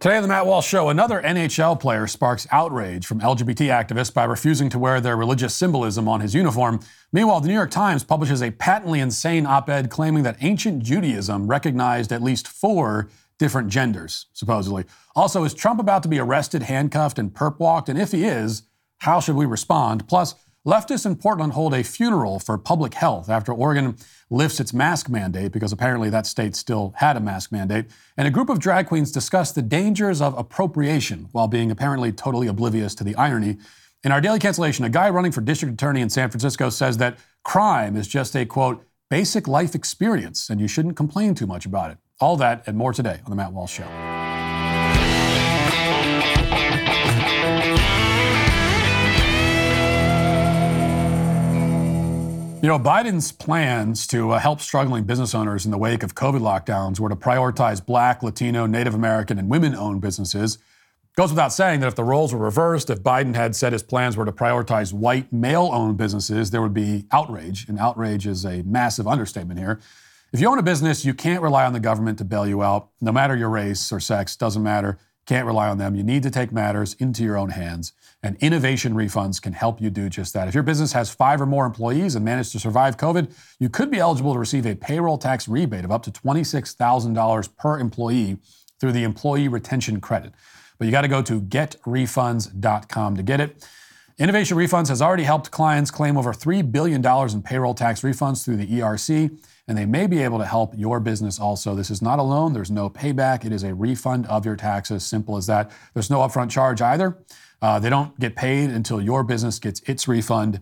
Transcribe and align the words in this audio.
Today 0.00 0.14
on 0.14 0.22
the 0.22 0.28
Matt 0.28 0.46
Walsh 0.46 0.68
Show, 0.68 0.90
another 0.90 1.20
NHL 1.22 1.80
player 1.80 2.06
sparks 2.06 2.46
outrage 2.52 3.04
from 3.04 3.18
LGBT 3.18 3.66
activists 3.66 4.14
by 4.14 4.22
refusing 4.22 4.68
to 4.70 4.78
wear 4.78 5.00
their 5.00 5.16
religious 5.16 5.56
symbolism 5.56 6.06
on 6.06 6.20
his 6.20 6.36
uniform. 6.36 6.78
Meanwhile, 7.12 7.40
the 7.40 7.48
New 7.48 7.54
York 7.54 7.72
Times 7.72 8.04
publishes 8.04 8.40
a 8.40 8.52
patently 8.52 9.00
insane 9.00 9.44
op 9.44 9.68
ed 9.68 9.90
claiming 9.90 10.22
that 10.22 10.36
ancient 10.40 10.84
Judaism 10.84 11.48
recognized 11.48 12.12
at 12.12 12.22
least 12.22 12.46
four 12.46 13.08
different 13.40 13.70
genders, 13.70 14.26
supposedly. 14.34 14.84
Also, 15.16 15.42
is 15.42 15.52
Trump 15.52 15.80
about 15.80 16.04
to 16.04 16.08
be 16.08 16.20
arrested, 16.20 16.62
handcuffed, 16.62 17.18
and 17.18 17.34
perp 17.34 17.58
walked? 17.58 17.88
And 17.88 17.98
if 17.98 18.12
he 18.12 18.24
is, 18.24 18.62
how 18.98 19.18
should 19.18 19.34
we 19.34 19.46
respond? 19.46 20.06
Plus, 20.06 20.36
leftists 20.68 21.06
in 21.06 21.16
Portland 21.16 21.54
hold 21.54 21.72
a 21.72 21.82
funeral 21.82 22.38
for 22.38 22.58
public 22.58 22.92
health 22.92 23.30
after 23.30 23.52
Oregon 23.52 23.96
lifts 24.28 24.60
its 24.60 24.74
mask 24.74 25.08
mandate 25.08 25.50
because 25.50 25.72
apparently 25.72 26.10
that 26.10 26.26
state 26.26 26.54
still 26.54 26.92
had 26.96 27.16
a 27.16 27.20
mask 27.20 27.50
mandate. 27.50 27.86
And 28.18 28.28
a 28.28 28.30
group 28.30 28.50
of 28.50 28.58
drag 28.58 28.86
queens 28.86 29.10
discuss 29.10 29.50
the 29.50 29.62
dangers 29.62 30.20
of 30.20 30.36
appropriation 30.36 31.30
while 31.32 31.48
being 31.48 31.70
apparently 31.70 32.12
totally 32.12 32.48
oblivious 32.48 32.94
to 32.96 33.04
the 33.04 33.16
irony. 33.16 33.56
In 34.04 34.12
our 34.12 34.20
daily 34.20 34.38
cancellation, 34.38 34.84
a 34.84 34.90
guy 34.90 35.08
running 35.08 35.32
for 35.32 35.40
district 35.40 35.72
attorney 35.72 36.02
in 36.02 36.10
San 36.10 36.28
Francisco 36.28 36.68
says 36.68 36.98
that 36.98 37.16
crime 37.44 37.96
is 37.96 38.06
just 38.06 38.36
a 38.36 38.44
quote, 38.44 38.84
basic 39.08 39.48
life 39.48 39.74
experience, 39.74 40.50
and 40.50 40.60
you 40.60 40.68
shouldn't 40.68 40.96
complain 40.96 41.34
too 41.34 41.46
much 41.46 41.64
about 41.64 41.90
it. 41.90 41.96
All 42.20 42.36
that 42.36 42.62
and 42.66 42.76
more 42.76 42.92
today 42.92 43.20
on 43.24 43.30
The 43.30 43.36
Matt 43.36 43.54
Walsh 43.54 43.72
Show. 43.72 43.88
You 52.60 52.66
know, 52.66 52.78
Biden's 52.80 53.30
plans 53.30 54.04
to 54.08 54.32
uh, 54.32 54.40
help 54.40 54.60
struggling 54.60 55.04
business 55.04 55.32
owners 55.32 55.64
in 55.64 55.70
the 55.70 55.78
wake 55.78 56.02
of 56.02 56.16
COVID 56.16 56.40
lockdowns 56.40 56.98
were 56.98 57.08
to 57.08 57.14
prioritize 57.14 57.84
Black, 57.84 58.20
Latino, 58.20 58.66
Native 58.66 58.96
American, 58.96 59.38
and 59.38 59.48
women 59.48 59.76
owned 59.76 60.00
businesses. 60.00 60.58
Goes 61.16 61.30
without 61.30 61.52
saying 61.52 61.78
that 61.80 61.86
if 61.86 61.94
the 61.94 62.02
roles 62.02 62.34
were 62.34 62.40
reversed, 62.40 62.90
if 62.90 63.00
Biden 63.00 63.36
had 63.36 63.54
said 63.54 63.72
his 63.72 63.84
plans 63.84 64.16
were 64.16 64.24
to 64.24 64.32
prioritize 64.32 64.92
white, 64.92 65.32
male 65.32 65.70
owned 65.72 65.98
businesses, 65.98 66.50
there 66.50 66.60
would 66.60 66.74
be 66.74 67.06
outrage. 67.12 67.68
And 67.68 67.78
outrage 67.78 68.26
is 68.26 68.44
a 68.44 68.62
massive 68.62 69.06
understatement 69.06 69.60
here. 69.60 69.78
If 70.32 70.40
you 70.40 70.50
own 70.50 70.58
a 70.58 70.62
business, 70.62 71.04
you 71.04 71.14
can't 71.14 71.42
rely 71.42 71.64
on 71.64 71.72
the 71.72 71.80
government 71.80 72.18
to 72.18 72.24
bail 72.24 72.44
you 72.44 72.64
out, 72.64 72.88
no 73.00 73.12
matter 73.12 73.36
your 73.36 73.50
race 73.50 73.92
or 73.92 74.00
sex, 74.00 74.34
doesn't 74.34 74.64
matter. 74.64 74.98
Can't 75.28 75.46
rely 75.46 75.68
on 75.68 75.76
them. 75.76 75.94
You 75.94 76.02
need 76.02 76.22
to 76.22 76.30
take 76.30 76.52
matters 76.52 76.94
into 76.94 77.22
your 77.22 77.36
own 77.36 77.50
hands. 77.50 77.92
And 78.22 78.38
innovation 78.40 78.94
refunds 78.94 79.42
can 79.42 79.52
help 79.52 79.78
you 79.78 79.90
do 79.90 80.08
just 80.08 80.32
that. 80.32 80.48
If 80.48 80.54
your 80.54 80.62
business 80.62 80.94
has 80.94 81.10
five 81.10 81.38
or 81.42 81.44
more 81.44 81.66
employees 81.66 82.14
and 82.14 82.24
managed 82.24 82.52
to 82.52 82.58
survive 82.58 82.96
COVID, 82.96 83.30
you 83.60 83.68
could 83.68 83.90
be 83.90 83.98
eligible 83.98 84.32
to 84.32 84.38
receive 84.38 84.64
a 84.64 84.74
payroll 84.74 85.18
tax 85.18 85.46
rebate 85.46 85.84
of 85.84 85.92
up 85.92 86.02
to 86.04 86.10
$26,000 86.10 87.56
per 87.58 87.78
employee 87.78 88.38
through 88.80 88.92
the 88.92 89.04
Employee 89.04 89.48
Retention 89.48 90.00
Credit. 90.00 90.32
But 90.78 90.86
you 90.86 90.92
got 90.92 91.02
to 91.02 91.08
go 91.08 91.20
to 91.20 91.42
getrefunds.com 91.42 93.16
to 93.16 93.22
get 93.22 93.40
it. 93.42 93.68
Innovation 94.16 94.56
Refunds 94.56 94.88
has 94.88 95.02
already 95.02 95.24
helped 95.24 95.50
clients 95.50 95.90
claim 95.90 96.16
over 96.16 96.32
$3 96.32 96.72
billion 96.72 97.04
in 97.04 97.42
payroll 97.42 97.74
tax 97.74 98.00
refunds 98.00 98.46
through 98.46 98.56
the 98.56 98.66
ERC 98.66 99.38
and 99.68 99.76
they 99.76 99.86
may 99.86 100.06
be 100.06 100.22
able 100.22 100.38
to 100.38 100.46
help 100.46 100.76
your 100.76 100.98
business 100.98 101.38
also. 101.38 101.74
This 101.74 101.90
is 101.90 102.02
not 102.02 102.18
a 102.18 102.22
loan, 102.22 102.54
there's 102.54 102.70
no 102.70 102.90
payback. 102.90 103.44
It 103.44 103.52
is 103.52 103.62
a 103.62 103.74
refund 103.74 104.26
of 104.26 104.44
your 104.44 104.56
taxes, 104.56 105.04
simple 105.04 105.36
as 105.36 105.46
that. 105.46 105.70
There's 105.94 106.10
no 106.10 106.20
upfront 106.20 106.50
charge 106.50 106.80
either. 106.80 107.18
Uh, 107.60 107.78
they 107.78 107.90
don't 107.90 108.18
get 108.18 108.34
paid 108.34 108.70
until 108.70 109.00
your 109.00 109.22
business 109.22 109.58
gets 109.58 109.80
its 109.82 110.08
refund. 110.08 110.60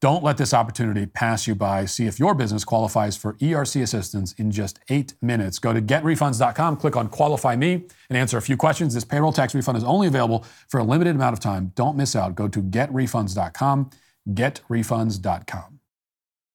Don't 0.00 0.24
let 0.24 0.36
this 0.36 0.52
opportunity 0.52 1.06
pass 1.06 1.46
you 1.46 1.54
by. 1.54 1.84
See 1.84 2.06
if 2.06 2.18
your 2.18 2.34
business 2.34 2.64
qualifies 2.64 3.16
for 3.16 3.34
ERC 3.34 3.80
assistance 3.80 4.32
in 4.32 4.50
just 4.50 4.80
eight 4.88 5.14
minutes. 5.22 5.60
Go 5.60 5.72
to 5.72 5.80
getrefunds.com, 5.80 6.76
click 6.78 6.96
on 6.96 7.08
Qualify 7.08 7.54
Me, 7.54 7.84
and 8.08 8.18
answer 8.18 8.36
a 8.36 8.42
few 8.42 8.56
questions. 8.56 8.94
This 8.94 9.04
payroll 9.04 9.32
tax 9.32 9.54
refund 9.54 9.78
is 9.78 9.84
only 9.84 10.08
available 10.08 10.44
for 10.68 10.80
a 10.80 10.84
limited 10.84 11.14
amount 11.14 11.34
of 11.34 11.40
time. 11.40 11.70
Don't 11.76 11.96
miss 11.96 12.16
out. 12.16 12.34
Go 12.34 12.48
to 12.48 12.60
getrefunds.com, 12.60 13.90
getrefunds.com. 14.28 15.81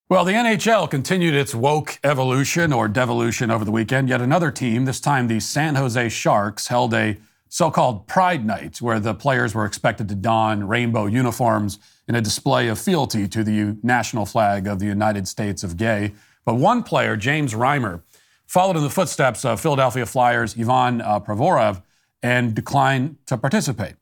Well, 0.10 0.24
the 0.24 0.32
NHL 0.32 0.90
continued 0.90 1.34
its 1.34 1.54
woke 1.54 2.00
evolution 2.02 2.72
or 2.72 2.88
devolution 2.88 3.52
over 3.52 3.66
the 3.66 3.72
weekend. 3.72 4.08
Yet 4.08 4.22
another 4.22 4.52
team, 4.52 4.86
this 4.86 5.02
time 5.02 5.28
the 5.28 5.42
San 5.42 5.76
Jose 5.76 6.08
Sharks, 6.08 6.70
held 6.70 6.94
a 6.94 7.18
so 7.50 7.70
called 7.70 8.08
Pride 8.08 8.46
Night 8.46 8.82
where 8.82 9.02
the 9.02 9.14
players 9.14 9.54
were 9.54 9.66
expected 9.66 10.08
to 10.08 10.16
don 10.16 10.66
rainbow 10.66 11.08
uniforms 11.08 11.78
in 12.08 12.16
a 12.16 12.22
display 12.22 12.70
of 12.70 12.80
fealty 12.80 13.28
to 13.28 13.44
the 13.44 13.76
national 13.84 14.26
flag 14.26 14.66
of 14.66 14.80
the 14.80 14.86
United 14.86 15.28
States 15.28 15.62
of 15.62 15.76
Gay. 15.76 16.14
But 16.46 16.56
one 16.56 16.84
player, 16.84 17.18
James 17.18 17.54
Reimer, 17.54 18.02
followed 18.46 18.78
in 18.78 18.84
the 18.84 18.90
footsteps 18.90 19.44
of 19.44 19.60
Philadelphia 19.60 20.06
Flyers 20.06 20.58
Ivan 20.58 21.02
uh, 21.02 21.20
Provorov 21.20 21.82
and 22.24 22.56
declined 22.56 23.18
to 23.26 23.38
participate. 23.38 23.96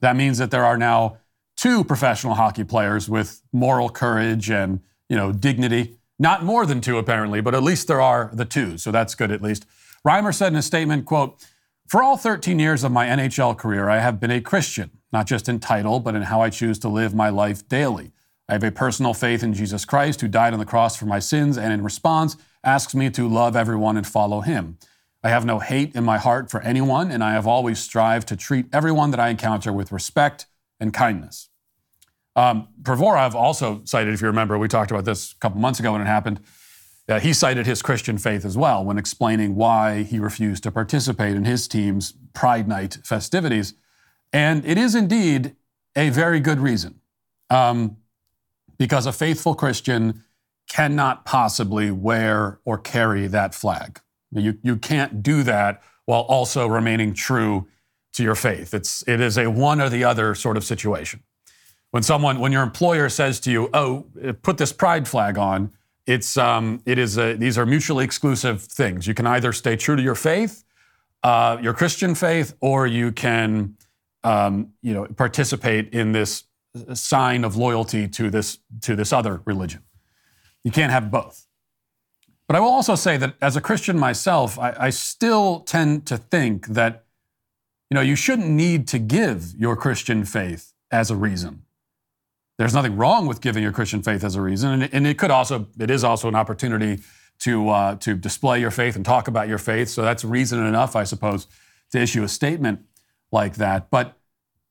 That 0.00 0.16
means 0.16 0.38
that 0.38 0.50
there 0.50 0.64
are 0.64 0.78
now 0.78 1.18
two 1.58 1.84
professional 1.84 2.36
hockey 2.36 2.64
players 2.64 3.06
with 3.06 3.42
moral 3.52 3.90
courage 3.90 4.48
and 4.48 4.80
you 5.08 5.16
know, 5.16 5.32
dignity. 5.32 5.96
Not 6.18 6.44
more 6.44 6.64
than 6.64 6.80
two, 6.80 6.98
apparently, 6.98 7.40
but 7.40 7.54
at 7.54 7.62
least 7.62 7.88
there 7.88 8.00
are 8.00 8.30
the 8.32 8.44
two, 8.44 8.78
so 8.78 8.90
that's 8.90 9.14
good 9.14 9.30
at 9.30 9.42
least. 9.42 9.66
Reimer 10.06 10.34
said 10.34 10.52
in 10.52 10.56
a 10.56 10.62
statement, 10.62 11.04
quote, 11.04 11.44
For 11.88 12.02
all 12.02 12.16
13 12.16 12.58
years 12.58 12.84
of 12.84 12.92
my 12.92 13.06
NHL 13.06 13.56
career, 13.56 13.88
I 13.88 13.98
have 13.98 14.18
been 14.18 14.30
a 14.30 14.40
Christian, 14.40 14.90
not 15.12 15.26
just 15.26 15.48
in 15.48 15.60
title, 15.60 16.00
but 16.00 16.14
in 16.14 16.22
how 16.22 16.40
I 16.40 16.50
choose 16.50 16.78
to 16.80 16.88
live 16.88 17.14
my 17.14 17.28
life 17.28 17.68
daily. 17.68 18.12
I 18.48 18.52
have 18.52 18.62
a 18.62 18.70
personal 18.70 19.12
faith 19.12 19.42
in 19.42 19.54
Jesus 19.54 19.84
Christ, 19.84 20.20
who 20.20 20.28
died 20.28 20.52
on 20.52 20.58
the 20.58 20.64
cross 20.64 20.96
for 20.96 21.06
my 21.06 21.18
sins, 21.18 21.58
and 21.58 21.72
in 21.72 21.82
response, 21.82 22.36
asks 22.62 22.94
me 22.94 23.10
to 23.10 23.28
love 23.28 23.56
everyone 23.56 23.96
and 23.96 24.06
follow 24.06 24.40
him. 24.40 24.78
I 25.22 25.30
have 25.30 25.44
no 25.44 25.58
hate 25.58 25.96
in 25.96 26.04
my 26.04 26.18
heart 26.18 26.50
for 26.50 26.60
anyone, 26.62 27.10
and 27.10 27.24
I 27.24 27.32
have 27.32 27.46
always 27.46 27.80
strived 27.80 28.28
to 28.28 28.36
treat 28.36 28.66
everyone 28.72 29.10
that 29.10 29.18
I 29.18 29.28
encounter 29.30 29.72
with 29.72 29.90
respect 29.90 30.46
and 30.78 30.94
kindness. 30.94 31.48
Um, 32.36 32.68
Provorov 32.82 33.34
also 33.34 33.80
cited, 33.84 34.14
if 34.14 34.20
you 34.20 34.28
remember, 34.28 34.58
we 34.58 34.68
talked 34.68 34.90
about 34.90 35.04
this 35.04 35.32
a 35.32 35.36
couple 35.36 35.60
months 35.60 35.80
ago 35.80 35.92
when 35.92 36.02
it 36.02 36.06
happened. 36.06 36.40
Uh, 37.08 37.18
he 37.18 37.32
cited 37.32 37.66
his 37.66 37.82
Christian 37.82 38.18
faith 38.18 38.44
as 38.44 38.56
well 38.56 38.84
when 38.84 38.98
explaining 38.98 39.54
why 39.54 40.02
he 40.02 40.18
refused 40.18 40.62
to 40.64 40.70
participate 40.70 41.34
in 41.34 41.44
his 41.44 41.66
team's 41.66 42.14
Pride 42.34 42.68
Night 42.68 42.98
festivities. 43.04 43.74
And 44.32 44.64
it 44.66 44.76
is 44.76 44.94
indeed 44.94 45.56
a 45.96 46.10
very 46.10 46.40
good 46.40 46.60
reason. 46.60 47.00
Um, 47.48 47.96
because 48.78 49.06
a 49.06 49.12
faithful 49.12 49.54
Christian 49.54 50.24
cannot 50.68 51.24
possibly 51.24 51.90
wear 51.90 52.60
or 52.64 52.76
carry 52.76 53.26
that 53.28 53.54
flag. 53.54 54.00
You, 54.32 54.58
you 54.62 54.76
can't 54.76 55.22
do 55.22 55.42
that 55.44 55.82
while 56.04 56.22
also 56.22 56.66
remaining 56.66 57.14
true 57.14 57.68
to 58.14 58.22
your 58.22 58.34
faith. 58.34 58.74
It's, 58.74 59.06
it 59.08 59.20
is 59.20 59.38
a 59.38 59.48
one 59.48 59.80
or 59.80 59.88
the 59.88 60.04
other 60.04 60.34
sort 60.34 60.56
of 60.56 60.64
situation. 60.64 61.22
When 61.96 62.02
someone, 62.02 62.40
when 62.40 62.52
your 62.52 62.62
employer 62.62 63.08
says 63.08 63.40
to 63.40 63.50
you, 63.50 63.70
"Oh, 63.72 64.04
put 64.42 64.58
this 64.58 64.70
pride 64.70 65.08
flag 65.08 65.38
on," 65.38 65.72
it's 66.04 66.36
um, 66.36 66.82
it 66.84 66.98
is 66.98 67.16
a, 67.16 67.36
these 67.36 67.56
are 67.56 67.64
mutually 67.64 68.04
exclusive 68.04 68.60
things. 68.60 69.06
You 69.06 69.14
can 69.14 69.26
either 69.26 69.50
stay 69.54 69.76
true 69.76 69.96
to 69.96 70.02
your 70.02 70.14
faith, 70.14 70.62
uh, 71.22 71.56
your 71.62 71.72
Christian 71.72 72.14
faith, 72.14 72.54
or 72.60 72.86
you 72.86 73.12
can, 73.12 73.78
um, 74.24 74.74
you 74.82 74.92
know, 74.92 75.06
participate 75.06 75.94
in 75.94 76.12
this 76.12 76.44
sign 76.92 77.44
of 77.44 77.56
loyalty 77.56 78.06
to 78.08 78.28
this 78.28 78.58
to 78.82 78.94
this 78.94 79.10
other 79.10 79.40
religion. 79.46 79.82
You 80.64 80.72
can't 80.72 80.92
have 80.92 81.10
both. 81.10 81.46
But 82.46 82.56
I 82.56 82.60
will 82.60 82.74
also 82.74 82.94
say 82.94 83.16
that 83.16 83.36
as 83.40 83.56
a 83.56 83.62
Christian 83.62 83.98
myself, 83.98 84.58
I, 84.58 84.76
I 84.78 84.90
still 84.90 85.60
tend 85.60 86.04
to 86.08 86.18
think 86.18 86.66
that, 86.66 87.06
you 87.88 87.94
know, 87.94 88.02
you 88.02 88.16
shouldn't 88.16 88.50
need 88.50 88.86
to 88.88 88.98
give 88.98 89.54
your 89.56 89.76
Christian 89.76 90.26
faith 90.26 90.74
as 90.90 91.10
a 91.10 91.16
reason. 91.16 91.62
There's 92.58 92.74
nothing 92.74 92.96
wrong 92.96 93.26
with 93.26 93.40
giving 93.40 93.62
your 93.62 93.72
Christian 93.72 94.02
faith 94.02 94.24
as 94.24 94.34
a 94.34 94.40
reason, 94.40 94.82
and, 94.82 94.94
and 94.94 95.06
it 95.06 95.18
could 95.18 95.30
also 95.30 95.68
it 95.78 95.90
is 95.90 96.02
also 96.04 96.28
an 96.28 96.34
opportunity 96.34 97.02
to 97.40 97.68
uh, 97.68 97.96
to 97.96 98.14
display 98.14 98.60
your 98.60 98.70
faith 98.70 98.96
and 98.96 99.04
talk 99.04 99.28
about 99.28 99.46
your 99.46 99.58
faith. 99.58 99.88
So 99.88 100.02
that's 100.02 100.24
reason 100.24 100.64
enough, 100.64 100.96
I 100.96 101.04
suppose, 101.04 101.46
to 101.90 102.00
issue 102.00 102.22
a 102.22 102.28
statement 102.28 102.80
like 103.30 103.56
that. 103.56 103.90
But 103.90 104.16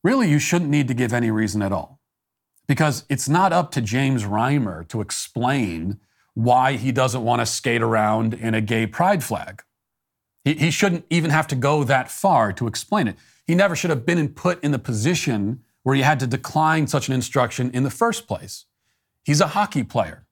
really, 0.04 0.30
you 0.30 0.40
shouldn't 0.40 0.72
need 0.72 0.88
to 0.88 0.96
give 0.96 1.14
any 1.14 1.30
reason 1.30 1.62
at 1.62 1.72
all, 1.72 2.00
because 2.68 3.06
it's 3.08 3.30
not 3.30 3.54
up 3.54 3.72
to 3.72 3.82
James 3.82 4.24
Reimer 4.24 4.88
to 4.88 5.00
explain 5.00 6.00
why 6.34 6.74
he 6.74 6.92
doesn't 6.92 7.24
want 7.24 7.40
to 7.42 7.46
skate 7.46 7.84
around 7.84 8.34
in 8.34 8.56
a 8.56 8.62
gay 8.62 8.88
pride 8.88 9.24
flag. 9.24 9.62
He, 10.44 10.56
he 10.56 10.72
shouldn't 10.72 11.06
even 11.10 11.30
have 11.30 11.48
to 11.48 11.56
go 11.56 11.84
that 11.84 12.10
far 12.10 12.52
to 12.54 12.68
explain 12.68 13.08
it. 13.08 13.18
He 13.46 13.54
never 13.54 13.76
should 13.76 13.92
have 13.92 14.06
been 14.08 14.28
put 14.30 14.64
in 14.64 14.72
the 14.72 14.80
position 14.80 15.62
where 15.86 15.96
he 15.96 16.02
had 16.02 16.20
to 16.20 16.26
decline 16.26 16.88
such 16.88 17.08
an 17.08 17.14
instruction 17.14 17.70
in 17.70 17.84
the 17.84 17.92
first 17.92 18.28
place. 18.28 18.66
He's 19.24 19.40
a 19.40 19.50
hockey 19.50 19.84
player. 19.84 20.26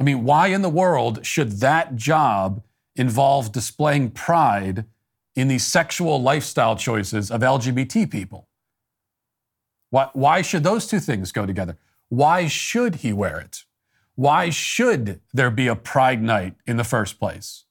I 0.00 0.02
mean, 0.02 0.24
why 0.24 0.46
in 0.46 0.62
the 0.62 0.70
world 0.70 1.26
should 1.26 1.60
that 1.60 1.94
job 1.94 2.62
involve 2.96 3.52
displaying 3.52 4.12
pride 4.12 4.86
in 5.34 5.48
the 5.48 5.58
sexual 5.58 6.22
lifestyle 6.22 6.74
choices 6.74 7.30
of 7.30 7.42
LGBT 7.42 8.10
people? 8.10 8.48
Why, 9.90 10.08
why 10.14 10.40
should 10.40 10.64
those 10.64 10.86
two 10.86 11.00
things 11.00 11.32
go 11.32 11.44
together? 11.44 11.76
Why 12.08 12.46
should 12.46 12.96
he 12.96 13.12
wear 13.12 13.38
it? 13.38 13.64
Why 14.14 14.48
should 14.48 15.20
there 15.34 15.50
be 15.50 15.66
a 15.66 15.76
pride 15.76 16.22
night 16.22 16.54
in 16.66 16.78
the 16.78 16.82
first 16.82 17.20
place? 17.20 17.66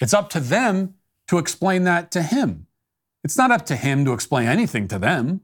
It's 0.00 0.12
up 0.12 0.28
to 0.30 0.40
them 0.40 0.94
to 1.28 1.38
explain 1.38 1.84
that 1.84 2.10
to 2.10 2.22
him. 2.22 2.66
It's 3.22 3.38
not 3.38 3.52
up 3.52 3.64
to 3.66 3.76
him 3.76 4.04
to 4.06 4.12
explain 4.12 4.48
anything 4.48 4.88
to 4.88 4.98
them. 4.98 5.42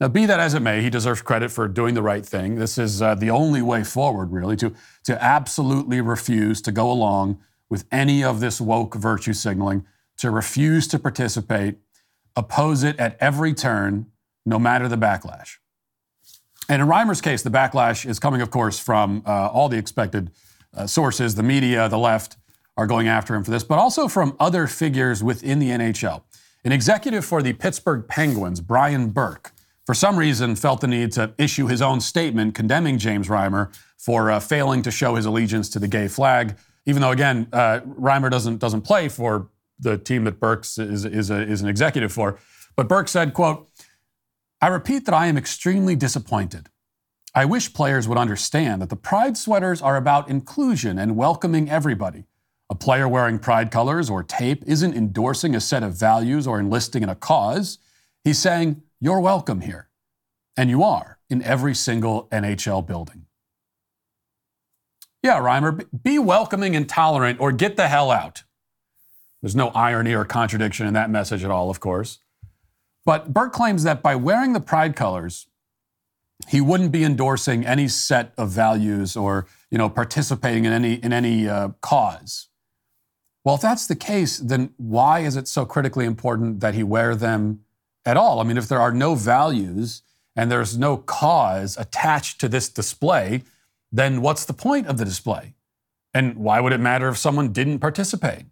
Now, 0.00 0.08
be 0.08 0.24
that 0.24 0.40
as 0.40 0.54
it 0.54 0.60
may, 0.60 0.80
he 0.80 0.88
deserves 0.88 1.20
credit 1.20 1.50
for 1.50 1.68
doing 1.68 1.92
the 1.92 2.02
right 2.02 2.24
thing. 2.24 2.54
This 2.54 2.78
is 2.78 3.02
uh, 3.02 3.14
the 3.14 3.30
only 3.30 3.60
way 3.60 3.84
forward, 3.84 4.32
really, 4.32 4.56
to, 4.56 4.74
to 5.04 5.22
absolutely 5.22 6.00
refuse 6.00 6.62
to 6.62 6.72
go 6.72 6.90
along 6.90 7.38
with 7.68 7.84
any 7.92 8.24
of 8.24 8.40
this 8.40 8.62
woke 8.62 8.94
virtue 8.94 9.34
signaling, 9.34 9.84
to 10.16 10.30
refuse 10.30 10.88
to 10.88 10.98
participate, 10.98 11.76
oppose 12.34 12.82
it 12.82 12.98
at 12.98 13.18
every 13.20 13.52
turn, 13.52 14.06
no 14.46 14.58
matter 14.58 14.88
the 14.88 14.96
backlash. 14.96 15.58
And 16.70 16.80
in 16.80 16.88
Reimer's 16.88 17.20
case, 17.20 17.42
the 17.42 17.50
backlash 17.50 18.08
is 18.08 18.18
coming, 18.18 18.40
of 18.40 18.50
course, 18.50 18.78
from 18.78 19.22
uh, 19.26 19.48
all 19.48 19.68
the 19.68 19.76
expected 19.76 20.30
uh, 20.74 20.86
sources. 20.86 21.34
The 21.34 21.42
media, 21.42 21.88
the 21.90 21.98
left 21.98 22.36
are 22.76 22.86
going 22.86 23.06
after 23.06 23.34
him 23.34 23.44
for 23.44 23.50
this, 23.50 23.64
but 23.64 23.78
also 23.78 24.08
from 24.08 24.34
other 24.40 24.66
figures 24.66 25.22
within 25.22 25.58
the 25.58 25.68
NHL. 25.68 26.22
An 26.64 26.72
executive 26.72 27.24
for 27.24 27.42
the 27.42 27.52
Pittsburgh 27.52 28.06
Penguins, 28.08 28.60
Brian 28.60 29.10
Burke, 29.10 29.52
for 29.90 29.94
some 29.94 30.16
reason 30.16 30.54
felt 30.54 30.80
the 30.80 30.86
need 30.86 31.10
to 31.10 31.34
issue 31.36 31.66
his 31.66 31.82
own 31.82 32.00
statement 32.00 32.54
condemning 32.54 32.96
James 32.96 33.26
Reimer 33.26 33.76
for 33.98 34.30
uh, 34.30 34.38
failing 34.38 34.82
to 34.82 34.90
show 34.92 35.16
his 35.16 35.26
allegiance 35.26 35.68
to 35.70 35.80
the 35.80 35.88
gay 35.88 36.06
flag. 36.06 36.56
Even 36.86 37.02
though, 37.02 37.10
again, 37.10 37.48
uh, 37.52 37.80
Reimer 37.80 38.30
doesn't 38.30 38.58
doesn't 38.58 38.82
play 38.82 39.08
for 39.08 39.48
the 39.80 39.98
team 39.98 40.22
that 40.22 40.38
Burks 40.38 40.78
is 40.78 41.04
is, 41.04 41.28
a, 41.28 41.42
is 41.42 41.60
an 41.60 41.68
executive 41.68 42.12
for, 42.12 42.38
but 42.76 42.86
Burke 42.86 43.08
said, 43.08 43.34
"quote 43.34 43.68
I 44.60 44.68
repeat 44.68 45.06
that 45.06 45.12
I 45.12 45.26
am 45.26 45.36
extremely 45.36 45.96
disappointed. 45.96 46.68
I 47.34 47.44
wish 47.44 47.74
players 47.74 48.06
would 48.06 48.16
understand 48.16 48.80
that 48.82 48.90
the 48.90 48.94
Pride 49.10 49.36
sweaters 49.36 49.82
are 49.82 49.96
about 49.96 50.30
inclusion 50.30 51.00
and 51.00 51.16
welcoming 51.16 51.68
everybody. 51.68 52.26
A 52.70 52.76
player 52.76 53.08
wearing 53.08 53.40
Pride 53.40 53.72
colors 53.72 54.08
or 54.08 54.22
tape 54.22 54.62
isn't 54.68 54.94
endorsing 54.94 55.56
a 55.56 55.60
set 55.60 55.82
of 55.82 55.98
values 55.98 56.46
or 56.46 56.60
enlisting 56.60 57.02
in 57.02 57.08
a 57.08 57.16
cause. 57.16 57.78
He's 58.22 58.38
saying, 58.38 58.82
You're 59.00 59.20
welcome 59.20 59.62
here. 59.62 59.88
And 60.56 60.68
you 60.68 60.82
are 60.82 61.18
in 61.30 61.42
every 61.42 61.74
single 61.74 62.28
NHL 62.28 62.86
building. 62.86 63.26
Yeah, 65.22 65.38
Reimer, 65.38 65.86
be 66.02 66.18
welcoming 66.18 66.76
and 66.76 66.88
tolerant 66.88 67.40
or 67.40 67.52
get 67.52 67.76
the 67.76 67.88
hell 67.88 68.10
out. 68.10 68.42
There's 69.40 69.56
no 69.56 69.68
irony 69.68 70.14
or 70.14 70.24
contradiction 70.24 70.86
in 70.86 70.94
that 70.94 71.08
message 71.08 71.44
at 71.44 71.50
all, 71.50 71.70
of 71.70 71.80
course. 71.80 72.18
But 73.06 73.32
Burke 73.32 73.52
claims 73.52 73.84
that 73.84 74.02
by 74.02 74.16
wearing 74.16 74.52
the 74.52 74.60
pride 74.60 74.96
colors, 74.96 75.46
he 76.48 76.60
wouldn't 76.60 76.92
be 76.92 77.04
endorsing 77.04 77.66
any 77.66 77.88
set 77.88 78.32
of 78.36 78.50
values 78.50 79.16
or 79.16 79.46
you 79.70 79.78
know 79.78 79.88
participating 79.88 80.64
in 80.64 80.72
any 80.72 80.94
in 80.94 81.12
any 81.12 81.48
uh, 81.48 81.70
cause. 81.80 82.48
Well, 83.44 83.54
if 83.54 83.60
that's 83.62 83.86
the 83.86 83.96
case, 83.96 84.38
then 84.38 84.74
why 84.76 85.20
is 85.20 85.36
it 85.36 85.48
so 85.48 85.64
critically 85.64 86.04
important 86.04 86.60
that 86.60 86.74
he 86.74 86.82
wear 86.82 87.14
them 87.14 87.60
at 88.04 88.16
all? 88.16 88.40
I 88.40 88.44
mean, 88.44 88.56
if 88.56 88.68
there 88.68 88.80
are 88.80 88.92
no 88.92 89.14
values 89.14 90.02
and 90.36 90.50
there's 90.50 90.78
no 90.78 90.96
cause 90.96 91.76
attached 91.76 92.40
to 92.40 92.48
this 92.48 92.68
display, 92.68 93.42
then 93.92 94.22
what's 94.22 94.44
the 94.44 94.52
point 94.52 94.86
of 94.86 94.98
the 94.98 95.04
display? 95.04 95.54
And 96.14 96.36
why 96.36 96.60
would 96.60 96.72
it 96.72 96.80
matter 96.80 97.08
if 97.08 97.18
someone 97.18 97.52
didn't 97.52 97.80
participate? 97.80 98.46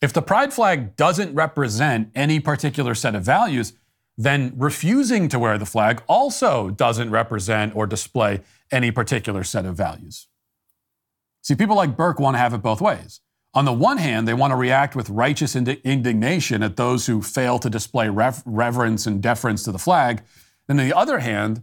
If 0.00 0.12
the 0.12 0.22
pride 0.22 0.52
flag 0.52 0.96
doesn't 0.96 1.34
represent 1.34 2.10
any 2.14 2.40
particular 2.40 2.94
set 2.94 3.14
of 3.14 3.22
values, 3.22 3.72
then 4.16 4.52
refusing 4.56 5.28
to 5.28 5.38
wear 5.38 5.58
the 5.58 5.66
flag 5.66 6.02
also 6.06 6.70
doesn't 6.70 7.10
represent 7.10 7.74
or 7.74 7.86
display 7.86 8.40
any 8.70 8.90
particular 8.90 9.44
set 9.44 9.64
of 9.64 9.76
values. 9.76 10.28
See, 11.42 11.54
people 11.54 11.76
like 11.76 11.96
Burke 11.96 12.20
want 12.20 12.34
to 12.34 12.38
have 12.38 12.54
it 12.54 12.62
both 12.62 12.80
ways. 12.80 13.20
On 13.54 13.64
the 13.64 13.72
one 13.72 13.98
hand, 13.98 14.26
they 14.26 14.34
want 14.34 14.50
to 14.50 14.56
react 14.56 14.96
with 14.96 15.08
righteous 15.08 15.54
ind- 15.54 15.68
indignation 15.84 16.62
at 16.62 16.76
those 16.76 17.06
who 17.06 17.22
fail 17.22 17.58
to 17.60 17.70
display 17.70 18.08
rev- 18.08 18.42
reverence 18.44 19.06
and 19.06 19.22
deference 19.22 19.62
to 19.62 19.72
the 19.72 19.78
flag. 19.78 20.22
And 20.68 20.80
on 20.80 20.88
the 20.88 20.96
other 20.96 21.20
hand, 21.20 21.62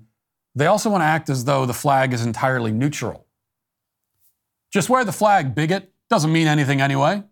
they 0.56 0.68
also 0.68 0.90
want 0.90 1.02
to 1.02 1.06
act 1.06 1.30
as 1.30 1.44
though 1.46 1.66
the 1.66 1.74
flag 1.74 2.14
is 2.14 2.26
entirely 2.26 2.72
neutral. 2.72 3.28
Just 4.72 4.90
wear 4.90 5.04
the 5.04 5.12
flag, 5.12 5.54
bigot. 5.54 5.92
Doesn't 6.10 6.32
mean 6.32 6.48
anything 6.48 6.80
anyway. 6.80 7.24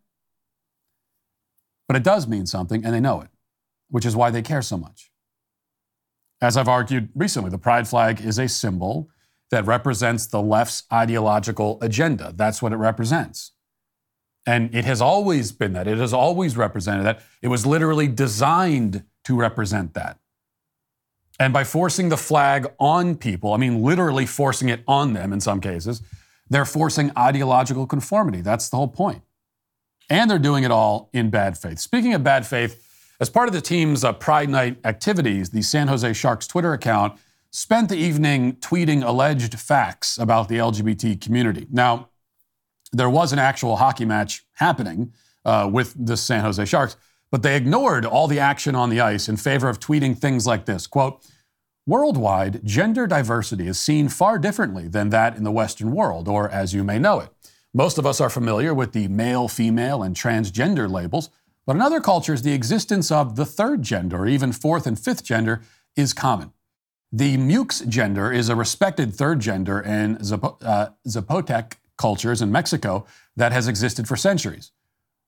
But 1.88 1.95
it 1.95 2.03
does 2.03 2.27
mean 2.27 2.45
something, 2.45 2.83
and 2.83 2.94
they 2.94 3.00
know 3.00 3.21
it, 3.21 3.29
which 3.89 4.06
is 4.06 4.15
why 4.15 4.29
they 4.29 4.41
care 4.41 4.61
so 4.61 4.77
much. 4.77 5.11
As 6.41 6.56
I've 6.56 6.67
argued 6.67 7.09
recently, 7.15 7.50
the 7.50 7.57
pride 7.57 7.88
flag 7.88 8.21
is 8.21 8.38
a 8.38 8.47
symbol 8.47 9.09
that 9.51 9.65
represents 9.65 10.27
the 10.27 10.41
left's 10.41 10.83
ideological 10.91 11.77
agenda. 11.81 12.33
That's 12.35 12.61
what 12.61 12.71
it 12.71 12.77
represents. 12.77 13.53
And 14.50 14.74
it 14.74 14.86
has 14.86 15.00
always 15.01 15.51
been 15.51 15.74
that. 15.74 15.88
It 15.88 16.00
has 16.00 16.13
always 16.13 16.57
represented 16.57 17.06
that. 17.06 17.22
It 17.42 17.50
was 17.50 17.66
literally 17.66 18.07
designed 18.07 19.04
to 19.25 19.36
represent 19.36 19.94
that. 19.94 20.18
And 21.40 21.54
by 21.54 21.63
forcing 21.63 22.10
the 22.10 22.18
flag 22.18 22.62
on 22.80 23.16
people, 23.16 23.54
I 23.54 23.57
mean 23.57 23.84
literally 23.84 24.25
forcing 24.25 24.69
it 24.69 24.81
on 24.88 25.13
them 25.13 25.31
in 25.34 25.40
some 25.40 25.62
cases, 25.62 26.01
they're 26.50 26.66
forcing 26.66 27.12
ideological 27.18 27.86
conformity. 27.86 28.42
That's 28.42 28.69
the 28.69 28.78
whole 28.78 28.88
point. 29.04 29.22
and 30.10 30.30
they're 30.30 30.40
doing 30.40 30.63
it 30.63 30.72
all 30.72 31.10
in 31.13 31.30
bad 31.30 31.57
faith. 31.57 31.80
Speaking 31.80 32.13
of 32.16 32.24
bad 32.24 32.45
faith, 32.45 32.74
as 33.19 33.30
part 33.30 33.48
of 33.48 33.54
the 33.54 33.62
team's 33.62 34.04
uh, 34.04 34.12
Pride 34.13 34.50
Night 34.50 34.78
activities, 34.84 35.52
the 35.52 35.62
San 35.62 35.88
Jose 35.88 36.13
Sharks 36.13 36.48
Twitter 36.48 36.74
account 36.74 37.19
spent 37.52 37.90
the 37.90 37.98
evening 37.98 38.54
tweeting 38.54 39.04
alleged 39.06 39.60
facts 39.60 40.18
about 40.18 40.50
the 40.50 40.56
LGBT 40.56 41.22
community. 41.22 41.68
Now, 41.72 42.08
there 42.91 43.09
was 43.09 43.33
an 43.33 43.39
actual 43.39 43.77
hockey 43.77 44.06
match 44.06 44.45
happening 44.53 45.13
uh, 45.45 45.69
with 45.71 45.94
the 45.97 46.18
San 46.18 46.44
Jose 46.44 46.63
Sharks, 46.65 46.95
but 47.31 47.44
they 47.44 47.56
ignored 47.56 48.06
all 48.06 48.27
the 48.27 48.39
action 48.39 48.75
on 48.75 48.89
the 48.89 49.00
ice 49.00 49.30
in 49.30 49.38
favor 49.38 49.69
of 49.69 49.80
tweeting 49.80 50.18
things 50.18 50.47
like 50.47 50.65
this 50.65 50.88
quote, 50.88 51.25
Worldwide, 51.86 52.63
gender 52.63 53.07
diversity 53.07 53.68
is 53.68 53.80
seen 53.80 54.09
far 54.09 54.38
differently 54.38 54.88
than 54.88 55.09
that 55.09 55.36
in 55.36 55.44
the 55.44 55.51
Western 55.51 55.91
world, 55.91 56.27
or 56.27 56.47
as 56.50 56.74
you 56.74 56.83
may 56.83 57.00
know 57.00 57.19
it. 57.19 57.30
Most 57.74 57.97
of 57.97 58.06
us 58.06 58.21
are 58.21 58.30
familiar 58.30 58.74
with 58.74 58.94
the 58.94 59.07
male, 59.07 59.47
female, 59.47 60.03
and 60.03 60.15
transgender 60.15 60.89
labels, 60.89 61.30
but 61.65 61.75
in 61.75 61.81
other 61.81 62.00
cultures, 62.00 62.42
the 62.42 62.53
existence 62.53 63.12
of 63.12 63.35
the 63.35 63.45
third 63.45 63.81
gender, 63.81 64.18
or 64.18 64.27
even 64.27 64.51
fourth 64.51 64.85
and 64.85 65.00
fifth 65.00 65.24
gender, 65.24 65.62
is 65.95 66.13
common. 66.13 66.51
The 67.12 67.38
Mux 67.38 67.81
gender 67.81 68.31
is 68.31 68.50
a 68.50 68.56
respected 68.56 69.15
third 69.15 69.39
gender 69.39 69.80
in 69.80 70.18
uh, 70.18 70.89
Zapotec 71.07 71.74
cultures 72.00 72.42
in 72.42 72.51
Mexico 72.51 73.06
that 73.36 73.51
has 73.51 73.68
existed 73.68 74.07
for 74.07 74.16
centuries. 74.16 74.72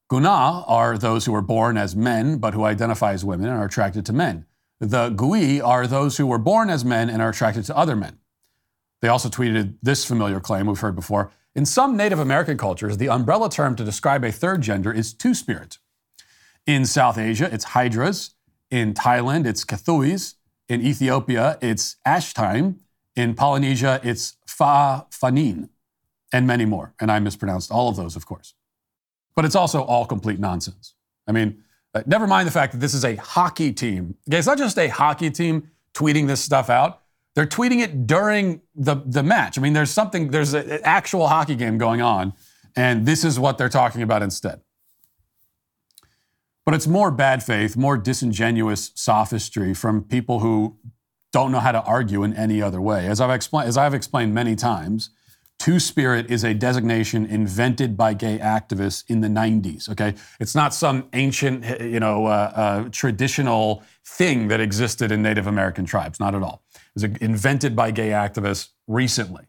Guna 0.10 0.64
are 0.68 0.98
those 0.98 1.26
who 1.26 1.36
are 1.36 1.44
born 1.44 1.78
as 1.78 1.96
men 1.96 2.40
but 2.40 2.56
who 2.56 2.64
identify 2.64 3.14
as 3.14 3.24
women 3.24 3.48
and 3.48 3.60
are 3.60 3.66
attracted 3.66 4.06
to 4.08 4.14
men. 4.14 4.46
The 4.80 5.10
Gui 5.10 5.62
are 5.62 5.86
those 5.86 6.18
who 6.18 6.26
were 6.26 6.40
born 6.40 6.72
as 6.72 6.84
men 6.84 7.10
and 7.10 7.22
are 7.22 7.30
attracted 7.30 7.66
to 7.66 7.78
other 7.78 7.96
men. 7.96 8.18
They 9.02 9.08
also 9.08 9.30
tweeted 9.30 9.76
this 9.84 10.04
familiar 10.04 10.40
claim 10.40 10.66
we've 10.66 10.80
heard 10.80 10.96
before 10.96 11.32
in 11.54 11.66
some 11.66 11.98
Native 11.98 12.20
American 12.20 12.58
cultures, 12.58 12.98
the 12.98 13.10
umbrella 13.10 13.50
term 13.50 13.76
to 13.76 13.84
describe 13.84 14.24
a 14.24 14.32
third 14.32 14.62
gender 14.62 14.94
is 14.94 15.14
two 15.14 15.34
spirit. 15.34 15.80
In 16.66 16.86
South 16.86 17.18
Asia, 17.18 17.50
it's 17.52 17.66
hydras. 17.66 18.36
In 18.70 18.94
Thailand, 18.94 19.46
it's 19.46 19.66
kathuis. 19.66 20.36
In 20.70 20.82
Ethiopia, 20.82 21.58
it's 21.62 21.98
ashtime. 22.06 22.80
In 23.18 23.36
Polynesia, 23.36 24.00
it's 24.04 24.38
fa 24.48 25.06
fanin, 25.12 25.68
and 26.32 26.48
many 26.48 26.66
more. 26.66 26.94
And 27.00 27.12
I 27.12 27.20
mispronounced 27.20 27.72
all 27.72 27.90
of 27.90 27.96
those, 27.96 28.16
of 28.16 28.26
course. 28.26 28.54
But 29.36 29.46
it's 29.46 29.56
also 29.56 29.82
all 29.82 30.06
complete 30.06 30.40
nonsense. 30.40 30.96
I 31.28 31.32
mean, 31.32 31.64
uh, 31.94 32.04
never 32.06 32.28
mind 32.28 32.48
the 32.48 32.52
fact 32.52 32.74
that 32.74 32.80
this 32.80 32.94
is 32.94 33.04
a 33.04 33.16
hockey 33.16 33.74
team. 33.74 34.16
It's 34.28 34.48
not 34.48 34.58
just 34.58 34.78
a 34.78 34.88
hockey 34.88 35.30
team 35.30 35.72
tweeting 35.94 36.28
this 36.28 36.42
stuff 36.42 36.70
out. 36.70 37.02
They're 37.34 37.48
tweeting 37.48 37.82
it 37.82 38.08
during 38.08 38.62
the, 38.76 38.96
the 39.06 39.24
match. 39.24 39.58
I 39.58 39.62
mean, 39.62 39.74
there's 39.74 39.92
something, 39.92 40.32
there's 40.32 40.54
an 40.54 40.80
actual 40.84 41.28
hockey 41.28 41.56
game 41.56 41.78
going 41.78 42.02
on, 42.02 42.34
and 42.76 43.06
this 43.06 43.24
is 43.24 43.40
what 43.40 43.58
they're 43.58 43.70
talking 43.70 44.02
about 44.02 44.22
instead. 44.22 44.62
But 46.66 46.76
it's 46.76 46.88
more 46.88 47.10
bad 47.10 47.42
faith, 47.42 47.76
more 47.76 47.98
disingenuous 47.98 48.92
sophistry 48.96 49.74
from 49.74 50.04
people 50.04 50.40
who 50.40 50.78
don't 51.32 51.52
know 51.52 51.60
how 51.60 51.72
to 51.72 51.82
argue 51.84 52.24
in 52.24 52.34
any 52.36 52.62
other 52.62 52.82
way. 52.82 53.08
As 53.08 53.22
I've 53.22 53.32
explained, 53.32 53.70
as 53.70 53.78
I've 53.78 53.94
explained 53.94 54.34
many 54.34 54.56
times, 54.56 55.10
Two 55.62 55.80
Spirit 55.80 56.32
is 56.32 56.44
a 56.44 56.56
designation 56.56 57.24
invented 57.24 57.96
by 57.96 58.16
gay 58.16 58.40
activists 58.40 59.04
in 59.08 59.22
the 59.22 59.28
90s. 59.28 59.88
Okay, 59.90 60.16
it's 60.40 60.56
not 60.56 60.74
some 60.74 61.08
ancient, 61.14 61.64
you 61.80 62.00
know, 62.00 62.26
uh, 62.26 62.52
uh, 62.56 62.90
traditional 62.90 63.84
thing 64.04 64.48
that 64.48 64.60
existed 64.60 65.12
in 65.12 65.22
Native 65.22 65.46
American 65.46 65.86
tribes. 65.86 66.20
Not 66.20 66.34
at 66.34 66.42
all. 66.42 66.64
It 66.74 66.82
was 66.96 67.04
invented 67.04 67.76
by 67.76 67.92
gay 67.92 68.10
activists 68.10 68.70
recently. 68.88 69.44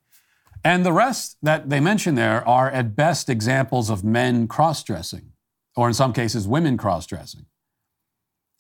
And 0.62 0.84
the 0.84 0.92
rest 0.92 1.38
that 1.40 1.70
they 1.70 1.80
mention 1.80 2.14
there 2.14 2.46
are 2.46 2.70
at 2.70 2.94
best 2.94 3.30
examples 3.30 3.88
of 3.88 4.04
men 4.04 4.46
cross 4.48 4.84
dressing, 4.84 5.32
or 5.76 5.88
in 5.88 5.94
some 5.94 6.12
cases, 6.12 6.46
women 6.46 6.76
cross 6.76 7.06
dressing. 7.06 7.46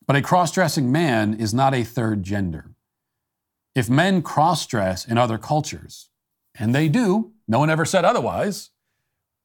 But 0.06 0.16
a 0.16 0.22
cross 0.22 0.52
dressing 0.52 0.90
man 0.90 1.34
is 1.34 1.52
not 1.52 1.74
a 1.74 1.84
third 1.84 2.22
gender. 2.22 2.70
If 3.74 3.90
men 3.90 4.22
cross 4.22 4.66
dress 4.66 5.06
in 5.06 5.18
other 5.18 5.36
cultures, 5.36 6.08
and 6.58 6.74
they 6.74 6.88
do, 6.88 7.32
no 7.48 7.58
one 7.58 7.70
ever 7.70 7.84
said 7.84 8.04
otherwise. 8.04 8.70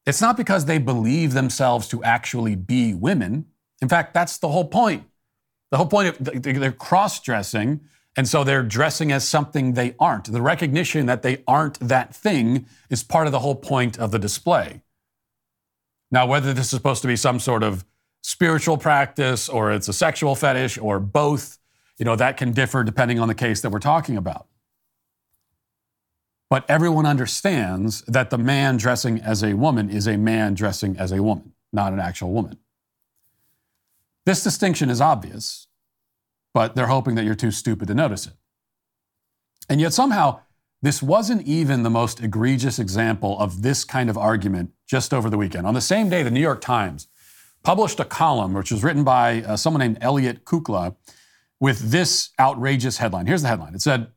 It's 0.06 0.20
not 0.20 0.36
because 0.36 0.64
they 0.64 0.78
believe 0.78 1.32
themselves 1.32 1.88
to 1.88 2.02
actually 2.02 2.56
be 2.56 2.94
women. 2.94 3.46
In 3.82 3.88
fact, 3.88 4.14
that's 4.14 4.38
the 4.38 4.48
whole 4.48 4.64
point. 4.64 5.04
The 5.70 5.76
whole 5.76 5.86
point 5.86 6.08
of 6.08 6.42
they're 6.42 6.72
cross 6.72 7.20
dressing, 7.20 7.80
and 8.16 8.26
so 8.26 8.42
they're 8.42 8.62
dressing 8.62 9.12
as 9.12 9.28
something 9.28 9.74
they 9.74 9.94
aren't. 9.98 10.32
The 10.32 10.40
recognition 10.40 11.06
that 11.06 11.22
they 11.22 11.42
aren't 11.46 11.78
that 11.80 12.14
thing 12.14 12.66
is 12.88 13.04
part 13.04 13.26
of 13.26 13.32
the 13.32 13.40
whole 13.40 13.54
point 13.54 13.98
of 13.98 14.10
the 14.10 14.18
display. 14.18 14.82
Now, 16.10 16.26
whether 16.26 16.54
this 16.54 16.66
is 16.66 16.70
supposed 16.70 17.02
to 17.02 17.08
be 17.08 17.16
some 17.16 17.38
sort 17.38 17.62
of 17.62 17.84
spiritual 18.22 18.78
practice 18.78 19.48
or 19.48 19.72
it's 19.72 19.88
a 19.88 19.92
sexual 19.92 20.34
fetish 20.34 20.78
or 20.78 20.98
both, 20.98 21.58
you 21.98 22.04
know, 22.04 22.16
that 22.16 22.36
can 22.36 22.52
differ 22.52 22.82
depending 22.82 23.20
on 23.20 23.28
the 23.28 23.34
case 23.34 23.60
that 23.60 23.70
we're 23.70 23.78
talking 23.78 24.16
about. 24.16 24.46
But 26.50 26.64
everyone 26.68 27.04
understands 27.04 28.02
that 28.02 28.30
the 28.30 28.38
man 28.38 28.78
dressing 28.78 29.20
as 29.20 29.42
a 29.42 29.54
woman 29.54 29.90
is 29.90 30.06
a 30.06 30.16
man 30.16 30.54
dressing 30.54 30.96
as 30.96 31.12
a 31.12 31.22
woman, 31.22 31.52
not 31.72 31.92
an 31.92 32.00
actual 32.00 32.32
woman. 32.32 32.58
This 34.24 34.42
distinction 34.42 34.90
is 34.90 35.00
obvious, 35.00 35.66
but 36.54 36.74
they're 36.74 36.86
hoping 36.86 37.14
that 37.16 37.24
you're 37.24 37.34
too 37.34 37.50
stupid 37.50 37.88
to 37.88 37.94
notice 37.94 38.26
it. 38.26 38.34
And 39.68 39.80
yet, 39.80 39.92
somehow, 39.92 40.40
this 40.80 41.02
wasn't 41.02 41.42
even 41.46 41.82
the 41.82 41.90
most 41.90 42.22
egregious 42.22 42.78
example 42.78 43.38
of 43.38 43.62
this 43.62 43.84
kind 43.84 44.08
of 44.08 44.16
argument 44.16 44.72
just 44.86 45.12
over 45.12 45.28
the 45.28 45.36
weekend. 45.36 45.66
On 45.66 45.74
the 45.74 45.80
same 45.80 46.08
day, 46.08 46.22
the 46.22 46.30
New 46.30 46.40
York 46.40 46.60
Times 46.60 47.08
published 47.62 48.00
a 48.00 48.04
column 48.04 48.54
which 48.54 48.70
was 48.70 48.84
written 48.84 49.04
by 49.04 49.42
uh, 49.42 49.56
someone 49.56 49.80
named 49.80 49.98
Elliot 50.00 50.44
Kukla 50.44 50.94
with 51.60 51.90
this 51.90 52.30
outrageous 52.38 52.98
headline. 52.98 53.26
Here's 53.26 53.42
the 53.42 53.48
headline 53.48 53.74
it 53.74 53.82
said, 53.82 54.08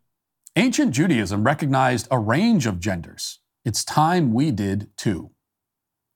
Ancient 0.58 0.92
Judaism 0.92 1.46
recognized 1.46 2.10
a 2.12 2.20
range 2.20 2.66
of 2.66 2.82
genders. 2.82 3.40
It's 3.64 3.86
time 3.86 4.34
we 4.34 4.52
did 4.52 4.90
too. 4.98 5.32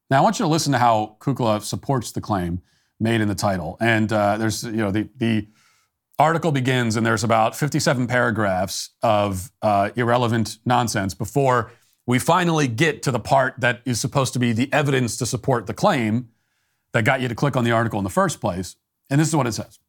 Now, 0.09 0.19
I 0.19 0.21
want 0.21 0.39
you 0.39 0.43
to 0.43 0.49
listen 0.49 0.73
to 0.73 0.77
how 0.77 1.15
Kukla 1.19 1.61
supports 1.61 2.11
the 2.11 2.19
claim 2.19 2.61
made 2.99 3.21
in 3.21 3.29
the 3.29 3.35
title. 3.35 3.77
And 3.79 4.11
uh, 4.11 4.37
there's, 4.37 4.63
you 4.63 4.73
know, 4.73 4.91
the, 4.91 5.09
the 5.15 5.47
article 6.19 6.51
begins 6.51 6.97
and 6.97 7.05
there's 7.05 7.23
about 7.23 7.55
57 7.55 8.07
paragraphs 8.07 8.89
of 9.01 9.51
uh, 9.61 9.91
irrelevant 9.95 10.57
nonsense 10.65 11.13
before 11.13 11.71
we 12.05 12.19
finally 12.19 12.67
get 12.67 13.01
to 13.03 13.11
the 13.11 13.19
part 13.19 13.55
that 13.59 13.81
is 13.85 14.01
supposed 14.01 14.33
to 14.33 14.39
be 14.39 14.51
the 14.51 14.71
evidence 14.73 15.17
to 15.17 15.25
support 15.25 15.65
the 15.65 15.73
claim 15.73 16.29
that 16.91 17.05
got 17.05 17.21
you 17.21 17.29
to 17.29 17.35
click 17.35 17.55
on 17.55 17.63
the 17.63 17.71
article 17.71 17.99
in 17.99 18.03
the 18.03 18.09
first 18.09 18.41
place. 18.41 18.75
And 19.09 19.19
this 19.19 19.29
is 19.29 19.35
what 19.35 19.47
it 19.47 19.53
says. 19.53 19.79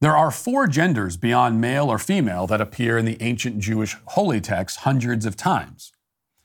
There 0.00 0.16
are 0.16 0.30
four 0.30 0.66
genders 0.66 1.16
beyond 1.16 1.58
male 1.58 1.88
or 1.88 1.98
female 1.98 2.46
that 2.48 2.60
appear 2.60 2.98
in 2.98 3.06
the 3.06 3.16
ancient 3.22 3.60
Jewish 3.60 3.96
holy 4.08 4.42
texts 4.42 4.80
hundreds 4.80 5.24
of 5.24 5.36
times. 5.36 5.90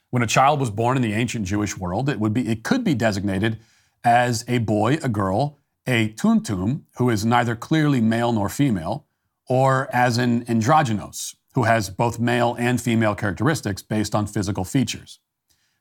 When 0.10 0.24
a 0.24 0.28
child 0.28 0.62
was 0.62 0.70
born 0.70 0.96
in 0.96 1.04
the 1.04 1.14
ancient 1.14 1.46
Jewish 1.46 1.78
world, 1.78 2.08
it 2.08 2.20
would 2.20 2.34
be 2.34 2.48
it 2.48 2.64
could 2.64 2.86
be 2.86 2.94
designated 2.94 3.60
as 4.06 4.46
a 4.48 4.60
boy, 4.60 5.00
a 5.04 5.10
girl, 5.10 5.58
a 5.86 6.10
tumtum, 6.14 6.84
who 6.98 7.10
is 7.10 7.26
neither 7.26 7.56
clearly 7.56 8.00
male 8.00 8.32
nor 8.32 8.48
female, 8.48 9.06
or 9.50 9.90
as 9.94 10.18
an 10.18 10.46
androgynos, 10.46 11.36
who 11.54 11.64
has 11.64 11.90
both 11.90 12.20
male 12.20 12.56
and 12.58 12.80
female 12.80 13.16
characteristics 13.16 13.82
based 13.82 14.16
on 14.16 14.28
physical 14.28 14.64
features. 14.64 15.20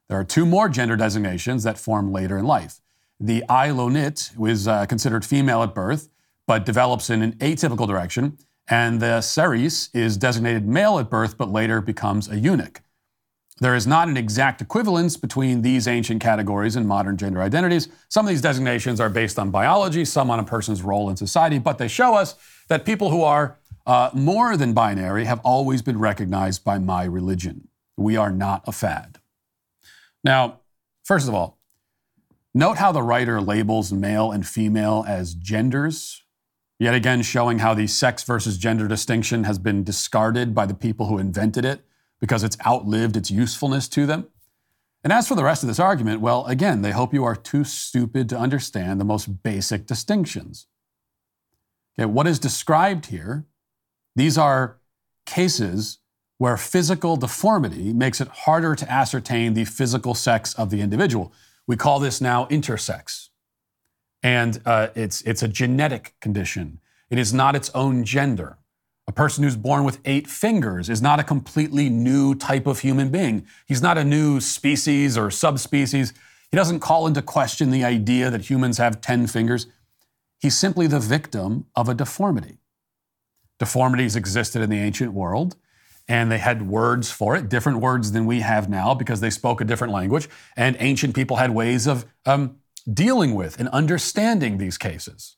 There 0.08 0.18
are 0.18 0.24
two 0.24 0.44
more 0.44 0.68
gender 0.68 0.96
designations 0.96 1.62
that 1.62 1.78
form 1.78 2.10
later 2.10 2.36
in 2.36 2.46
life. 2.46 2.80
The 3.20 3.44
aylonit, 3.48 4.32
is 4.48 4.66
uh, 4.66 4.86
considered 4.86 5.24
female 5.24 5.62
at 5.62 5.72
birth, 5.72 6.08
but 6.50 6.66
develops 6.66 7.10
in 7.10 7.22
an 7.22 7.32
atypical 7.34 7.86
direction, 7.86 8.36
and 8.66 8.98
the 8.98 9.20
saris 9.20 9.88
is 9.94 10.16
designated 10.16 10.66
male 10.66 10.98
at 10.98 11.08
birth, 11.08 11.38
but 11.38 11.48
later 11.48 11.80
becomes 11.80 12.28
a 12.28 12.36
eunuch. 12.36 12.80
There 13.60 13.76
is 13.76 13.86
not 13.86 14.08
an 14.08 14.16
exact 14.16 14.60
equivalence 14.60 15.16
between 15.16 15.62
these 15.62 15.86
ancient 15.86 16.20
categories 16.20 16.74
and 16.74 16.88
modern 16.88 17.16
gender 17.16 17.40
identities. 17.40 17.88
Some 18.08 18.26
of 18.26 18.30
these 18.30 18.42
designations 18.42 18.98
are 18.98 19.08
based 19.08 19.38
on 19.38 19.52
biology, 19.52 20.04
some 20.04 20.28
on 20.28 20.40
a 20.40 20.44
person's 20.44 20.82
role 20.82 21.08
in 21.08 21.16
society, 21.16 21.60
but 21.60 21.78
they 21.78 21.86
show 21.86 22.16
us 22.16 22.34
that 22.66 22.84
people 22.84 23.10
who 23.10 23.22
are 23.22 23.56
uh, 23.86 24.10
more 24.12 24.56
than 24.56 24.72
binary 24.72 25.26
have 25.26 25.38
always 25.44 25.82
been 25.82 26.00
recognized 26.00 26.64
by 26.64 26.80
my 26.80 27.04
religion. 27.04 27.68
We 27.96 28.16
are 28.16 28.32
not 28.32 28.64
a 28.66 28.72
fad. 28.72 29.20
Now, 30.24 30.62
first 31.04 31.28
of 31.28 31.34
all, 31.34 31.60
note 32.52 32.78
how 32.78 32.90
the 32.90 33.04
writer 33.04 33.40
labels 33.40 33.92
male 33.92 34.32
and 34.32 34.44
female 34.44 35.04
as 35.06 35.34
genders, 35.34 36.19
yet 36.80 36.94
again 36.94 37.22
showing 37.22 37.58
how 37.58 37.74
the 37.74 37.86
sex 37.86 38.24
versus 38.24 38.58
gender 38.58 38.88
distinction 38.88 39.44
has 39.44 39.58
been 39.58 39.84
discarded 39.84 40.54
by 40.54 40.66
the 40.66 40.74
people 40.74 41.06
who 41.06 41.18
invented 41.18 41.64
it 41.64 41.84
because 42.18 42.42
it's 42.42 42.56
outlived 42.66 43.16
its 43.16 43.30
usefulness 43.30 43.86
to 43.86 44.06
them. 44.06 44.26
And 45.04 45.12
as 45.12 45.28
for 45.28 45.34
the 45.34 45.44
rest 45.44 45.62
of 45.62 45.68
this 45.68 45.78
argument, 45.78 46.20
well, 46.20 46.44
again, 46.46 46.82
they 46.82 46.90
hope 46.90 47.14
you 47.14 47.24
are 47.24 47.36
too 47.36 47.64
stupid 47.64 48.28
to 48.30 48.38
understand 48.38 48.98
the 48.98 49.04
most 49.04 49.42
basic 49.42 49.86
distinctions. 49.86 50.66
Okay, 51.98 52.06
what 52.06 52.26
is 52.26 52.38
described 52.38 53.06
here, 53.06 53.46
these 54.16 54.36
are 54.36 54.78
cases 55.26 55.98
where 56.38 56.56
physical 56.56 57.16
deformity 57.16 57.92
makes 57.92 58.20
it 58.20 58.28
harder 58.28 58.74
to 58.74 58.90
ascertain 58.90 59.52
the 59.52 59.64
physical 59.64 60.14
sex 60.14 60.54
of 60.54 60.70
the 60.70 60.80
individual. 60.80 61.32
We 61.66 61.76
call 61.76 62.00
this 62.00 62.20
now 62.20 62.46
intersex. 62.46 63.29
And 64.22 64.60
uh, 64.66 64.88
it's, 64.94 65.22
it's 65.22 65.42
a 65.42 65.48
genetic 65.48 66.14
condition. 66.20 66.80
It 67.08 67.18
is 67.18 67.32
not 67.32 67.56
its 67.56 67.70
own 67.74 68.04
gender. 68.04 68.58
A 69.08 69.12
person 69.12 69.42
who's 69.42 69.56
born 69.56 69.82
with 69.82 69.98
eight 70.04 70.28
fingers 70.28 70.88
is 70.88 71.02
not 71.02 71.18
a 71.18 71.24
completely 71.24 71.88
new 71.88 72.34
type 72.34 72.66
of 72.66 72.80
human 72.80 73.08
being. 73.08 73.46
He's 73.66 73.82
not 73.82 73.98
a 73.98 74.04
new 74.04 74.40
species 74.40 75.18
or 75.18 75.30
subspecies. 75.30 76.12
He 76.50 76.56
doesn't 76.56 76.80
call 76.80 77.06
into 77.06 77.22
question 77.22 77.70
the 77.70 77.82
idea 77.82 78.30
that 78.30 78.48
humans 78.48 78.78
have 78.78 79.00
10 79.00 79.26
fingers. 79.26 79.66
He's 80.38 80.56
simply 80.56 80.86
the 80.86 81.00
victim 81.00 81.66
of 81.74 81.88
a 81.88 81.94
deformity. 81.94 82.58
Deformities 83.58 84.16
existed 84.16 84.62
in 84.62 84.70
the 84.70 84.78
ancient 84.78 85.12
world, 85.12 85.56
and 86.08 86.30
they 86.30 86.38
had 86.38 86.68
words 86.68 87.10
for 87.10 87.36
it, 87.36 87.48
different 87.48 87.78
words 87.78 88.12
than 88.12 88.26
we 88.26 88.40
have 88.40 88.68
now 88.68 88.94
because 88.94 89.20
they 89.20 89.30
spoke 89.30 89.60
a 89.60 89.64
different 89.64 89.92
language. 89.92 90.28
And 90.56 90.76
ancient 90.78 91.14
people 91.14 91.36
had 91.36 91.50
ways 91.50 91.86
of 91.86 92.04
um, 92.26 92.56
dealing 92.92 93.34
with 93.34 93.58
and 93.58 93.68
understanding 93.68 94.58
these 94.58 94.78
cases. 94.78 95.36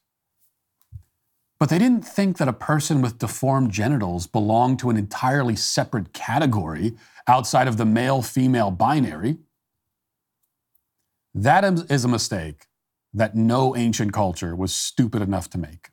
But 1.58 1.68
they 1.68 1.78
didn't 1.78 2.02
think 2.02 2.38
that 2.38 2.48
a 2.48 2.52
person 2.52 3.02
with 3.02 3.18
deformed 3.18 3.70
genitals 3.70 4.26
belonged 4.26 4.80
to 4.80 4.90
an 4.90 4.96
entirely 4.96 5.54
separate 5.54 6.12
category 6.12 6.94
outside 7.28 7.68
of 7.68 7.76
the 7.76 7.84
male 7.84 8.20
female 8.20 8.70
binary. 8.72 9.38
That 11.34 11.64
is 11.88 12.04
a 12.04 12.08
mistake 12.08 12.66
that 13.14 13.36
no 13.36 13.76
ancient 13.76 14.12
culture 14.12 14.56
was 14.56 14.74
stupid 14.74 15.22
enough 15.22 15.48
to 15.50 15.58
make. 15.58 15.90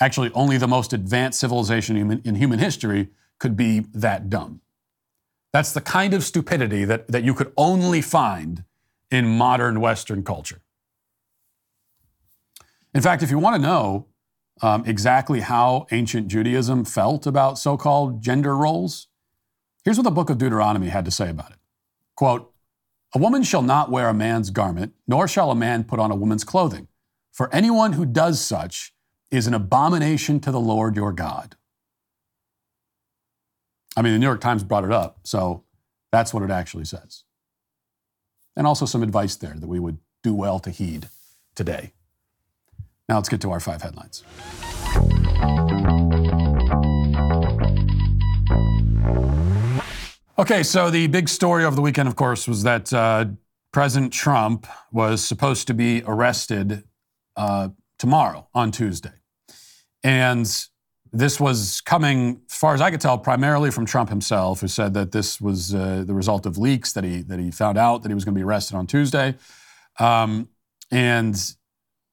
Actually, 0.00 0.30
only 0.32 0.58
the 0.58 0.68
most 0.68 0.92
advanced 0.92 1.40
civilization 1.40 2.20
in 2.24 2.34
human 2.34 2.58
history 2.58 3.08
could 3.40 3.56
be 3.56 3.80
that 3.94 4.28
dumb. 4.28 4.60
That's 5.52 5.72
the 5.72 5.80
kind 5.80 6.14
of 6.14 6.22
stupidity 6.22 6.84
that, 6.84 7.08
that 7.08 7.24
you 7.24 7.34
could 7.34 7.52
only 7.56 8.02
find 8.02 8.64
in 9.10 9.26
modern 9.26 9.80
Western 9.80 10.22
culture. 10.22 10.60
In 12.94 13.02
fact, 13.02 13.22
if 13.22 13.30
you 13.30 13.38
want 13.38 13.56
to 13.56 13.62
know 13.62 14.06
um, 14.60 14.84
exactly 14.86 15.40
how 15.40 15.86
ancient 15.92 16.28
Judaism 16.28 16.84
felt 16.84 17.26
about 17.26 17.58
so 17.58 17.76
called 17.76 18.22
gender 18.22 18.56
roles, 18.56 19.08
here's 19.84 19.96
what 19.96 20.04
the 20.04 20.10
book 20.10 20.30
of 20.30 20.38
Deuteronomy 20.38 20.88
had 20.88 21.04
to 21.04 21.10
say 21.10 21.30
about 21.30 21.50
it. 21.50 21.58
Quote, 22.16 22.52
a 23.14 23.18
woman 23.18 23.42
shall 23.42 23.62
not 23.62 23.90
wear 23.90 24.08
a 24.08 24.14
man's 24.14 24.50
garment, 24.50 24.92
nor 25.06 25.26
shall 25.26 25.50
a 25.50 25.54
man 25.54 25.84
put 25.84 25.98
on 25.98 26.10
a 26.10 26.16
woman's 26.16 26.44
clothing. 26.44 26.88
For 27.32 27.52
anyone 27.54 27.94
who 27.94 28.04
does 28.04 28.40
such 28.40 28.92
is 29.30 29.46
an 29.46 29.54
abomination 29.54 30.40
to 30.40 30.50
the 30.50 30.60
Lord 30.60 30.96
your 30.96 31.12
God. 31.12 31.56
I 33.96 34.02
mean, 34.02 34.12
the 34.12 34.18
New 34.18 34.26
York 34.26 34.40
Times 34.40 34.64
brought 34.64 34.84
it 34.84 34.92
up, 34.92 35.20
so 35.24 35.64
that's 36.12 36.34
what 36.34 36.42
it 36.42 36.50
actually 36.50 36.84
says. 36.84 37.24
And 38.58 38.66
also 38.66 38.84
some 38.84 39.02
advice 39.02 39.36
there 39.36 39.54
that 39.56 39.68
we 39.68 39.78
would 39.78 39.96
do 40.22 40.34
well 40.34 40.58
to 40.58 40.70
heed 40.70 41.08
today. 41.54 41.92
Now 43.08 43.14
let's 43.14 43.30
get 43.30 43.40
to 43.42 43.52
our 43.52 43.60
five 43.60 43.80
headlines. 43.80 44.24
Okay, 50.38 50.62
so 50.62 50.90
the 50.90 51.06
big 51.06 51.28
story 51.28 51.64
of 51.64 51.76
the 51.76 51.82
weekend, 51.82 52.08
of 52.08 52.16
course, 52.16 52.46
was 52.46 52.64
that 52.64 52.92
uh, 52.92 53.26
President 53.72 54.12
Trump 54.12 54.66
was 54.92 55.24
supposed 55.24 55.66
to 55.68 55.74
be 55.74 56.02
arrested 56.06 56.84
uh, 57.36 57.68
tomorrow 57.98 58.48
on 58.54 58.72
Tuesday. 58.72 59.12
And 60.02 60.46
this 61.12 61.40
was 61.40 61.80
coming, 61.80 62.40
as 62.50 62.56
far 62.56 62.74
as 62.74 62.80
I 62.80 62.90
could 62.90 63.00
tell, 63.00 63.18
primarily 63.18 63.70
from 63.70 63.86
Trump 63.86 64.10
himself, 64.10 64.60
who 64.60 64.68
said 64.68 64.94
that 64.94 65.12
this 65.12 65.40
was 65.40 65.74
uh, 65.74 66.04
the 66.06 66.14
result 66.14 66.46
of 66.46 66.58
leaks 66.58 66.92
that 66.92 67.04
he 67.04 67.22
that 67.22 67.38
he 67.38 67.50
found 67.50 67.78
out 67.78 68.02
that 68.02 68.08
he 68.08 68.14
was 68.14 68.24
going 68.24 68.34
to 68.34 68.38
be 68.38 68.44
arrested 68.44 68.76
on 68.76 68.86
Tuesday. 68.86 69.34
Um, 69.98 70.48
and 70.90 71.36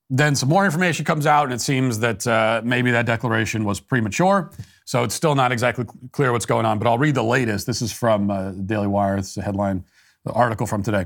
then 0.09 0.35
some 0.35 0.49
more 0.49 0.65
information 0.65 1.03
comes 1.05 1.25
out, 1.25 1.45
and 1.45 1.53
it 1.53 1.61
seems 1.61 1.99
that 1.99 2.25
uh, 2.27 2.61
maybe 2.63 2.91
that 2.91 3.05
declaration 3.05 3.63
was 3.63 3.79
premature. 3.79 4.51
So 4.85 5.03
it's 5.03 5.15
still 5.15 5.35
not 5.35 5.51
exactly 5.51 5.85
clear 6.11 6.31
what's 6.31 6.45
going 6.45 6.65
on. 6.65 6.77
But 6.79 6.87
I'll 6.87 6.97
read 6.97 7.15
the 7.15 7.23
latest. 7.23 7.65
This 7.65 7.81
is 7.81 7.91
from 7.91 8.29
uh, 8.29 8.51
Daily 8.51 8.87
Wire. 8.87 9.17
It's 9.17 9.35
a 9.37 9.41
headline, 9.41 9.83
the 10.23 10.31
article 10.31 10.67
from 10.67 10.83
today. 10.83 11.05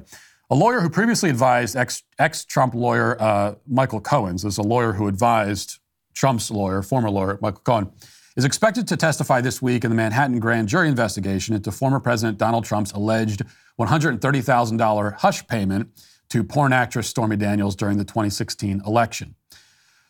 A 0.51 0.55
lawyer 0.55 0.81
who 0.81 0.89
previously 0.89 1.29
advised 1.29 1.75
ex 1.75 2.46
Trump 2.46 2.74
lawyer 2.74 3.22
uh, 3.22 3.55
Michael 3.67 4.01
Cohen, 4.01 4.36
is 4.36 4.58
a 4.58 4.63
lawyer 4.63 4.93
who 4.93 5.08
advised 5.08 5.79
Trump's 6.13 6.51
lawyer, 6.51 6.82
former 6.82 7.10
lawyer 7.10 7.39
Michael 7.42 7.62
Cohen, 7.62 7.92
is 8.36 8.46
expected 8.46 8.88
to 8.88 8.98
testify 8.98 9.42
this 9.42 9.62
week 9.62 9.84
in 9.84 9.89
the 9.89 9.96
Manhattan 9.96 10.39
grand 10.39 10.68
jury 10.68 10.88
investigation 10.88 11.56
into 11.56 11.72
former 11.72 12.00
President 12.00 12.38
Donald 12.38 12.66
Trump's 12.66 12.92
alleged 12.92 13.44
$130,000 13.80 15.13
hush 15.18 15.48
payment 15.48 15.89
to 16.30 16.44
porn 16.44 16.72
actress 16.72 17.08
Stormy 17.08 17.36
Daniels 17.36 17.75
during 17.75 17.98
the 17.98 18.06
2016 18.06 18.82
election. 18.86 19.36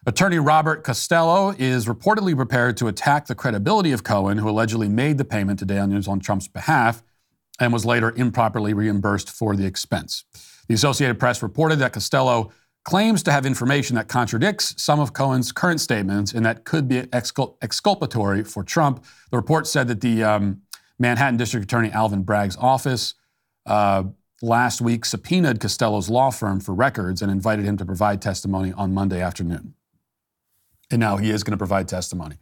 Attorney 0.05 0.39
Robert 0.39 0.83
Costello 0.83 1.53
is 1.57 1.85
reportedly 1.85 2.35
prepared 2.35 2.77
to 2.77 2.87
attack 2.87 3.27
the 3.27 3.35
credibility 3.35 3.91
of 3.91 4.03
Cohen, 4.03 4.37
who 4.37 4.49
allegedly 4.49 4.87
made 4.87 5.17
the 5.17 5.25
payment 5.25 5.59
to 5.59 5.65
Daniels 5.65 6.07
on 6.07 6.19
Trump's 6.19 6.47
behalf 6.47 7.03
and 7.59 7.73
was 7.73 7.85
later 7.85 8.11
improperly 8.15 8.73
reimbursed 8.73 9.29
for 9.29 9.55
the 9.55 9.65
expense. 9.65 10.23
The 10.67 10.73
Associated 10.73 11.19
Press 11.19 11.43
reported 11.43 11.79
that 11.79 11.93
Costello 11.93 12.51
claims 12.89 13.21
to 13.21 13.31
have 13.31 13.45
information 13.45 13.95
that 13.95 14.07
contradicts 14.07 14.73
some 14.81 14.99
of 14.99 15.13
Cohen's 15.13 15.51
current 15.51 15.79
statements 15.79 16.33
and 16.33 16.43
that 16.43 16.65
could 16.65 16.87
be 16.87 17.03
excul- 17.03 17.55
exculpatory 17.61 18.43
for 18.43 18.63
Trump. 18.63 19.05
The 19.29 19.37
report 19.37 19.67
said 19.67 19.87
that 19.89 20.01
the 20.01 20.23
um, 20.23 20.63
Manhattan 20.97 21.37
District 21.37 21.63
Attorney 21.63 21.91
Alvin 21.91 22.23
Bragg's 22.23 22.57
office 22.57 23.13
uh, 23.67 24.05
last 24.41 24.81
week 24.81 25.05
subpoenaed 25.05 25.59
Costello's 25.59 26.09
law 26.09 26.31
firm 26.31 26.59
for 26.59 26.73
records 26.73 27.21
and 27.21 27.31
invited 27.31 27.63
him 27.63 27.77
to 27.77 27.85
provide 27.85 28.23
testimony 28.23 28.73
on 28.73 28.91
Monday 28.91 29.21
afternoon. 29.21 29.75
And 30.89 30.99
now 30.99 31.17
he 31.17 31.29
is 31.29 31.43
going 31.43 31.51
to 31.51 31.57
provide 31.57 31.87
testimony. 31.87 32.37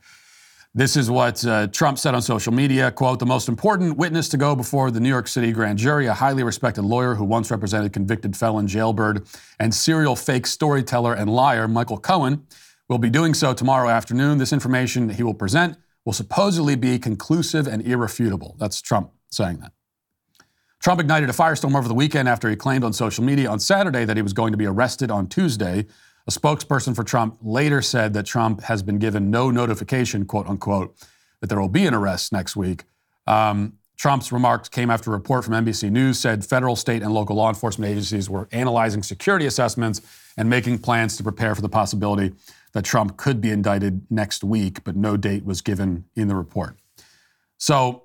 This 0.74 0.96
is 0.96 1.10
what 1.10 1.44
uh, 1.46 1.68
Trump 1.68 1.98
said 1.98 2.14
on 2.14 2.22
social 2.22 2.54
media, 2.54 2.92
quote, 2.92 3.20
the 3.20 3.26
most 3.26 3.50
important 3.50 3.98
witness 3.98 4.30
to 4.30 4.38
go 4.38 4.56
before 4.56 4.92
the 4.92 5.00
New 5.00 5.10
York 5.10 5.28
City 5.28 5.52
grand 5.52 5.80
jury, 5.80 6.06
a 6.06 6.14
highly 6.14 6.44
respected 6.44 6.84
lawyer 6.84 7.16
who 7.16 7.24
once 7.24 7.50
represented 7.50 7.94
convicted 7.94 8.36
felon, 8.36 8.68
jailbird, 8.68 9.28
and 9.60 9.74
serial 9.74 10.16
fake 10.16 10.46
storyteller 10.46 11.14
and 11.14 11.34
liar 11.34 11.68
Michael 11.68 11.98
Cohen, 11.98 12.46
will 12.90 13.00
be 13.00 13.10
doing 13.10 13.34
so 13.34 13.54
tomorrow 13.54 13.90
afternoon. 13.90 14.38
This 14.38 14.54
information 14.54 15.10
he 15.10 15.24
will 15.24 15.34
present 15.34 15.78
will 16.06 16.14
supposedly 16.14 16.76
be 16.76 17.00
conclusive 17.00 17.68
and 17.68 17.82
irrefutable. 17.86 18.56
That's 18.60 18.82
Trump 18.82 19.12
saying 19.30 19.60
that. 19.60 19.74
Trump 20.80 21.02
ignited 21.02 21.30
a 21.30 21.34
firestorm 21.34 21.76
over 21.76 21.88
the 21.88 21.94
weekend 21.94 22.30
after 22.30 22.50
he 22.50 22.56
claimed 22.56 22.84
on 22.84 22.94
social 22.94 23.24
media 23.24 23.50
on 23.50 23.60
Saturday 23.60 24.06
that 24.06 24.16
he 24.16 24.22
was 24.22 24.34
going 24.34 24.52
to 24.52 24.58
be 24.58 24.68
arrested 24.68 25.10
on 25.10 25.28
Tuesday 25.28 25.88
a 26.28 26.32
spokesperson 26.32 26.96
for 26.96 27.04
Trump 27.04 27.38
later 27.42 27.82
said 27.82 28.14
that 28.14 28.26
Trump 28.26 28.62
has 28.64 28.84
been 28.84 29.00
given 29.00 29.32
no 29.32 29.50
notification, 29.50 30.26
quote 30.26 30.48
unquote, 30.48 30.96
that 31.40 31.48
there 31.48 31.60
will 31.60 31.70
be 31.70 31.86
an 31.86 31.94
arrest 31.94 32.34
next 32.34 32.56
week. 32.56 32.84
Um, 33.26 33.74
Trump's 33.96 34.32
remarks 34.32 34.70
came 34.70 34.92
after 34.92 35.10
a 35.10 35.14
report 35.14 35.44
from 35.46 35.54
NBC 35.54 35.90
News 35.90 36.20
said 36.20 36.46
federal, 36.46 36.76
state, 36.76 37.02
and 37.02 37.14
local 37.14 37.36
law 37.36 37.50
enforcement 37.50 37.90
agencies 37.90 38.30
were 38.30 38.48
analyzing 38.52 39.02
security 39.02 39.48
assessments 39.48 40.02
and 40.38 40.50
making 40.50 40.80
plans 40.80 41.18
to 41.18 41.24
prepare 41.24 41.56
for 41.56 41.62
the 41.62 41.70
possibility 41.70 42.34
that 42.74 42.86
Trump 42.86 43.18
could 43.18 43.42
be 43.42 43.50
indicted 43.50 44.06
next 44.12 44.44
week, 44.44 44.84
but 44.84 44.96
no 44.96 45.18
date 45.18 45.46
was 45.46 45.62
given 45.62 46.06
in 46.16 46.28
the 46.28 46.36
report. 46.36 46.78
So 47.58 48.04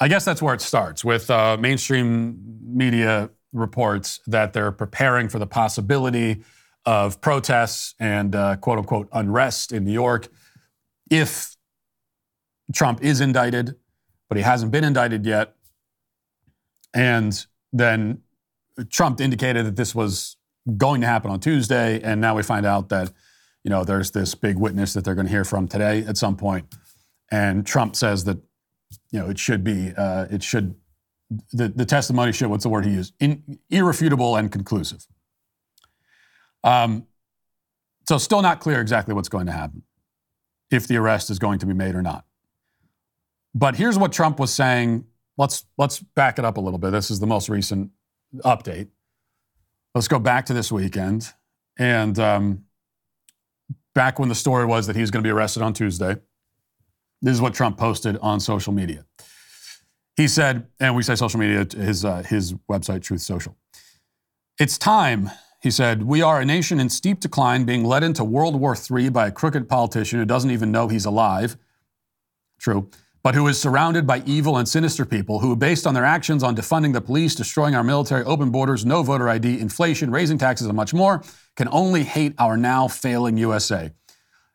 I 0.00 0.08
guess 0.08 0.24
that's 0.24 0.40
where 0.40 0.54
it 0.54 0.62
starts 0.62 1.04
with 1.04 1.30
uh, 1.30 1.58
mainstream 1.58 2.38
media 2.62 3.28
reports 3.52 4.20
that 4.26 4.52
they're 4.52 4.72
preparing 4.72 5.28
for 5.28 5.38
the 5.38 5.46
possibility 5.46 6.44
of 6.86 7.20
protests 7.20 7.94
and 7.98 8.34
uh, 8.34 8.56
quote 8.56 8.78
unquote 8.78 9.08
unrest 9.12 9.72
in 9.72 9.84
New 9.84 9.92
York 9.92 10.28
if 11.10 11.56
Trump 12.72 13.02
is 13.02 13.20
indicted, 13.20 13.74
but 14.28 14.38
he 14.38 14.42
hasn't 14.42 14.72
been 14.72 14.84
indicted 14.84 15.26
yet. 15.26 15.54
And 16.94 17.46
then 17.72 18.22
Trump 18.88 19.20
indicated 19.20 19.66
that 19.66 19.76
this 19.76 19.94
was 19.94 20.36
going 20.76 21.00
to 21.00 21.06
happen 21.06 21.30
on 21.30 21.40
Tuesday, 21.40 22.00
and 22.02 22.20
now 22.20 22.36
we 22.36 22.42
find 22.42 22.64
out 22.64 22.88
that 22.88 23.12
you 23.64 23.70
know 23.70 23.84
there's 23.84 24.12
this 24.12 24.34
big 24.34 24.56
witness 24.56 24.94
that 24.94 25.04
they're 25.04 25.14
going 25.14 25.26
to 25.26 25.32
hear 25.32 25.44
from 25.44 25.68
today 25.68 26.04
at 26.06 26.16
some 26.16 26.36
point, 26.36 26.66
and 27.30 27.66
Trump 27.66 27.96
says 27.96 28.24
that 28.24 28.38
you 29.10 29.18
know 29.18 29.28
it 29.28 29.38
should 29.38 29.62
be 29.62 29.92
uh, 29.96 30.26
it 30.30 30.42
should 30.42 30.74
the 31.52 31.68
the 31.68 31.84
testimony 31.84 32.32
should 32.32 32.48
what's 32.48 32.62
the 32.62 32.68
word 32.68 32.84
he 32.84 32.92
used 32.92 33.12
In, 33.20 33.58
irrefutable 33.70 34.36
and 34.36 34.50
conclusive. 34.50 35.06
Um, 36.66 37.06
so, 38.08 38.18
still 38.18 38.42
not 38.42 38.60
clear 38.60 38.80
exactly 38.80 39.14
what's 39.14 39.28
going 39.28 39.46
to 39.46 39.52
happen, 39.52 39.82
if 40.70 40.86
the 40.86 40.96
arrest 40.96 41.30
is 41.30 41.38
going 41.38 41.60
to 41.60 41.66
be 41.66 41.72
made 41.72 41.94
or 41.94 42.02
not. 42.02 42.26
But 43.54 43.76
here's 43.76 43.98
what 43.98 44.12
Trump 44.12 44.38
was 44.38 44.52
saying. 44.52 45.06
Let's 45.38 45.64
let's 45.78 46.00
back 46.00 46.38
it 46.38 46.44
up 46.44 46.56
a 46.56 46.60
little 46.60 46.78
bit. 46.78 46.90
This 46.90 47.10
is 47.10 47.20
the 47.20 47.26
most 47.26 47.48
recent 47.48 47.92
update. 48.38 48.88
Let's 49.94 50.08
go 50.08 50.18
back 50.18 50.46
to 50.46 50.54
this 50.54 50.70
weekend, 50.72 51.32
and 51.78 52.18
um, 52.18 52.64
back 53.94 54.18
when 54.18 54.28
the 54.28 54.34
story 54.34 54.66
was 54.66 54.88
that 54.88 54.96
he 54.96 55.02
was 55.02 55.10
going 55.10 55.22
to 55.22 55.26
be 55.26 55.32
arrested 55.32 55.62
on 55.62 55.72
Tuesday. 55.72 56.16
This 57.22 57.32
is 57.32 57.40
what 57.40 57.54
Trump 57.54 57.78
posted 57.78 58.18
on 58.18 58.40
social 58.40 58.72
media. 58.72 59.06
He 60.16 60.28
said, 60.28 60.66
and 60.80 60.96
we 60.96 61.02
say 61.02 61.14
social 61.14 61.38
media, 61.38 61.66
his 61.76 62.04
uh, 62.04 62.22
his 62.24 62.54
website, 62.70 63.02
Truth 63.02 63.22
Social. 63.22 63.56
It's 64.58 64.78
time 64.78 65.30
he 65.60 65.70
said, 65.70 66.02
We 66.02 66.22
are 66.22 66.40
a 66.40 66.44
nation 66.44 66.80
in 66.80 66.88
steep 66.88 67.20
decline, 67.20 67.64
being 67.64 67.84
led 67.84 68.02
into 68.02 68.24
World 68.24 68.60
War 68.60 68.76
III 68.76 69.08
by 69.10 69.26
a 69.28 69.32
crooked 69.32 69.68
politician 69.68 70.18
who 70.18 70.24
doesn't 70.24 70.50
even 70.50 70.70
know 70.70 70.88
he's 70.88 71.04
alive. 71.06 71.56
True. 72.58 72.90
But 73.22 73.34
who 73.34 73.48
is 73.48 73.60
surrounded 73.60 74.06
by 74.06 74.22
evil 74.24 74.56
and 74.56 74.68
sinister 74.68 75.04
people 75.04 75.40
who, 75.40 75.56
based 75.56 75.84
on 75.84 75.94
their 75.94 76.04
actions 76.04 76.44
on 76.44 76.54
defunding 76.54 76.92
the 76.92 77.00
police, 77.00 77.34
destroying 77.34 77.74
our 77.74 77.82
military, 77.82 78.22
open 78.22 78.50
borders, 78.50 78.86
no 78.86 79.02
voter 79.02 79.28
ID, 79.28 79.58
inflation, 79.58 80.12
raising 80.12 80.38
taxes, 80.38 80.68
and 80.68 80.76
much 80.76 80.94
more, 80.94 81.24
can 81.56 81.68
only 81.72 82.04
hate 82.04 82.34
our 82.38 82.56
now 82.56 82.86
failing 82.86 83.36
USA. 83.36 83.90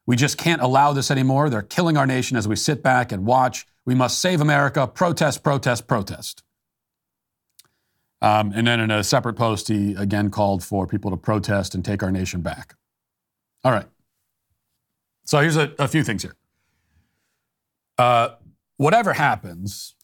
We 0.05 0.15
just 0.15 0.37
can't 0.37 0.61
allow 0.61 0.93
this 0.93 1.11
anymore. 1.11 1.49
They're 1.49 1.61
killing 1.61 1.97
our 1.97 2.07
nation 2.07 2.37
as 2.37 2.47
we 2.47 2.55
sit 2.55 2.81
back 2.81 3.11
and 3.11 3.25
watch. 3.25 3.67
We 3.85 3.93
must 3.93 4.19
save 4.19 4.39
America. 4.39 4.87
Protest, 4.87 5.43
protest, 5.43 5.85
protest. 5.87 6.43
Um, 8.21 8.51
and 8.53 8.67
then 8.67 8.79
in 8.79 8.91
a 8.91 9.03
separate 9.03 9.33
post, 9.33 9.67
he 9.67 9.95
again 9.95 10.29
called 10.29 10.63
for 10.63 10.85
people 10.85 11.11
to 11.11 11.17
protest 11.17 11.73
and 11.73 11.83
take 11.83 12.03
our 12.03 12.11
nation 12.11 12.41
back. 12.41 12.75
All 13.63 13.71
right. 13.71 13.87
So 15.25 15.39
here's 15.39 15.57
a, 15.57 15.73
a 15.79 15.87
few 15.87 16.03
things 16.03 16.23
here. 16.23 16.35
Uh, 17.97 18.29
whatever 18.77 19.13
happens, 19.13 19.95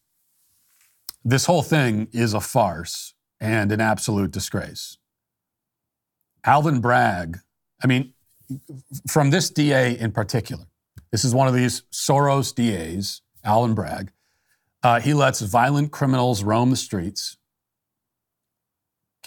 this 1.24 1.46
whole 1.46 1.64
thing 1.64 2.08
is 2.12 2.34
a 2.34 2.40
farce 2.40 3.14
and 3.40 3.72
an 3.72 3.82
absolute 3.82 4.32
disgrace. 4.32 4.98
Alvin 6.46 6.80
Bragg, 6.80 7.40
I 7.84 7.88
mean, 7.88 8.14
from 9.08 9.32
this 9.32 9.50
DA 9.50 9.98
in 9.98 10.12
particular, 10.12 10.66
this 11.12 11.26
is 11.26 11.34
one 11.34 11.48
of 11.48 11.54
these 11.54 11.82
Soros 11.92 12.54
DAs, 12.54 13.22
Alvin 13.44 13.76
Bragg. 13.76 14.12
Uh, 14.84 15.00
he 15.00 15.14
lets 15.14 15.42
violent 15.42 15.92
criminals 15.92 16.44
roam 16.44 16.70
the 16.70 16.76
streets. 16.76 17.38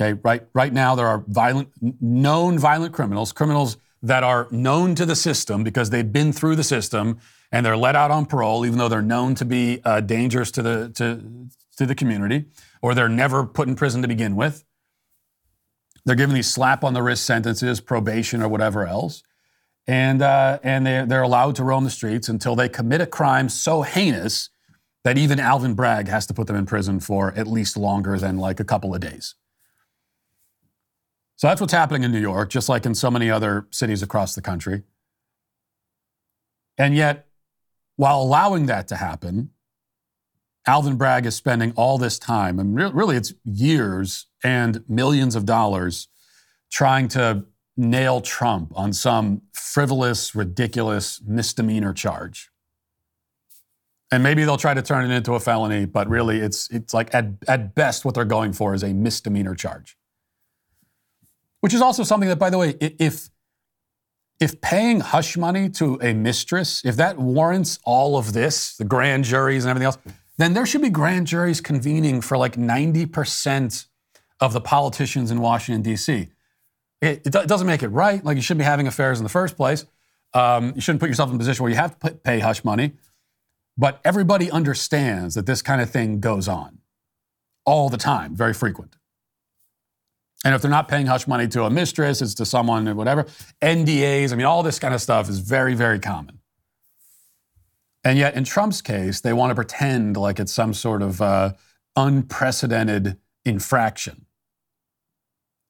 Okay, 0.00 0.18
right, 0.24 0.42
right 0.54 0.72
now 0.72 0.94
there 0.94 1.06
are 1.06 1.22
violent, 1.28 1.68
known 2.00 2.58
violent 2.58 2.94
criminals, 2.94 3.32
criminals 3.32 3.76
that 4.02 4.22
are 4.22 4.48
known 4.50 4.94
to 4.94 5.04
the 5.04 5.14
system 5.14 5.62
because 5.62 5.90
they've 5.90 6.10
been 6.10 6.32
through 6.32 6.56
the 6.56 6.64
system 6.64 7.18
and 7.52 7.66
they're 7.66 7.76
let 7.76 7.94
out 7.94 8.10
on 8.10 8.24
parole, 8.24 8.64
even 8.64 8.78
though 8.78 8.88
they're 8.88 9.02
known 9.02 9.34
to 9.34 9.44
be 9.44 9.80
uh, 9.84 10.00
dangerous 10.00 10.50
to 10.52 10.62
the 10.62 10.88
to, 10.94 11.48
to 11.76 11.84
the 11.84 11.94
community, 11.94 12.46
or 12.80 12.94
they're 12.94 13.10
never 13.10 13.44
put 13.44 13.68
in 13.68 13.74
prison 13.74 14.00
to 14.00 14.08
begin 14.08 14.36
with. 14.36 14.64
They're 16.06 16.16
given 16.16 16.34
these 16.34 16.50
slap 16.50 16.82
on 16.82 16.94
the 16.94 17.02
wrist 17.02 17.26
sentences, 17.26 17.80
probation, 17.80 18.40
or 18.40 18.48
whatever 18.48 18.86
else, 18.86 19.22
and 19.86 20.22
uh, 20.22 20.60
and 20.62 20.86
they 20.86 21.04
they're 21.06 21.22
allowed 21.22 21.56
to 21.56 21.64
roam 21.64 21.84
the 21.84 21.90
streets 21.90 22.28
until 22.28 22.56
they 22.56 22.70
commit 22.70 23.02
a 23.02 23.06
crime 23.06 23.50
so 23.50 23.82
heinous 23.82 24.48
that 25.04 25.18
even 25.18 25.38
Alvin 25.38 25.74
Bragg 25.74 26.08
has 26.08 26.26
to 26.26 26.34
put 26.34 26.46
them 26.46 26.56
in 26.56 26.64
prison 26.64 27.00
for 27.00 27.34
at 27.36 27.46
least 27.46 27.76
longer 27.76 28.16
than 28.16 28.38
like 28.38 28.60
a 28.60 28.64
couple 28.64 28.94
of 28.94 29.00
days. 29.00 29.34
So 31.40 31.46
that's 31.46 31.58
what's 31.58 31.72
happening 31.72 32.02
in 32.02 32.12
New 32.12 32.20
York, 32.20 32.50
just 32.50 32.68
like 32.68 32.84
in 32.84 32.94
so 32.94 33.10
many 33.10 33.30
other 33.30 33.66
cities 33.70 34.02
across 34.02 34.34
the 34.34 34.42
country. 34.42 34.82
And 36.76 36.94
yet, 36.94 37.28
while 37.96 38.20
allowing 38.20 38.66
that 38.66 38.88
to 38.88 38.96
happen, 38.96 39.48
Alvin 40.66 40.96
Bragg 40.96 41.24
is 41.24 41.34
spending 41.34 41.72
all 41.76 41.96
this 41.96 42.18
time, 42.18 42.58
and 42.58 42.76
really 42.94 43.16
it's 43.16 43.32
years 43.42 44.26
and 44.44 44.84
millions 44.86 45.34
of 45.34 45.46
dollars 45.46 46.08
trying 46.70 47.08
to 47.08 47.46
nail 47.74 48.20
Trump 48.20 48.70
on 48.76 48.92
some 48.92 49.40
frivolous, 49.54 50.34
ridiculous 50.34 51.22
misdemeanor 51.26 51.94
charge. 51.94 52.50
And 54.12 54.22
maybe 54.22 54.44
they'll 54.44 54.58
try 54.58 54.74
to 54.74 54.82
turn 54.82 55.10
it 55.10 55.14
into 55.14 55.32
a 55.32 55.40
felony, 55.40 55.86
but 55.86 56.06
really 56.06 56.36
it's, 56.40 56.68
it's 56.68 56.92
like 56.92 57.14
at, 57.14 57.28
at 57.48 57.74
best 57.74 58.04
what 58.04 58.14
they're 58.14 58.26
going 58.26 58.52
for 58.52 58.74
is 58.74 58.82
a 58.82 58.92
misdemeanor 58.92 59.54
charge. 59.54 59.96
Which 61.60 61.74
is 61.74 61.82
also 61.82 62.02
something 62.04 62.28
that, 62.28 62.38
by 62.38 62.50
the 62.50 62.58
way, 62.58 62.74
if 62.80 63.30
if 64.40 64.60
paying 64.62 65.00
hush 65.00 65.36
money 65.36 65.68
to 65.68 65.98
a 66.00 66.14
mistress, 66.14 66.82
if 66.84 66.96
that 66.96 67.18
warrants 67.18 67.78
all 67.84 68.16
of 68.16 68.32
this, 68.32 68.74
the 68.76 68.84
grand 68.84 69.24
juries 69.24 69.64
and 69.64 69.70
everything 69.70 69.84
else, 69.84 69.98
then 70.38 70.54
there 70.54 70.64
should 70.64 70.80
be 70.80 70.88
grand 70.88 71.26
juries 71.26 71.60
convening 71.60 72.22
for 72.22 72.38
like 72.38 72.56
90% 72.56 73.86
of 74.40 74.54
the 74.54 74.60
politicians 74.62 75.30
in 75.30 75.40
Washington, 75.40 75.82
D.C. 75.82 76.28
It, 77.02 77.26
it, 77.26 77.32
doesn't 77.32 77.66
make 77.66 77.82
it 77.82 77.88
right. 77.88 78.24
Like 78.24 78.36
you 78.36 78.42
shouldn't 78.42 78.60
be 78.60 78.64
having 78.64 78.86
affairs 78.86 79.18
in 79.18 79.24
the 79.24 79.30
first 79.30 79.56
place. 79.56 79.84
Um, 80.32 80.72
you 80.74 80.80
shouldn't 80.80 81.00
put 81.00 81.10
yourself 81.10 81.28
in 81.28 81.36
a 81.36 81.38
position 81.38 81.62
where 81.62 81.70
you 81.70 81.76
have 81.76 81.98
to 81.98 82.12
pay 82.12 82.38
hush 82.38 82.64
money. 82.64 82.92
But 83.76 84.00
everybody 84.04 84.50
understands 84.50 85.34
that 85.34 85.44
this 85.44 85.60
kind 85.60 85.82
of 85.82 85.90
thing 85.90 86.20
goes 86.20 86.48
on 86.48 86.78
all 87.66 87.88
the 87.90 87.96
time, 87.96 88.34
very 88.34 88.54
frequent. 88.54 88.96
And 90.44 90.54
if 90.54 90.62
they're 90.62 90.70
not 90.70 90.88
paying 90.88 91.06
hush 91.06 91.26
money 91.26 91.46
to 91.48 91.64
a 91.64 91.70
mistress, 91.70 92.22
it's 92.22 92.34
to 92.34 92.46
someone 92.46 92.88
or 92.88 92.94
whatever. 92.94 93.24
NDAs, 93.60 94.32
I 94.32 94.36
mean, 94.36 94.46
all 94.46 94.62
this 94.62 94.78
kind 94.78 94.94
of 94.94 95.02
stuff 95.02 95.28
is 95.28 95.38
very, 95.38 95.74
very 95.74 95.98
common. 95.98 96.38
And 98.04 98.18
yet, 98.18 98.34
in 98.34 98.44
Trump's 98.44 98.80
case, 98.80 99.20
they 99.20 99.34
want 99.34 99.50
to 99.50 99.54
pretend 99.54 100.16
like 100.16 100.40
it's 100.40 100.52
some 100.52 100.72
sort 100.72 101.02
of 101.02 101.20
uh, 101.20 101.52
unprecedented 101.96 103.18
infraction. 103.44 104.24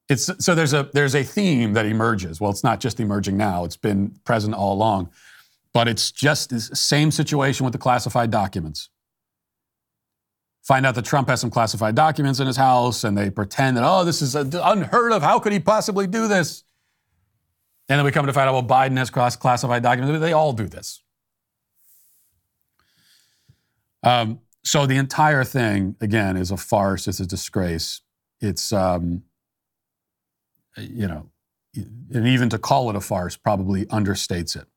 It's, 0.09 0.31
so 0.45 0.55
there's 0.55 0.73
a 0.73 0.89
there's 0.93 1.15
a 1.15 1.23
theme 1.23 1.73
that 1.75 1.87
emerges. 1.87 2.41
Well, 2.41 2.51
it's 2.51 2.65
not 2.65 2.81
just 2.81 3.01
emerging 3.01 3.37
now; 3.37 3.65
it's 3.65 3.77
been 3.77 4.17
present 4.25 4.55
all 4.55 4.73
along. 4.73 5.11
But 5.73 5.87
it's 5.87 6.11
just 6.11 6.51
the 6.51 6.61
same 6.61 7.13
situation 7.13 7.65
with 7.65 7.73
the 7.73 7.79
classified 7.79 8.31
documents. 8.31 8.91
Find 10.71 10.87
out 10.87 10.95
that 10.95 11.05
Trump 11.05 11.29
has 11.29 11.41
some 11.41 11.51
classified 11.51 11.97
documents 11.97 12.39
in 12.39 12.47
his 12.47 12.57
house, 12.57 13.03
and 13.03 13.19
they 13.19 13.29
pretend 13.29 13.77
that 13.77 13.83
oh, 13.83 14.05
this 14.05 14.23
is 14.23 14.37
unheard 14.37 15.11
of. 15.11 15.21
How 15.21 15.41
could 15.41 15.53
he 15.53 15.59
possibly 15.59 16.07
do 16.07 16.29
this? 16.29 16.63
And 17.89 17.99
then 17.99 18.05
we 18.05 18.13
come 18.13 18.25
to 18.27 18.33
find 18.33 18.49
out 18.49 18.53
well, 18.53 18.63
Biden 18.63 18.97
has 18.97 19.11
classified 19.11 19.83
documents. 19.83 20.21
They 20.21 20.33
all 20.33 20.53
do 20.53 20.69
this. 20.69 21.03
Um, 24.05 24.43
so 24.63 24.87
the 24.87 24.97
entire 24.97 25.43
thing, 25.43 25.97
again, 26.01 26.37
is 26.37 26.53
a 26.53 26.57
farce. 26.57 27.09
It's 27.09 27.19
a 27.19 27.27
disgrace. 27.27 28.03
It's, 28.41 28.73
um, 28.73 29.25
you 30.77 31.09
know, 31.09 31.31
and 31.75 32.29
even 32.29 32.49
to 32.49 32.59
call 32.61 32.89
it 32.91 32.95
a 32.95 33.01
farce 33.01 33.37
probably 33.37 33.87
understates 33.87 34.55
it. 34.55 34.69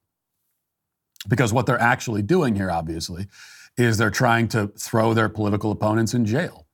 Because 1.27 1.53
what 1.53 1.67
they're 1.67 1.79
actually 1.79 2.23
doing 2.23 2.56
here, 2.56 2.71
obviously, 2.71 3.27
is 3.77 3.97
they're 3.97 4.12
trying 4.12 4.47
to 4.49 4.67
throw 4.67 5.13
their 5.13 5.29
political 5.29 5.71
opponents 5.71 6.13
in 6.13 6.25
jail. 6.25 6.67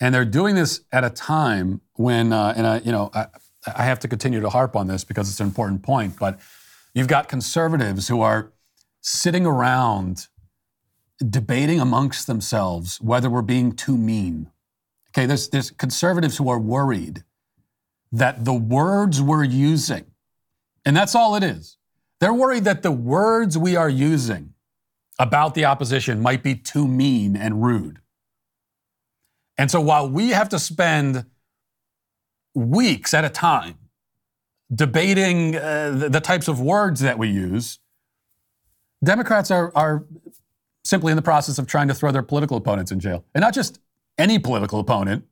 And 0.00 0.14
they're 0.14 0.24
doing 0.24 0.54
this 0.54 0.80
at 0.90 1.04
a 1.04 1.10
time 1.10 1.80
when, 1.94 2.32
uh, 2.32 2.54
and 2.56 2.66
I, 2.66 2.78
you 2.78 2.92
know, 2.92 3.10
I, 3.14 3.26
I 3.74 3.84
have 3.84 4.00
to 4.00 4.08
continue 4.08 4.40
to 4.40 4.50
harp 4.50 4.74
on 4.74 4.88
this 4.88 5.04
because 5.04 5.30
it's 5.30 5.40
an 5.40 5.46
important 5.46 5.82
point, 5.82 6.18
but 6.18 6.40
you've 6.94 7.08
got 7.08 7.28
conservatives 7.28 8.08
who 8.08 8.20
are 8.20 8.52
sitting 9.00 9.46
around 9.46 10.26
debating 11.28 11.80
amongst 11.80 12.26
themselves 12.26 13.00
whether 13.00 13.30
we're 13.30 13.42
being 13.42 13.72
too 13.72 13.96
mean. 13.96 14.50
Okay, 15.10 15.26
there's, 15.26 15.48
there's 15.50 15.70
conservatives 15.70 16.36
who 16.38 16.48
are 16.48 16.58
worried 16.58 17.22
that 18.10 18.44
the 18.44 18.54
words 18.54 19.22
we're 19.22 19.44
using, 19.44 20.04
and 20.84 20.96
that's 20.96 21.14
all 21.14 21.36
it 21.36 21.42
is, 21.42 21.76
they're 22.20 22.34
worried 22.34 22.64
that 22.64 22.82
the 22.82 22.92
words 22.92 23.56
we 23.56 23.76
are 23.76 23.88
using 23.88 24.51
about 25.22 25.54
the 25.54 25.64
opposition 25.64 26.20
might 26.20 26.42
be 26.42 26.56
too 26.56 26.88
mean 26.88 27.36
and 27.36 27.62
rude. 27.62 28.00
And 29.56 29.70
so 29.70 29.80
while 29.80 30.10
we 30.10 30.30
have 30.30 30.48
to 30.48 30.58
spend 30.58 31.26
weeks 32.56 33.14
at 33.14 33.24
a 33.24 33.28
time 33.28 33.78
debating 34.74 35.54
uh, 35.54 35.92
the, 35.96 36.08
the, 36.08 36.20
types 36.20 36.48
of 36.48 36.60
words 36.60 37.00
that 37.00 37.18
we 37.18 37.28
use, 37.28 37.78
Democrats 39.04 39.52
are, 39.52 39.70
are 39.76 40.04
simply 40.84 41.12
in 41.12 41.16
the 41.16 41.22
process 41.22 41.56
of 41.56 41.68
trying 41.68 41.86
to 41.86 41.94
throw 41.94 42.10
their 42.10 42.24
political 42.24 42.56
opponents 42.56 42.90
in 42.90 42.98
jail. 42.98 43.24
And 43.32 43.42
not 43.42 43.54
just 43.54 43.78
any 44.18 44.40
political 44.40 44.80
opponent, 44.80 45.24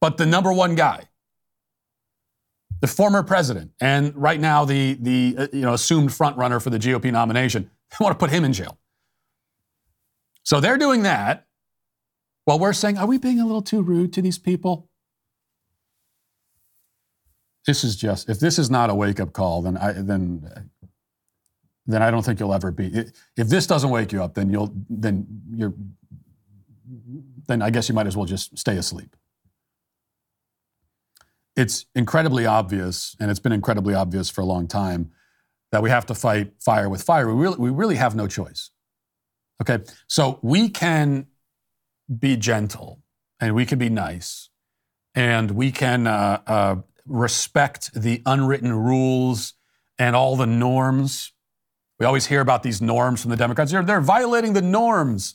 but 0.00 0.16
the 0.16 0.24
number 0.24 0.50
one 0.50 0.76
guy, 0.76 1.04
the 2.80 2.86
former 2.86 3.22
president, 3.22 3.72
and 3.80 4.16
right 4.16 4.40
now 4.40 4.64
the, 4.64 4.94
the 4.94 5.34
uh, 5.36 5.46
you 5.52 5.60
know, 5.60 5.74
assumed 5.74 6.08
frontrunner 6.08 6.62
for 6.62 6.70
the 6.70 6.78
GOP 6.78 7.12
nomination. 7.12 7.70
They 7.90 8.02
want 8.02 8.18
to 8.18 8.18
put 8.18 8.30
him 8.30 8.44
in 8.44 8.54
jail. 8.54 8.78
So 10.50 10.58
they're 10.58 10.78
doing 10.78 11.04
that 11.04 11.46
while 12.44 12.58
we're 12.58 12.72
saying, 12.72 12.98
are 12.98 13.06
we 13.06 13.18
being 13.18 13.38
a 13.38 13.46
little 13.46 13.62
too 13.62 13.82
rude 13.82 14.12
to 14.14 14.20
these 14.20 14.36
people? 14.36 14.88
This 17.68 17.84
is 17.84 17.94
just, 17.94 18.28
if 18.28 18.40
this 18.40 18.58
is 18.58 18.68
not 18.68 18.90
a 18.90 18.94
wake 18.96 19.20
up 19.20 19.32
call, 19.32 19.62
then 19.62 19.76
I, 19.76 19.92
then 19.92 20.70
then 21.86 22.02
I 22.02 22.10
don't 22.10 22.24
think 22.24 22.40
you'll 22.40 22.52
ever 22.52 22.72
be. 22.72 22.86
If 23.36 23.48
this 23.48 23.68
doesn't 23.68 23.90
wake 23.90 24.10
you 24.10 24.24
up, 24.24 24.34
then 24.34 24.50
you'll 24.50 24.74
then 24.88 25.24
you're 25.54 25.72
then 27.46 27.62
I 27.62 27.70
guess 27.70 27.88
you 27.88 27.94
might 27.94 28.08
as 28.08 28.16
well 28.16 28.26
just 28.26 28.58
stay 28.58 28.76
asleep. 28.76 29.14
It's 31.54 31.86
incredibly 31.94 32.44
obvious, 32.44 33.14
and 33.20 33.30
it's 33.30 33.38
been 33.38 33.52
incredibly 33.52 33.94
obvious 33.94 34.28
for 34.28 34.40
a 34.40 34.46
long 34.46 34.66
time, 34.66 35.12
that 35.70 35.80
we 35.80 35.90
have 35.90 36.06
to 36.06 36.14
fight 36.16 36.54
fire 36.58 36.88
with 36.88 37.04
fire. 37.04 37.32
We 37.32 37.40
really, 37.40 37.56
we 37.56 37.70
really 37.70 37.96
have 37.96 38.16
no 38.16 38.26
choice. 38.26 38.72
Okay, 39.60 39.78
so 40.08 40.38
we 40.42 40.68
can 40.68 41.26
be 42.18 42.36
gentle 42.36 43.00
and 43.40 43.54
we 43.54 43.66
can 43.66 43.78
be 43.78 43.88
nice 43.88 44.48
and 45.14 45.50
we 45.50 45.70
can 45.70 46.06
uh, 46.06 46.40
uh, 46.46 46.76
respect 47.06 47.92
the 47.94 48.22
unwritten 48.26 48.72
rules 48.72 49.54
and 49.98 50.16
all 50.16 50.36
the 50.36 50.46
norms 50.46 51.32
we 52.00 52.06
always 52.06 52.26
hear 52.26 52.40
about 52.40 52.62
these 52.62 52.80
norms 52.80 53.20
from 53.20 53.30
the 53.30 53.36
Democrats. 53.36 53.70
They're, 53.70 53.84
they're 53.84 54.00
violating 54.00 54.54
the 54.54 54.62
norms. 54.62 55.34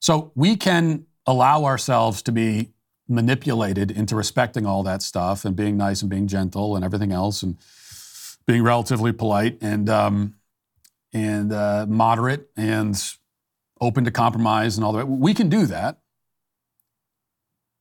So 0.00 0.32
we 0.34 0.56
can 0.56 1.06
allow 1.24 1.64
ourselves 1.64 2.20
to 2.22 2.32
be 2.32 2.72
manipulated 3.08 3.92
into 3.92 4.16
respecting 4.16 4.66
all 4.66 4.82
that 4.82 5.00
stuff 5.00 5.44
and 5.44 5.54
being 5.54 5.76
nice 5.76 6.02
and 6.02 6.10
being 6.10 6.26
gentle 6.26 6.74
and 6.74 6.84
everything 6.84 7.12
else 7.12 7.44
and 7.44 7.56
being 8.44 8.64
relatively 8.64 9.12
polite 9.12 9.56
and 9.60 9.88
um, 9.88 10.34
and 11.12 11.52
uh, 11.52 11.86
moderate 11.88 12.50
and 12.56 13.00
open 13.80 14.04
to 14.04 14.10
compromise 14.10 14.76
and 14.76 14.84
all 14.84 14.92
that. 14.92 15.06
We 15.06 15.34
can 15.34 15.48
do 15.48 15.66
that, 15.66 15.98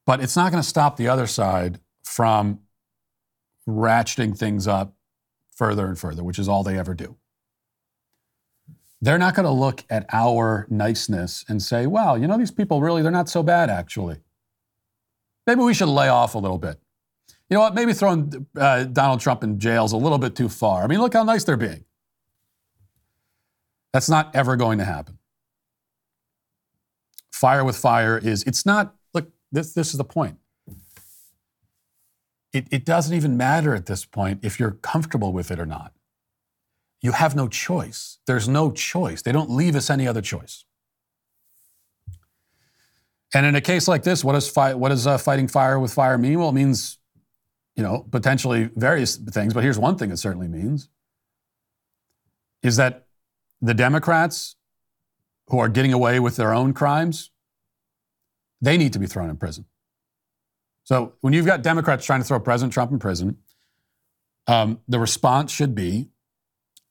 but 0.06 0.20
it's 0.22 0.36
not 0.36 0.52
going 0.52 0.62
to 0.62 0.67
stop 0.67 0.98
the 0.98 1.08
other 1.08 1.28
side 1.28 1.80
from 2.04 2.60
ratcheting 3.67 4.38
things 4.38 4.67
up 4.67 4.96
further 5.56 5.86
and 5.86 5.98
further, 5.98 6.24
which 6.24 6.39
is 6.39 6.50
all 6.50 6.63
they 6.63 6.78
ever 6.78 6.94
do. 6.94 7.17
They're 9.02 9.17
not 9.17 9.36
going 9.36 9.46
to 9.46 9.52
look 9.52 9.84
at 9.89 10.06
our 10.12 10.67
niceness 10.70 11.46
and 11.48 11.62
say, 11.62 11.88
wow, 11.88 12.15
you 12.15 12.28
know, 12.28 12.38
these 12.38 12.52
people 12.52 12.82
really, 12.82 13.02
they're 13.02 13.12
not 13.12 13.30
so 13.30 13.41
bad, 13.41 13.70
actually. 13.70 14.17
Maybe 15.48 15.62
we 15.62 15.74
should 15.74 15.88
lay 15.88 16.08
off 16.08 16.36
a 16.36 16.38
little 16.38 16.60
bit. 16.60 16.80
You 17.50 17.56
know 17.56 17.62
what? 17.62 17.74
Maybe 17.74 17.94
throwing 17.94 18.46
uh, 18.56 18.84
Donald 18.86 19.20
Trump 19.20 19.44
in 19.44 19.60
jail 19.60 19.86
is 19.86 19.91
a 19.91 19.98
little 19.98 20.20
bit 20.20 20.36
too 20.36 20.50
far. 20.50 20.84
I 20.84 20.88
mean, 20.88 21.00
look 21.00 21.13
how 21.13 21.24
nice 21.24 21.44
they're 21.44 21.58
being. 21.58 21.84
That's 23.94 24.10
not 24.10 24.34
ever 24.36 24.56
going 24.56 24.78
to 24.78 24.86
happen. 24.86 25.18
Fire 27.32 27.64
with 27.64 27.78
fire 27.78 28.18
is, 28.18 28.44
it's 28.44 28.66
not, 28.66 28.96
look, 29.14 29.30
this, 29.52 29.74
this 29.74 29.92
is 29.92 29.98
the 29.98 30.04
point 30.04 30.38
it, 32.54 32.68
it 32.72 32.86
doesn't 32.86 33.16
even 33.16 33.38
matter 33.38 33.74
at 33.74 33.86
this 33.86 34.06
point 34.06 34.40
if 34.44 34.60
you're 34.60 34.72
comfortable 34.72 35.32
with 35.32 35.52
it 35.52 35.60
or 35.60 35.66
not. 35.66 35.94
You 37.02 37.14
have 37.14 37.36
no 37.36 37.48
choice. 37.48 38.20
There's 38.28 38.48
no 38.48 38.72
choice. 38.72 39.22
They 39.22 39.32
don't 39.32 39.50
leave 39.50 39.76
us 39.76 39.90
any 39.90 40.08
other 40.08 40.22
choice. 40.22 40.66
And 43.34 43.46
in 43.46 43.56
a 43.56 43.62
case 43.62 43.88
like 43.88 44.04
this, 44.04 44.24
what 44.24 44.34
does, 44.34 44.54
what 44.54 44.90
does 44.90 45.08
uh, 45.08 45.18
fighting 45.18 45.48
fire 45.48 45.80
with 45.80 45.94
fire 45.94 46.18
mean? 46.18 46.38
Well, 46.40 46.50
it 46.50 46.54
means, 46.54 46.98
you 47.76 47.84
know, 47.84 48.06
potentially 48.12 48.70
various 48.76 49.16
things, 49.16 49.54
but 49.54 49.64
here's 49.64 49.80
one 49.80 49.98
thing 49.98 50.12
it 50.12 50.18
certainly 50.18 50.50
means 50.50 50.90
is 52.62 52.76
that 52.76 53.08
the 53.62 53.74
Democrats 53.74 54.56
who 55.47 55.60
are 55.60 55.69
getting 55.69 55.93
away 55.93 56.19
with 56.19 56.36
their 56.36 56.54
own 56.54 56.74
crimes, 56.74 57.32
they 58.62 58.78
need 58.78 58.93
to 58.93 59.00
be 59.00 59.08
thrown 59.08 59.30
in 59.30 59.38
prison. 59.38 59.65
So 60.84 61.13
when 61.21 61.34
you've 61.34 61.45
got 61.45 61.62
Democrats 61.62 62.06
trying 62.06 62.21
to 62.21 62.26
throw 62.26 62.39
President 62.39 62.74
Trump 62.74 62.91
in 62.91 63.00
prison, 63.00 63.38
um, 64.47 64.80
the 64.88 65.00
response 65.00 65.52
should 65.52 65.76
be 65.76 66.10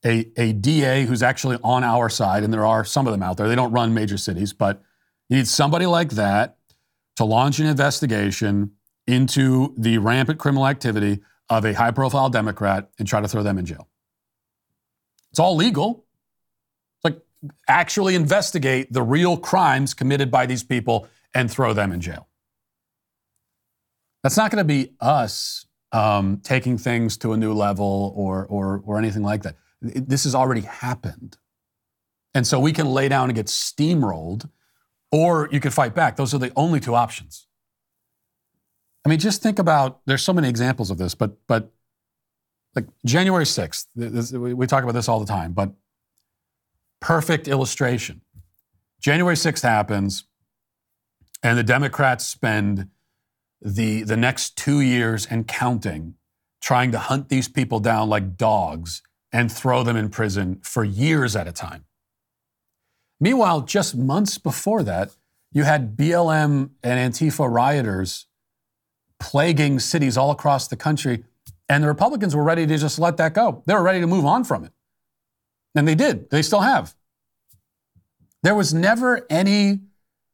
a, 0.04 0.30
a 0.36 0.52
DA 0.52 1.04
who's 1.04 1.22
actually 1.22 1.58
on 1.62 1.84
our 1.84 2.08
side, 2.08 2.42
and 2.42 2.52
there 2.52 2.64
are 2.64 2.84
some 2.84 3.06
of 3.06 3.12
them 3.12 3.22
out 3.22 3.36
there. 3.36 3.48
They 3.48 3.54
don't 3.54 3.72
run 3.72 3.92
major 3.92 4.16
cities, 4.16 4.52
but 4.52 4.82
you 5.28 5.36
need 5.36 5.48
somebody 5.48 5.86
like 5.86 6.10
that 6.10 6.56
to 7.16 7.24
launch 7.24 7.58
an 7.58 7.66
investigation 7.66 8.72
into 9.06 9.74
the 9.76 9.98
rampant 9.98 10.38
criminal 10.38 10.66
activity 10.66 11.20
of 11.48 11.64
a 11.64 11.74
high 11.74 11.90
profile 11.90 12.30
Democrat 12.30 12.88
and 12.98 13.06
try 13.06 13.20
to 13.20 13.28
throw 13.28 13.42
them 13.42 13.58
in 13.58 13.66
jail. 13.66 13.88
It's 15.30 15.40
all 15.40 15.56
legal. 15.56 16.04
Actually 17.68 18.14
investigate 18.14 18.92
the 18.92 19.02
real 19.02 19.36
crimes 19.36 19.94
committed 19.94 20.30
by 20.30 20.46
these 20.46 20.62
people 20.62 21.08
and 21.34 21.50
throw 21.50 21.72
them 21.72 21.92
in 21.92 22.00
jail. 22.00 22.28
That's 24.22 24.36
not 24.36 24.50
going 24.50 24.60
to 24.60 24.64
be 24.64 24.92
us 25.00 25.66
um, 25.92 26.40
taking 26.42 26.76
things 26.76 27.16
to 27.18 27.32
a 27.32 27.36
new 27.36 27.52
level 27.52 28.12
or, 28.16 28.46
or, 28.46 28.82
or 28.84 28.98
anything 28.98 29.22
like 29.22 29.42
that. 29.42 29.56
This 29.80 30.24
has 30.24 30.34
already 30.34 30.60
happened. 30.62 31.38
And 32.34 32.46
so 32.46 32.60
we 32.60 32.72
can 32.72 32.86
lay 32.86 33.08
down 33.08 33.28
and 33.28 33.34
get 33.34 33.46
steamrolled, 33.46 34.48
or 35.10 35.48
you 35.50 35.58
can 35.58 35.70
fight 35.70 35.94
back. 35.94 36.16
Those 36.16 36.34
are 36.34 36.38
the 36.38 36.52
only 36.54 36.78
two 36.78 36.94
options. 36.94 37.46
I 39.04 39.08
mean, 39.08 39.18
just 39.18 39.42
think 39.42 39.58
about. 39.58 40.00
There's 40.06 40.22
so 40.22 40.32
many 40.32 40.48
examples 40.48 40.90
of 40.90 40.98
this, 40.98 41.14
but 41.14 41.36
but 41.48 41.72
like 42.76 42.86
January 43.04 43.44
6th, 43.44 43.86
this, 43.96 44.32
we 44.32 44.66
talk 44.66 44.84
about 44.84 44.92
this 44.92 45.08
all 45.08 45.18
the 45.18 45.26
time, 45.26 45.52
but 45.52 45.72
perfect 47.00 47.48
illustration. 47.48 48.20
January 49.00 49.36
6th 49.36 49.62
happens, 49.62 50.24
and 51.42 51.56
the 51.56 51.62
Democrats 51.62 52.26
spend 52.26 52.88
the, 53.62 54.02
the 54.02 54.16
next 54.16 54.56
two 54.56 54.80
years 54.80 55.26
and 55.26 55.46
counting 55.46 56.14
trying 56.60 56.92
to 56.92 56.98
hunt 56.98 57.28
these 57.28 57.48
people 57.48 57.80
down 57.80 58.08
like 58.08 58.36
dogs 58.36 59.02
and 59.32 59.50
throw 59.50 59.82
them 59.82 59.96
in 59.96 60.10
prison 60.10 60.60
for 60.62 60.84
years 60.84 61.34
at 61.34 61.48
a 61.48 61.52
time. 61.52 61.84
Meanwhile, 63.18 63.62
just 63.62 63.96
months 63.96 64.38
before 64.38 64.82
that, 64.82 65.10
you 65.52 65.64
had 65.64 65.96
BLM 65.96 66.70
and 66.82 67.14
Antifa 67.14 67.50
rioters 67.50 68.26
plaguing 69.18 69.78
cities 69.78 70.16
all 70.16 70.30
across 70.30 70.68
the 70.68 70.76
country, 70.76 71.24
and 71.68 71.84
the 71.84 71.88
Republicans 71.88 72.34
were 72.34 72.42
ready 72.42 72.66
to 72.66 72.78
just 72.78 72.98
let 72.98 73.16
that 73.18 73.34
go. 73.34 73.62
They 73.66 73.74
were 73.74 73.82
ready 73.82 74.00
to 74.00 74.06
move 74.06 74.24
on 74.24 74.44
from 74.44 74.64
it. 74.64 74.72
And 75.74 75.86
they 75.86 75.94
did. 75.94 76.30
They 76.30 76.42
still 76.42 76.60
have. 76.60 76.94
There 78.42 78.54
was 78.54 78.72
never 78.74 79.26
any 79.30 79.80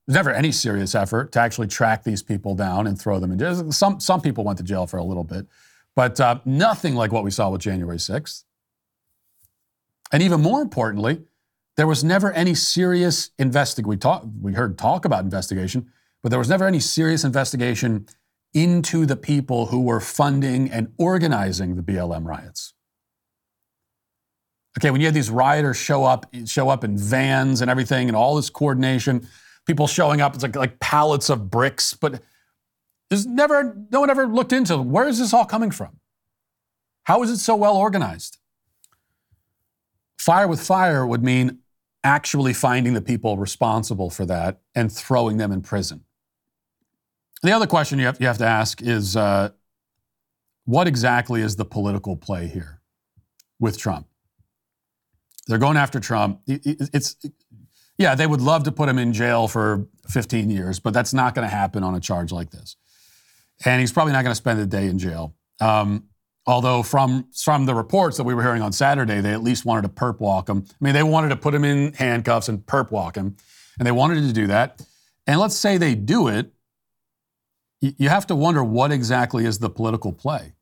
never 0.09 0.31
any 0.31 0.53
serious 0.53 0.94
effort 0.94 1.33
to 1.33 1.40
actually 1.40 1.66
track 1.66 2.05
these 2.05 2.22
people 2.22 2.55
down 2.55 2.87
and 2.87 3.01
throw 3.01 3.18
them 3.18 3.33
in 3.33 3.38
jail. 3.38 3.72
Some 3.72 4.01
some 4.01 4.20
people 4.20 4.44
went 4.44 4.59
to 4.59 4.64
jail 4.64 4.87
for 4.87 4.99
a 4.99 5.05
little 5.05 5.25
bit, 5.25 5.46
but 5.94 6.20
uh, 6.20 6.38
nothing 6.44 6.94
like 6.94 7.12
what 7.12 7.25
we 7.25 7.31
saw 7.31 7.51
with 7.51 7.61
January 7.61 7.99
6th. 7.99 8.44
And 10.12 10.22
even 10.22 10.40
more 10.40 10.62
importantly, 10.62 11.22
there 11.77 11.87
was 11.87 12.03
never 12.05 12.33
any 12.33 12.55
serious 12.55 13.31
investigation. 13.38 13.88
We 13.88 13.96
talk, 13.96 14.25
we 14.40 14.53
heard 14.53 14.79
talk 14.79 15.05
about 15.05 15.25
investigation, 15.25 15.90
but 16.22 16.31
there 16.31 16.38
was 16.38 16.49
never 16.49 16.66
any 16.66 16.81
serious 16.81 17.25
investigation 17.25 18.07
into 18.55 19.05
the 19.05 19.16
people 19.16 19.66
who 19.66 19.83
were 19.83 20.01
funding 20.01 20.70
and 20.70 20.92
organizing 20.96 21.77
the 21.77 21.83
BLM 21.83 22.25
riots. 22.25 22.72
Okay, 24.79 24.91
when 24.91 25.01
you 25.01 25.07
had 25.07 25.15
these 25.15 25.31
rioters 25.31 25.77
show 25.77 26.05
up, 26.05 26.27
show 26.45 26.69
up 26.69 26.85
in 26.85 26.99
vans 26.99 27.62
and 27.62 27.71
everything, 27.71 28.09
and 28.09 28.17
all 28.17 28.37
this 28.37 28.51
coordination, 28.51 29.27
people 29.67 29.87
showing 29.87 30.21
up, 30.21 30.35
it's 30.35 30.43
like 30.43 30.57
like 30.57 30.79
pallets 30.81 31.31
of 31.31 31.51
bricks, 31.51 31.95
but 31.95 32.21
there's 33.09 33.27
never 33.27 33.77
no 33.91 34.01
one 34.01 34.11
ever 34.11 34.27
looked 34.27 34.53
into 34.53 34.77
where 34.79 35.09
is 35.09 35.19
this 35.19 35.33
all 35.33 35.47
coming 35.47 35.71
from? 35.71 35.99
How 37.05 37.23
is 37.23 37.31
it 37.31 37.39
so 37.39 37.57
well 37.57 37.77
organized? 37.77 38.39
Fire 40.19 40.49
with 40.49 40.61
fire 40.61 41.07
would 41.07 41.23
mean 41.23 41.61
actually 42.03 42.53
finding 42.53 42.95
the 42.95 43.01
people 43.01 43.37
responsible 43.37 44.11
for 44.11 44.27
that 44.27 44.61
and 44.75 44.93
throwing 44.93 45.37
them 45.37 45.53
in 45.53 45.62
prison. 45.62 46.05
The 47.43 47.53
other 47.53 47.67
question 47.67 47.99
you 47.99 48.07
have, 48.07 48.21
you 48.21 48.27
have 48.27 48.39
to 48.39 48.47
ask 48.47 48.83
is 48.83 49.17
uh, 49.17 49.51
what 50.65 50.89
exactly 50.89 51.43
is 51.43 51.57
the 51.57 51.65
political 51.65 52.17
play 52.17 52.49
here 52.49 52.81
with 53.59 53.79
Trump? 53.79 54.07
They're 55.47 55.59
going 55.59 55.77
after 55.77 56.01
Trump. 56.01 56.41
It's 56.47 57.17
yeah, 57.99 58.15
they 58.15 58.27
would 58.27 58.41
love 58.41 58.65
to 58.65 58.73
put 58.73 58.89
him 58.89 58.99
in 58.99 59.13
jail 59.13 59.49
for 59.49 59.87
15 60.09 60.51
years, 60.51 60.81
but 60.81 60.93
that's 60.93 61.15
not 61.15 61.35
going 61.35 61.49
to 61.49 61.55
happen 61.55 61.83
on 61.83 61.95
a 61.95 62.01
charge 62.01 62.31
like 62.31 62.51
this. 62.51 62.77
And 63.65 63.81
he's 63.81 63.93
probably 63.93 64.13
not 64.13 64.23
going 64.23 64.33
to 64.33 64.37
spend 64.37 64.61
a 64.61 64.67
day 64.67 64.87
in 64.87 64.99
jail. 64.99 65.35
Um, 65.61 66.05
although 66.47 66.83
from 66.83 67.29
from 67.35 67.65
the 67.65 67.75
reports 67.75 68.19
that 68.19 68.25
we 68.25 68.35
were 68.35 68.43
hearing 68.43 68.61
on 68.61 68.73
Saturday, 68.73 69.21
they 69.21 69.33
at 69.33 69.43
least 69.43 69.65
wanted 69.65 69.83
to 69.83 69.89
perp 69.89 70.21
walk 70.21 70.49
him. 70.49 70.65
I 70.69 70.85
mean, 70.85 70.95
they 70.95 71.03
wanted 71.03 71.31
to 71.31 71.37
put 71.37 71.55
him 71.55 71.65
in 71.65 71.95
handcuffs 71.95 72.49
and 72.49 72.59
perp 72.67 72.91
walk 72.91 73.17
him, 73.17 73.37
and 73.79 73.87
they 73.87 73.93
wanted 73.93 74.23
to 74.23 74.33
do 74.33 74.47
that. 74.49 74.83
And 75.27 75.41
let's 75.41 75.57
say 75.57 75.79
they 75.79 75.95
do 75.95 76.29
it, 76.29 76.53
you 77.81 78.09
have 78.09 78.27
to 78.29 78.37
wonder 78.37 78.63
what 78.63 78.93
exactly 78.93 79.45
is 79.45 79.59
the 79.59 79.71
political 79.71 80.13
play. 80.13 80.53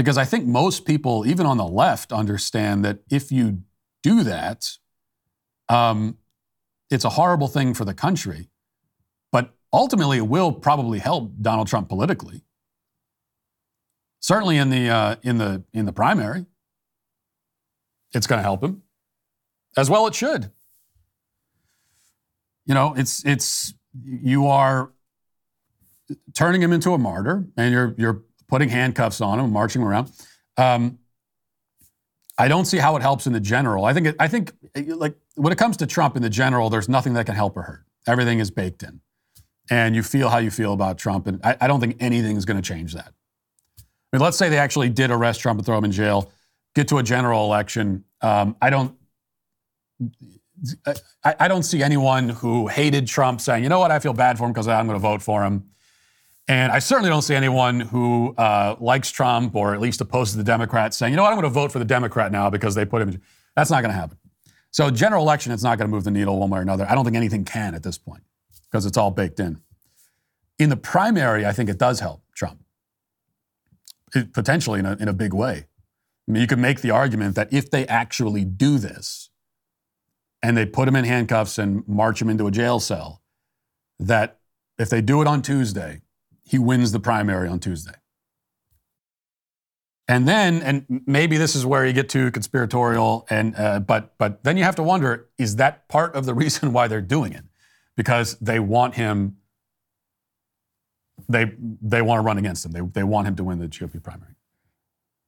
Because 0.00 0.16
I 0.16 0.24
think 0.24 0.46
most 0.46 0.86
people, 0.86 1.26
even 1.26 1.44
on 1.44 1.58
the 1.58 1.66
left, 1.66 2.10
understand 2.10 2.86
that 2.86 3.00
if 3.10 3.30
you 3.30 3.64
do 4.02 4.22
that, 4.22 4.78
um, 5.68 6.16
it's 6.88 7.04
a 7.04 7.10
horrible 7.10 7.48
thing 7.48 7.74
for 7.74 7.84
the 7.84 7.92
country. 7.92 8.48
But 9.30 9.52
ultimately, 9.74 10.16
it 10.16 10.26
will 10.26 10.52
probably 10.52 11.00
help 11.00 11.34
Donald 11.42 11.68
Trump 11.68 11.90
politically. 11.90 12.40
Certainly 14.20 14.56
in 14.56 14.70
the 14.70 14.88
uh, 14.88 15.16
in 15.22 15.36
the 15.36 15.64
in 15.74 15.84
the 15.84 15.92
primary, 15.92 16.46
it's 18.14 18.26
going 18.26 18.38
to 18.38 18.42
help 18.42 18.64
him, 18.64 18.80
as 19.76 19.90
well. 19.90 20.06
It 20.06 20.14
should. 20.14 20.50
You 22.64 22.72
know, 22.72 22.94
it's 22.96 23.22
it's 23.26 23.74
you 24.02 24.46
are 24.46 24.92
turning 26.32 26.62
him 26.62 26.72
into 26.72 26.94
a 26.94 26.98
martyr, 26.98 27.44
and 27.58 27.70
you're 27.70 27.94
you're 27.98 28.22
putting 28.50 28.68
handcuffs 28.68 29.20
on 29.20 29.38
him, 29.38 29.52
marching 29.52 29.80
him 29.80 29.88
around. 29.88 30.10
Um, 30.56 30.98
I 32.38 32.48
don't 32.48 32.64
see 32.64 32.78
how 32.78 32.96
it 32.96 33.02
helps 33.02 33.26
in 33.26 33.32
the 33.32 33.40
general. 33.40 33.84
I 33.84 33.94
think 33.94 34.08
it, 34.08 34.16
I 34.18 34.28
think 34.28 34.52
like 34.74 35.14
when 35.36 35.52
it 35.52 35.58
comes 35.58 35.76
to 35.78 35.86
Trump 35.86 36.16
in 36.16 36.22
the 36.22 36.30
general, 36.30 36.68
there's 36.70 36.88
nothing 36.88 37.14
that 37.14 37.26
can 37.26 37.34
help 37.34 37.56
or 37.56 37.62
hurt. 37.62 37.84
Everything 38.06 38.38
is 38.38 38.50
baked 38.50 38.82
in, 38.82 39.00
and 39.70 39.94
you 39.94 40.02
feel 40.02 40.28
how 40.30 40.38
you 40.38 40.50
feel 40.50 40.72
about 40.72 40.98
Trump, 40.98 41.26
and 41.26 41.40
I, 41.44 41.56
I 41.60 41.66
don't 41.66 41.80
think 41.80 41.96
anything 42.00 42.36
is 42.36 42.44
going 42.44 42.60
to 42.60 42.66
change 42.66 42.94
that. 42.94 43.12
I 43.78 44.16
mean, 44.16 44.22
let's 44.22 44.36
say 44.36 44.48
they 44.48 44.58
actually 44.58 44.88
did 44.88 45.10
arrest 45.10 45.40
Trump 45.40 45.58
and 45.58 45.66
throw 45.66 45.78
him 45.78 45.84
in 45.84 45.92
jail, 45.92 46.32
get 46.74 46.88
to 46.88 46.98
a 46.98 47.02
general 47.02 47.44
election. 47.44 48.04
Um, 48.20 48.56
I 48.60 48.70
don't. 48.70 48.96
I, 51.24 51.34
I 51.40 51.48
don't 51.48 51.62
see 51.62 51.82
anyone 51.82 52.28
who 52.28 52.66
hated 52.66 53.06
Trump 53.06 53.40
saying, 53.40 53.62
you 53.62 53.70
know 53.70 53.78
what, 53.78 53.90
I 53.90 53.98
feel 53.98 54.12
bad 54.12 54.36
for 54.36 54.44
him 54.44 54.52
because 54.52 54.68
I'm 54.68 54.86
going 54.86 54.98
to 54.98 55.02
vote 55.02 55.22
for 55.22 55.42
him. 55.42 55.70
And 56.50 56.72
I 56.72 56.80
certainly 56.80 57.10
don't 57.10 57.22
see 57.22 57.36
anyone 57.36 57.78
who 57.78 58.34
uh, 58.36 58.74
likes 58.80 59.12
Trump 59.12 59.54
or 59.54 59.72
at 59.72 59.80
least 59.80 60.00
opposes 60.00 60.34
the 60.34 60.42
Democrats 60.42 60.96
saying, 60.96 61.12
you 61.12 61.16
know 61.16 61.22
what, 61.22 61.28
I'm 61.28 61.36
going 61.36 61.44
to 61.44 61.54
vote 61.54 61.70
for 61.70 61.78
the 61.78 61.84
Democrat 61.84 62.32
now 62.32 62.50
because 62.50 62.74
they 62.74 62.84
put 62.84 63.02
him. 63.02 63.22
That's 63.54 63.70
not 63.70 63.82
going 63.82 63.92
to 63.92 63.96
happen. 63.96 64.18
So, 64.72 64.90
general 64.90 65.22
election, 65.22 65.52
it's 65.52 65.62
not 65.62 65.78
going 65.78 65.88
to 65.88 65.94
move 65.94 66.02
the 66.02 66.10
needle 66.10 66.40
one 66.40 66.50
way 66.50 66.58
or 66.58 66.62
another. 66.62 66.88
I 66.90 66.96
don't 66.96 67.04
think 67.04 67.16
anything 67.16 67.44
can 67.44 67.76
at 67.76 67.84
this 67.84 67.98
point 67.98 68.24
because 68.64 68.84
it's 68.84 68.96
all 68.96 69.12
baked 69.12 69.38
in. 69.38 69.60
In 70.58 70.70
the 70.70 70.76
primary, 70.76 71.46
I 71.46 71.52
think 71.52 71.70
it 71.70 71.78
does 71.78 72.00
help 72.00 72.24
Trump, 72.34 72.58
it, 74.12 74.32
potentially 74.32 74.80
in 74.80 74.86
a, 74.86 74.96
in 74.96 75.06
a 75.06 75.12
big 75.12 75.32
way. 75.32 75.68
I 76.26 76.32
mean, 76.32 76.40
you 76.40 76.48
could 76.48 76.58
make 76.58 76.80
the 76.80 76.90
argument 76.90 77.36
that 77.36 77.52
if 77.52 77.70
they 77.70 77.86
actually 77.86 78.44
do 78.44 78.78
this 78.78 79.30
and 80.42 80.56
they 80.56 80.66
put 80.66 80.88
him 80.88 80.96
in 80.96 81.04
handcuffs 81.04 81.58
and 81.58 81.86
march 81.86 82.20
him 82.20 82.28
into 82.28 82.48
a 82.48 82.50
jail 82.50 82.80
cell, 82.80 83.22
that 84.00 84.40
if 84.80 84.90
they 84.90 85.00
do 85.00 85.22
it 85.22 85.28
on 85.28 85.42
Tuesday, 85.42 86.00
he 86.50 86.58
wins 86.58 86.90
the 86.90 86.98
primary 86.98 87.48
on 87.48 87.60
Tuesday. 87.60 87.92
And 90.08 90.26
then, 90.26 90.60
and 90.62 91.02
maybe 91.06 91.36
this 91.36 91.54
is 91.54 91.64
where 91.64 91.86
you 91.86 91.92
get 91.92 92.08
to 92.08 92.32
conspiratorial, 92.32 93.24
and 93.30 93.54
uh, 93.56 93.78
but 93.78 94.18
but 94.18 94.42
then 94.42 94.56
you 94.56 94.64
have 94.64 94.74
to 94.74 94.82
wonder: 94.82 95.28
is 95.38 95.54
that 95.56 95.86
part 95.86 96.16
of 96.16 96.26
the 96.26 96.34
reason 96.42 96.72
why 96.72 96.88
they're 96.88 97.00
doing 97.00 97.32
it? 97.32 97.44
Because 97.96 98.36
they 98.40 98.58
want 98.58 98.96
him. 98.96 99.36
They 101.28 101.52
they 101.80 102.02
want 102.02 102.18
to 102.18 102.22
run 102.22 102.38
against 102.38 102.66
him. 102.66 102.72
They 102.72 102.80
they 102.80 103.04
want 103.04 103.28
him 103.28 103.36
to 103.36 103.44
win 103.44 103.60
the 103.60 103.68
GOP 103.68 104.02
primary. 104.02 104.34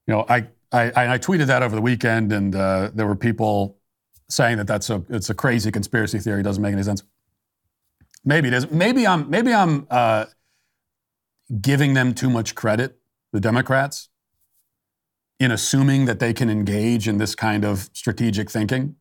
You 0.09 0.15
know, 0.15 0.27
I 0.29 0.49
I, 0.73 1.15
I 1.15 1.19
tweeted 1.19 1.47
that 1.47 1.63
over 1.63 1.77
the 1.77 1.83
weekend, 1.83 2.33
and 2.33 2.53
uh, 2.57 2.91
there 2.93 3.07
were 3.07 3.15
people 3.15 3.79
saying 4.29 4.57
that 4.57 4.67
that's 4.67 4.91
a 4.91 5.05
it's 5.09 5.31
a 5.31 5.35
crazy 5.35 5.71
conspiracy 5.71 6.19
theory. 6.19 6.43
Doesn't 6.43 6.63
make 6.63 6.73
any 6.73 6.83
sense. 6.83 7.05
Maybe 8.25 8.49
it 8.49 8.55
is. 8.55 8.69
Maybe 8.73 9.07
I'm 9.07 9.31
maybe 9.31 9.55
I'm. 9.55 9.87
Uh, 9.89 10.25
giving 11.61 11.95
them 11.95 12.15
too 12.15 12.31
much 12.31 12.55
credit, 12.55 12.99
the 13.33 13.41
Democrats, 13.41 14.09
in 15.39 15.51
assuming 15.51 16.05
that 16.07 16.21
they 16.21 16.33
can 16.33 16.49
engage 16.49 17.09
in 17.09 17.19
this 17.19 17.35
kind 17.35 17.65
of 17.65 17.91
strategic 17.93 18.51
thinking. 18.51 18.97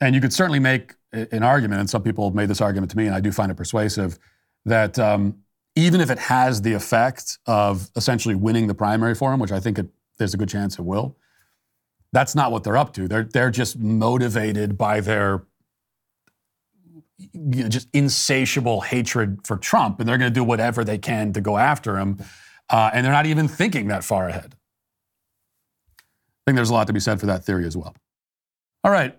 And 0.00 0.14
you 0.14 0.20
could 0.20 0.32
certainly 0.32 0.58
make 0.58 0.94
an 1.12 1.42
argument, 1.42 1.80
and 1.80 1.88
some 1.88 2.02
people 2.02 2.24
have 2.28 2.34
made 2.34 2.48
this 2.48 2.60
argument 2.60 2.90
to 2.90 2.96
me, 2.96 3.06
and 3.06 3.14
I 3.14 3.20
do 3.20 3.32
find 3.32 3.50
it 3.50 3.54
persuasive, 3.54 4.18
that 4.64 4.98
um, 4.98 5.38
even 5.74 6.00
if 6.00 6.10
it 6.10 6.18
has 6.18 6.62
the 6.62 6.72
effect 6.72 7.38
of 7.46 7.90
essentially 7.96 8.34
winning 8.34 8.66
the 8.66 8.74
primary 8.74 9.14
for 9.14 9.30
them, 9.30 9.40
which 9.40 9.52
I 9.52 9.60
think 9.60 9.78
it, 9.78 9.86
there's 10.18 10.34
a 10.34 10.36
good 10.36 10.48
chance 10.48 10.78
it 10.78 10.82
will, 10.82 11.16
that's 12.12 12.34
not 12.34 12.50
what 12.50 12.64
they're 12.64 12.76
up 12.76 12.92
to. 12.94 13.06
They're, 13.08 13.24
they're 13.24 13.50
just 13.50 13.78
motivated 13.78 14.78
by 14.78 15.00
their 15.00 15.44
you 17.18 17.62
know, 17.62 17.68
just 17.68 17.88
insatiable 17.92 18.80
hatred 18.82 19.46
for 19.46 19.56
Trump, 19.56 20.00
and 20.00 20.08
they're 20.08 20.18
going 20.18 20.30
to 20.30 20.34
do 20.34 20.44
whatever 20.44 20.84
they 20.84 20.98
can 20.98 21.32
to 21.32 21.40
go 21.40 21.56
after 21.56 21.98
him. 21.98 22.18
Uh, 22.68 22.90
and 22.92 23.04
they're 23.04 23.12
not 23.12 23.26
even 23.26 23.48
thinking 23.48 23.88
that 23.88 24.04
far 24.04 24.28
ahead. 24.28 24.54
I 25.98 26.02
think 26.50 26.56
there's 26.56 26.70
a 26.70 26.74
lot 26.74 26.86
to 26.88 26.92
be 26.92 27.00
said 27.00 27.20
for 27.20 27.26
that 27.26 27.44
theory 27.44 27.66
as 27.66 27.76
well. 27.76 27.94
All 28.84 28.90
right. 28.90 29.18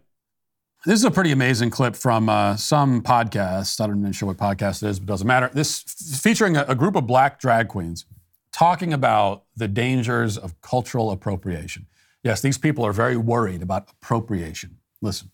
This 0.85 0.99
is 0.99 1.05
a 1.05 1.11
pretty 1.11 1.31
amazing 1.31 1.71
clip 1.71 1.95
from 1.95 2.29
uh, 2.29 2.55
some 2.55 3.01
podcast. 3.01 3.81
I 3.81 3.87
don't 3.87 3.99
even 3.99 4.13
sure 4.13 4.27
what 4.27 4.37
podcast 4.37 4.83
it 4.83 4.89
is, 4.89 4.99
but 4.99 5.05
it 5.05 5.07
doesn't 5.07 5.27
matter. 5.27 5.49
This 5.53 5.81
featuring 6.21 6.55
a, 6.55 6.65
a 6.67 6.75
group 6.75 6.95
of 6.95 7.07
black 7.07 7.39
drag 7.39 7.67
queens 7.67 8.05
talking 8.53 8.93
about 8.93 9.43
the 9.55 9.67
dangers 9.67 10.37
of 10.37 10.59
cultural 10.61 11.11
appropriation. 11.11 11.87
Yes, 12.23 12.41
these 12.41 12.57
people 12.57 12.85
are 12.85 12.93
very 12.93 13.17
worried 13.17 13.61
about 13.61 13.89
appropriation. 13.89 14.77
Listen. 15.01 15.31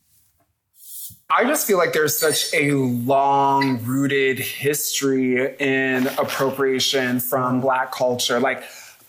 I 1.36 1.46
just 1.46 1.66
feel 1.66 1.80
like 1.80 1.94
there's 1.94 2.16
such 2.16 2.54
a 2.54 2.74
long 2.74 3.84
rooted 3.84 4.38
history 4.38 5.56
in 5.58 6.06
appropriation 6.06 7.20
from 7.20 7.60
Black 7.60 7.92
culture. 7.92 8.40
Like, 8.40 8.64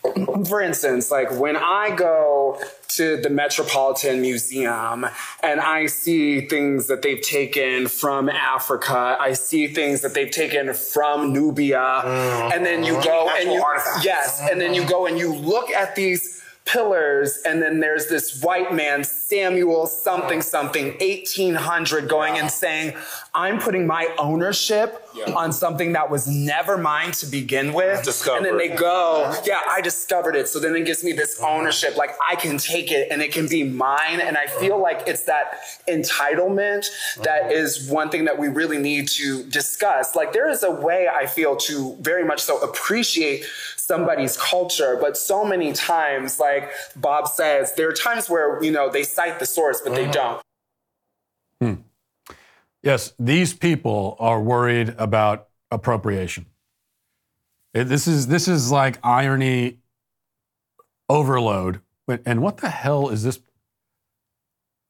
for 0.48 0.62
instance, 0.62 1.10
like 1.10 1.38
when 1.38 1.54
I 1.54 1.94
go 1.94 2.58
to 2.88 3.18
the 3.18 3.28
Metropolitan 3.28 4.22
Museum 4.22 5.04
and 5.42 5.60
I 5.60 5.84
see 5.84 6.42
things 6.42 6.87
that 6.87 7.02
they've 7.02 7.20
taken 7.20 7.88
from 7.88 8.30
Africa, 8.30 9.18
I 9.20 9.34
see 9.34 9.66
things 9.66 10.00
that 10.00 10.14
they've 10.14 10.30
taken 10.30 10.72
from 10.72 11.30
Nubia, 11.30 11.76
mm-hmm. 11.76 12.52
and 12.54 12.64
then 12.64 12.84
you 12.84 12.94
go 13.04 13.28
and 13.37 13.52
you 13.52 13.62
yes, 14.02 14.40
and 14.50 14.58
then 14.58 14.72
you 14.72 14.87
go 14.87 15.04
and 15.06 15.18
you 15.18 15.34
look 15.34 15.70
at 15.70 15.94
these 15.94 16.34
pillars 16.64 17.42
and 17.44 17.61
then 17.61 17.79
there's 17.79 18.07
this 18.07 18.42
white 18.42 18.72
man 18.72 19.05
samuel 19.05 19.87
something 19.87 20.40
something 20.40 20.96
1800 20.98 22.09
going 22.09 22.33
wow. 22.33 22.40
and 22.40 22.50
saying 22.50 22.94
i'm 23.35 23.59
putting 23.59 23.87
my 23.87 24.09
ownership 24.18 25.07
yeah. 25.14 25.31
on 25.35 25.53
something 25.53 25.92
that 25.92 26.09
was 26.09 26.27
never 26.27 26.79
mine 26.79 27.12
to 27.12 27.27
begin 27.27 27.74
with 27.74 28.03
discovered. 28.03 28.38
and 28.38 28.46
then 28.46 28.57
they 28.57 28.74
go 28.74 29.31
yeah 29.44 29.61
i 29.68 29.83
discovered 29.83 30.35
it 30.35 30.48
so 30.48 30.59
then 30.59 30.74
it 30.74 30.87
gives 30.87 31.05
me 31.05 31.12
this 31.12 31.38
ownership 31.42 31.98
like 31.98 32.16
i 32.31 32.35
can 32.35 32.57
take 32.57 32.90
it 32.90 33.09
and 33.11 33.20
it 33.20 33.31
can 33.31 33.46
be 33.46 33.62
mine 33.62 34.20
and 34.22 34.38
i 34.38 34.46
feel 34.46 34.81
like 34.81 35.03
it's 35.07 35.24
that 35.24 35.61
entitlement 35.87 36.87
that 37.22 37.42
uh-huh. 37.42 37.50
is 37.50 37.90
one 37.90 38.09
thing 38.09 38.24
that 38.24 38.38
we 38.38 38.48
really 38.48 38.79
need 38.79 39.07
to 39.07 39.44
discuss 39.50 40.16
like 40.16 40.33
there 40.33 40.48
is 40.48 40.62
a 40.62 40.70
way 40.70 41.09
i 41.09 41.27
feel 41.27 41.57
to 41.57 41.94
very 42.00 42.24
much 42.24 42.40
so 42.40 42.59
appreciate 42.62 43.44
somebody's 43.87 44.37
culture. 44.37 44.97
But 45.01 45.16
so 45.16 45.44
many 45.44 45.73
times, 45.73 46.40
like 46.40 46.70
Bob 46.97 47.29
says, 47.29 47.75
there 47.75 47.88
are 47.88 47.92
times 47.92 48.31
where, 48.31 48.62
you 48.62 48.70
know, 48.70 48.90
they 48.90 49.03
cite 49.03 49.38
the 49.38 49.47
source, 49.47 49.81
but 49.81 49.92
mm-hmm. 49.92 50.07
they 50.07 50.11
don't. 50.11 50.42
Hmm. 51.61 51.75
Yes, 52.83 53.14
these 53.18 53.55
people 53.55 54.16
are 54.18 54.40
worried 54.40 54.94
about 54.99 55.49
appropriation. 55.70 56.47
It, 57.73 57.85
this 57.85 58.07
is 58.07 58.27
this 58.29 58.47
is 58.47 58.70
like 58.70 58.99
irony 59.03 59.79
overload. 61.09 61.81
And 62.27 62.42
what 62.42 62.59
the 62.59 62.68
hell 62.68 63.09
is 63.09 63.23
this? 63.23 63.40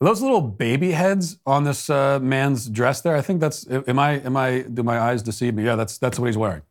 those 0.01 0.21
little 0.21 0.43
baby 0.43 0.91
heads 0.91 1.39
on 1.47 1.65
this 1.65 1.89
uh, 1.89 2.19
man's 2.21 2.69
dress 2.69 3.01
there? 3.01 3.17
I 3.17 3.23
think 3.23 3.41
that's. 3.41 3.67
Am 3.71 3.99
I? 3.99 4.21
Am 4.21 4.37
I? 4.37 4.63
Do 4.63 4.83
my 4.83 4.99
eyes 4.99 5.23
deceive 5.23 5.55
me? 5.55 5.65
Yeah, 5.65 5.77
that's 5.77 5.99
that's 5.99 6.19
what 6.19 6.27
he's 6.27 6.37
wearing. 6.37 6.63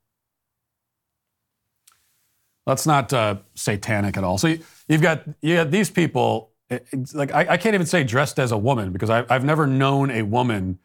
That's 2.66 2.88
not 2.88 3.12
uh, 3.12 3.38
satanic 3.56 4.18
at 4.18 4.24
all. 4.24 4.38
So 4.38 4.48
you, 4.48 4.60
have 4.90 5.02
got 5.02 5.24
you 5.42 5.56
got 5.56 5.72
these 5.72 5.90
people. 5.90 6.52
like 7.14 7.34
I, 7.34 7.42
I, 7.50 7.58
can't 7.58 7.76
even 7.76 7.88
say 7.88 8.04
dressed 8.04 8.40
as 8.40 8.52
a 8.52 8.58
woman 8.58 8.92
because 8.92 9.10
I, 9.10 9.26
I've 9.30 9.44
never 9.44 9.68
known 9.68 10.10
a 10.12 10.22
woman 10.22 10.80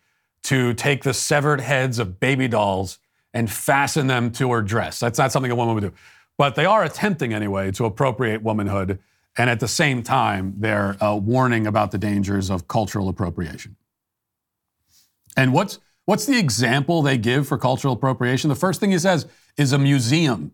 to 0.45 0.75
take 0.75 1.05
the 1.05 1.15
severed 1.15 1.61
heads 1.61 1.99
of 1.99 2.21
baby 2.21 2.49
dolls 2.49 2.99
and 3.33 3.51
fasten 3.51 4.07
them 4.07 4.31
to 4.33 4.51
her 4.51 4.63
dress. 4.63 4.99
That's 4.99 5.19
not 5.19 5.31
something 5.31 5.53
a 5.53 5.55
woman 5.55 5.75
would 5.75 5.83
do. 5.83 5.93
But 6.37 6.55
they 6.55 6.65
are 6.65 6.85
attempting 6.85 7.35
anyway 7.35 7.71
to 7.73 7.85
appropriate 7.85 8.43
womanhood, 8.43 9.01
and 9.37 9.51
at 9.51 9.61
the 9.61 9.69
same 9.69 10.03
time, 10.03 10.55
they're 10.59 11.03
uh, 11.03 11.17
warning 11.17 11.67
about 11.67 11.91
the 11.91 11.99
dangers 11.99 12.51
of 12.51 12.69
cultural 12.69 13.09
appropriation. 13.09 13.77
And 15.37 15.53
what's 15.53 15.79
what's 16.07 16.27
the 16.27 16.39
example 16.39 17.03
they 17.03 17.19
give 17.19 17.47
for 17.47 17.59
cultural 17.59 17.95
appropriation? 17.95 18.49
The 18.49 18.57
first 18.57 18.81
thing 18.81 18.91
he 18.91 18.99
says 18.99 19.27
is 19.57 19.73
a 19.73 19.79
museum. 19.79 20.53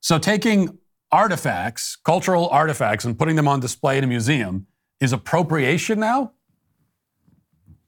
So 0.00 0.18
taking 0.18 0.78
artifacts, 1.10 1.96
cultural 1.96 2.48
artifacts, 2.48 3.04
and 3.04 3.18
putting 3.18 3.36
them 3.36 3.48
on 3.48 3.60
display 3.60 3.98
in 3.98 4.04
a 4.04 4.06
museum 4.06 4.66
is 5.00 5.12
appropriation 5.12 6.00
now? 6.00 6.32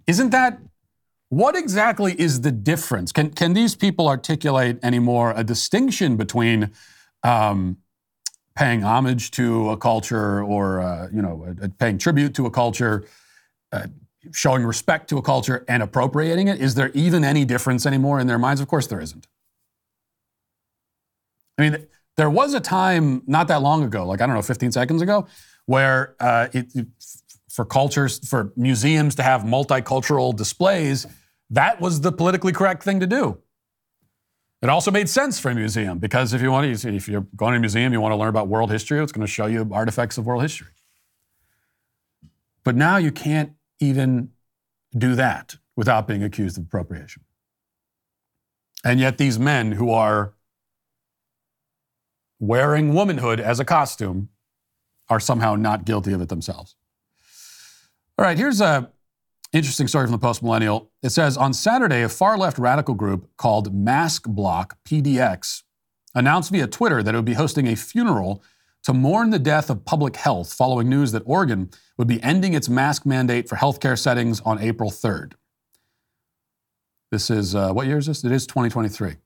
Isn't 0.06 0.30
that 0.30 0.58
what 1.28 1.56
exactly 1.56 2.18
is 2.20 2.40
the 2.40 2.50
difference? 2.50 3.12
Can, 3.12 3.30
can 3.30 3.52
these 3.52 3.76
people 3.76 4.08
articulate 4.08 4.78
anymore 4.82 5.32
a 5.36 5.44
distinction 5.44 6.16
between 6.16 6.72
um, 7.22 7.76
paying 8.56 8.82
homage 8.82 9.30
to 9.32 9.70
a 9.70 9.76
culture 9.76 10.42
or, 10.42 10.80
uh, 10.80 11.08
you 11.12 11.22
know, 11.22 11.54
paying 11.78 11.98
tribute 11.98 12.34
to 12.34 12.46
a 12.46 12.50
culture, 12.50 13.06
uh, 13.72 13.86
showing 14.32 14.64
respect 14.64 15.08
to 15.10 15.18
a 15.18 15.22
culture, 15.22 15.64
and 15.68 15.82
appropriating 15.82 16.48
it? 16.48 16.60
Is 16.60 16.74
there 16.74 16.90
even 16.94 17.22
any 17.22 17.44
difference 17.44 17.86
anymore 17.86 18.18
in 18.18 18.26
their 18.26 18.38
minds? 18.38 18.60
Of 18.60 18.66
course 18.66 18.88
there 18.88 19.00
isn't. 19.00 19.28
I 21.58 21.62
mean, 21.62 21.86
there 22.20 22.28
was 22.28 22.52
a 22.52 22.60
time 22.60 23.22
not 23.26 23.48
that 23.48 23.62
long 23.62 23.82
ago, 23.82 24.06
like 24.06 24.20
I 24.20 24.26
don't 24.26 24.36
know, 24.36 24.42
15 24.42 24.72
seconds 24.72 25.00
ago, 25.00 25.26
where 25.64 26.16
uh, 26.20 26.48
it, 26.52 26.86
for 27.48 27.64
cultures, 27.64 28.18
for 28.28 28.52
museums 28.56 29.14
to 29.14 29.22
have 29.22 29.40
multicultural 29.40 30.36
displays, 30.36 31.06
that 31.48 31.80
was 31.80 32.02
the 32.02 32.12
politically 32.12 32.52
correct 32.52 32.82
thing 32.82 33.00
to 33.00 33.06
do. 33.06 33.38
It 34.60 34.68
also 34.68 34.90
made 34.90 35.08
sense 35.08 35.40
for 35.40 35.50
a 35.50 35.54
museum 35.54 35.98
because 35.98 36.34
if 36.34 36.42
you 36.42 36.50
want 36.50 36.78
to, 36.78 36.94
if 36.94 37.08
you're 37.08 37.26
going 37.36 37.52
to 37.52 37.56
a 37.56 37.60
museum, 37.60 37.90
you 37.94 38.02
want 38.02 38.12
to 38.12 38.16
learn 38.16 38.28
about 38.28 38.48
world 38.48 38.70
history, 38.70 39.02
it's 39.02 39.12
going 39.12 39.26
to 39.26 39.32
show 39.32 39.46
you 39.46 39.66
artifacts 39.72 40.18
of 40.18 40.26
world 40.26 40.42
history. 40.42 40.68
But 42.64 42.76
now 42.76 42.98
you 42.98 43.12
can't 43.12 43.52
even 43.78 44.32
do 44.94 45.14
that 45.14 45.56
without 45.74 46.06
being 46.06 46.22
accused 46.22 46.58
of 46.58 46.64
appropriation. 46.64 47.22
And 48.84 49.00
yet, 49.00 49.16
these 49.16 49.38
men 49.38 49.72
who 49.72 49.90
are 49.90 50.34
wearing 52.40 52.94
womanhood 52.94 53.38
as 53.38 53.60
a 53.60 53.64
costume 53.64 54.30
are 55.08 55.20
somehow 55.20 55.54
not 55.54 55.84
guilty 55.84 56.12
of 56.12 56.20
it 56.20 56.28
themselves. 56.28 56.74
All 58.18 58.24
right, 58.24 58.36
here's 58.36 58.60
a 58.60 58.90
interesting 59.52 59.88
story 59.88 60.06
from 60.06 60.12
the 60.12 60.18
Post 60.18 60.42
Millennial. 60.42 60.90
It 61.02 61.10
says 61.10 61.36
on 61.36 61.52
Saturday, 61.52 62.02
a 62.02 62.08
far 62.08 62.38
left 62.38 62.58
radical 62.58 62.94
group 62.94 63.28
called 63.36 63.74
Mask 63.74 64.24
Bloc 64.26 64.76
PDX 64.84 65.62
announced 66.14 66.50
via 66.50 66.66
Twitter 66.66 67.02
that 67.02 67.14
it 67.14 67.18
would 67.18 67.24
be 67.24 67.34
hosting 67.34 67.66
a 67.68 67.76
funeral 67.76 68.42
to 68.82 68.94
mourn 68.94 69.30
the 69.30 69.38
death 69.38 69.68
of 69.68 69.84
public 69.84 70.16
health 70.16 70.52
following 70.52 70.88
news 70.88 71.12
that 71.12 71.22
Oregon 71.26 71.70
would 71.98 72.08
be 72.08 72.22
ending 72.22 72.54
its 72.54 72.68
mask 72.68 73.04
mandate 73.04 73.48
for 73.48 73.56
healthcare 73.56 73.98
settings 73.98 74.40
on 74.40 74.58
April 74.58 74.90
3rd. 74.90 75.32
This 77.10 77.28
is, 77.28 77.54
uh, 77.54 77.72
what 77.72 77.86
year 77.86 77.98
is 77.98 78.06
this? 78.06 78.24
It 78.24 78.32
is 78.32 78.46
2023 78.46 79.16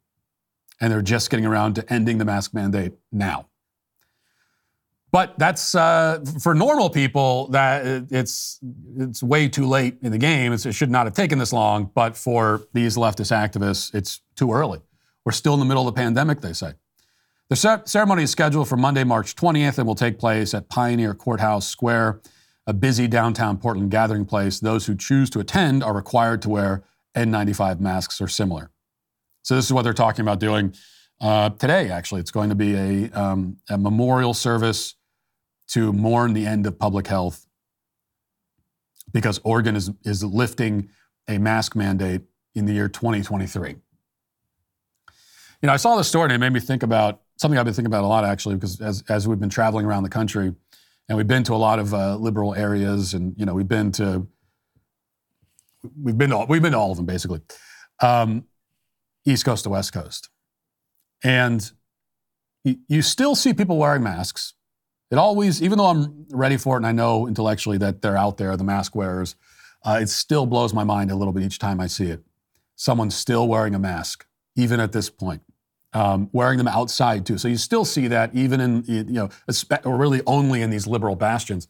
and 0.80 0.92
they're 0.92 1.02
just 1.02 1.30
getting 1.30 1.46
around 1.46 1.74
to 1.74 1.92
ending 1.92 2.18
the 2.18 2.24
mask 2.24 2.54
mandate 2.54 2.92
now. 3.12 3.46
But 5.14 5.38
that's 5.38 5.76
uh, 5.76 6.24
for 6.42 6.56
normal 6.56 6.90
people. 6.90 7.46
That 7.50 8.06
it's 8.10 8.58
it's 8.96 9.22
way 9.22 9.48
too 9.48 9.64
late 9.64 9.98
in 10.02 10.10
the 10.10 10.18
game. 10.18 10.52
It 10.52 10.74
should 10.74 10.90
not 10.90 11.06
have 11.06 11.14
taken 11.14 11.38
this 11.38 11.52
long. 11.52 11.88
But 11.94 12.16
for 12.16 12.66
these 12.72 12.96
leftist 12.96 13.30
activists, 13.30 13.94
it's 13.94 14.22
too 14.34 14.52
early. 14.52 14.80
We're 15.24 15.30
still 15.30 15.54
in 15.54 15.60
the 15.60 15.66
middle 15.66 15.86
of 15.86 15.94
the 15.94 16.00
pandemic. 16.00 16.40
They 16.40 16.52
say. 16.52 16.72
The 17.48 17.82
ceremony 17.84 18.24
is 18.24 18.32
scheduled 18.32 18.68
for 18.68 18.76
Monday, 18.76 19.04
March 19.04 19.36
20th, 19.36 19.78
and 19.78 19.86
will 19.86 19.94
take 19.94 20.18
place 20.18 20.52
at 20.52 20.68
Pioneer 20.68 21.14
Courthouse 21.14 21.68
Square, 21.68 22.20
a 22.66 22.72
busy 22.72 23.06
downtown 23.06 23.58
Portland 23.58 23.92
gathering 23.92 24.24
place. 24.24 24.58
Those 24.58 24.86
who 24.86 24.96
choose 24.96 25.30
to 25.30 25.38
attend 25.38 25.84
are 25.84 25.94
required 25.94 26.42
to 26.42 26.48
wear 26.48 26.82
N95 27.14 27.78
masks 27.78 28.20
or 28.20 28.26
similar. 28.26 28.70
So 29.44 29.54
this 29.54 29.66
is 29.66 29.72
what 29.72 29.82
they're 29.82 29.92
talking 29.92 30.22
about 30.22 30.40
doing 30.40 30.74
uh, 31.20 31.50
today. 31.50 31.90
Actually, 31.90 32.22
it's 32.22 32.30
going 32.30 32.48
to 32.48 32.54
be 32.54 32.74
a, 32.74 33.10
um, 33.12 33.58
a 33.70 33.78
memorial 33.78 34.34
service 34.34 34.96
to 35.68 35.92
mourn 35.92 36.32
the 36.32 36.46
end 36.46 36.66
of 36.66 36.78
public 36.78 37.06
health 37.06 37.46
because 39.12 39.40
Oregon 39.44 39.76
is 39.76 39.90
is 40.04 40.24
lifting 40.24 40.88
a 41.28 41.38
mask 41.38 41.76
mandate 41.76 42.22
in 42.54 42.64
the 42.66 42.72
year 42.72 42.88
2023. 42.88 43.70
You 43.70 43.76
know, 45.62 45.72
I 45.72 45.76
saw 45.76 45.96
this 45.96 46.08
story 46.08 46.24
and 46.24 46.32
it 46.32 46.38
made 46.38 46.52
me 46.52 46.60
think 46.60 46.82
about 46.82 47.20
something 47.36 47.58
I've 47.58 47.64
been 47.64 47.74
thinking 47.74 47.86
about 47.86 48.04
a 48.04 48.08
lot 48.08 48.24
actually, 48.24 48.56
because 48.56 48.80
as 48.80 49.04
as 49.08 49.28
we've 49.28 49.40
been 49.40 49.50
traveling 49.50 49.84
around 49.84 50.04
the 50.04 50.10
country, 50.10 50.54
and 51.08 51.18
we've 51.18 51.28
been 51.28 51.44
to 51.44 51.54
a 51.54 51.56
lot 51.56 51.78
of 51.78 51.92
uh, 51.92 52.16
liberal 52.16 52.54
areas, 52.54 53.12
and 53.12 53.34
you 53.38 53.44
know, 53.44 53.54
we've 53.54 53.68
been 53.68 53.92
to 53.92 54.26
we've 56.02 56.16
been 56.16 56.30
to, 56.30 56.46
we've 56.48 56.62
been 56.62 56.72
to 56.72 56.78
all 56.78 56.90
of 56.90 56.96
them 56.96 57.06
basically. 57.06 57.42
Um, 58.00 58.46
East 59.24 59.44
Coast 59.44 59.64
to 59.64 59.70
West 59.70 59.92
Coast. 59.92 60.28
And 61.22 61.70
you 62.64 63.02
still 63.02 63.34
see 63.34 63.52
people 63.52 63.76
wearing 63.78 64.02
masks. 64.02 64.54
It 65.10 65.16
always, 65.16 65.62
even 65.62 65.78
though 65.78 65.86
I'm 65.86 66.26
ready 66.30 66.56
for 66.56 66.76
it 66.76 66.78
and 66.78 66.86
I 66.86 66.92
know 66.92 67.26
intellectually 67.26 67.78
that 67.78 68.02
they're 68.02 68.16
out 68.16 68.36
there, 68.36 68.56
the 68.56 68.64
mask 68.64 68.94
wearers, 68.94 69.36
uh, 69.84 69.98
it 70.00 70.08
still 70.08 70.46
blows 70.46 70.72
my 70.72 70.84
mind 70.84 71.10
a 71.10 71.14
little 71.14 71.32
bit 71.32 71.42
each 71.42 71.58
time 71.58 71.78
I 71.78 71.86
see 71.86 72.06
it. 72.06 72.22
Someone's 72.74 73.14
still 73.14 73.46
wearing 73.46 73.74
a 73.74 73.78
mask, 73.78 74.26
even 74.56 74.80
at 74.80 74.92
this 74.92 75.10
point, 75.10 75.42
um, 75.92 76.30
wearing 76.32 76.58
them 76.58 76.68
outside 76.68 77.26
too. 77.26 77.38
So 77.38 77.48
you 77.48 77.58
still 77.58 77.84
see 77.84 78.08
that 78.08 78.34
even 78.34 78.60
in, 78.60 78.84
you 78.86 79.04
know, 79.04 79.28
or 79.84 79.96
really 79.96 80.22
only 80.26 80.62
in 80.62 80.70
these 80.70 80.86
liberal 80.86 81.16
bastions. 81.16 81.68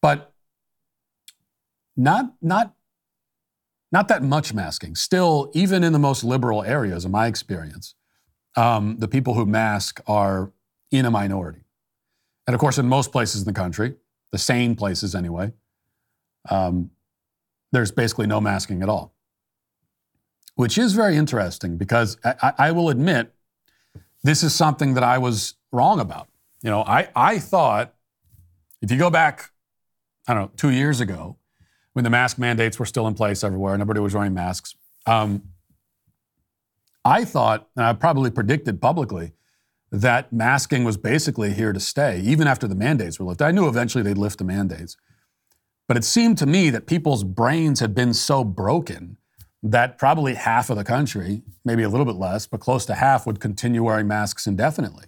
But 0.00 0.32
not, 1.96 2.34
not 2.40 2.74
not 3.90 4.08
that 4.08 4.22
much 4.22 4.52
masking. 4.52 4.94
Still, 4.94 5.50
even 5.54 5.82
in 5.82 5.92
the 5.92 5.98
most 5.98 6.24
liberal 6.24 6.62
areas, 6.62 7.04
in 7.04 7.10
my 7.10 7.26
experience, 7.26 7.94
um, 8.56 8.96
the 8.98 9.08
people 9.08 9.34
who 9.34 9.46
mask 9.46 10.00
are 10.06 10.52
in 10.90 11.04
a 11.04 11.10
minority. 11.10 11.60
And 12.46 12.54
of 12.54 12.60
course, 12.60 12.78
in 12.78 12.88
most 12.88 13.12
places 13.12 13.42
in 13.42 13.46
the 13.46 13.58
country, 13.58 13.94
the 14.32 14.38
sane 14.38 14.74
places 14.74 15.14
anyway, 15.14 15.52
um, 16.50 16.90
there's 17.72 17.90
basically 17.90 18.26
no 18.26 18.40
masking 18.40 18.82
at 18.82 18.88
all, 18.88 19.14
which 20.54 20.78
is 20.78 20.94
very 20.94 21.16
interesting 21.16 21.76
because 21.76 22.16
I, 22.24 22.52
I 22.58 22.72
will 22.72 22.88
admit 22.88 23.34
this 24.22 24.42
is 24.42 24.54
something 24.54 24.94
that 24.94 25.04
I 25.04 25.18
was 25.18 25.54
wrong 25.72 26.00
about. 26.00 26.28
You 26.62 26.70
know, 26.70 26.82
I, 26.82 27.08
I 27.14 27.38
thought 27.38 27.94
if 28.80 28.90
you 28.90 28.98
go 28.98 29.10
back, 29.10 29.50
I 30.26 30.34
don't 30.34 30.42
know, 30.44 30.50
two 30.56 30.70
years 30.70 31.00
ago, 31.00 31.36
when 31.92 32.04
the 32.04 32.10
mask 32.10 32.38
mandates 32.38 32.78
were 32.78 32.86
still 32.86 33.06
in 33.06 33.14
place 33.14 33.42
everywhere 33.42 33.74
and 33.74 33.80
everybody 33.80 34.00
was 34.00 34.14
wearing 34.14 34.34
masks, 34.34 34.74
um, 35.06 35.42
I 37.04 37.24
thought, 37.24 37.68
and 37.76 37.84
I 37.84 37.92
probably 37.94 38.30
predicted 38.30 38.80
publicly, 38.80 39.32
that 39.90 40.32
masking 40.32 40.84
was 40.84 40.96
basically 40.96 41.54
here 41.54 41.72
to 41.72 41.80
stay, 41.80 42.20
even 42.20 42.46
after 42.46 42.68
the 42.68 42.74
mandates 42.74 43.18
were 43.18 43.24
lifted. 43.24 43.44
I 43.44 43.50
knew 43.50 43.66
eventually 43.66 44.04
they'd 44.04 44.18
lift 44.18 44.38
the 44.38 44.44
mandates. 44.44 44.96
But 45.86 45.96
it 45.96 46.04
seemed 46.04 46.36
to 46.38 46.46
me 46.46 46.68
that 46.70 46.86
people's 46.86 47.24
brains 47.24 47.80
had 47.80 47.94
been 47.94 48.12
so 48.12 48.44
broken 48.44 49.16
that 49.62 49.98
probably 49.98 50.34
half 50.34 50.70
of 50.70 50.76
the 50.76 50.84
country, 50.84 51.42
maybe 51.64 51.82
a 51.82 51.88
little 51.88 52.04
bit 52.04 52.16
less, 52.16 52.46
but 52.46 52.60
close 52.60 52.84
to 52.86 52.94
half 52.94 53.26
would 53.26 53.40
continue 53.40 53.82
wearing 53.82 54.06
masks 54.06 54.46
indefinitely. 54.46 55.06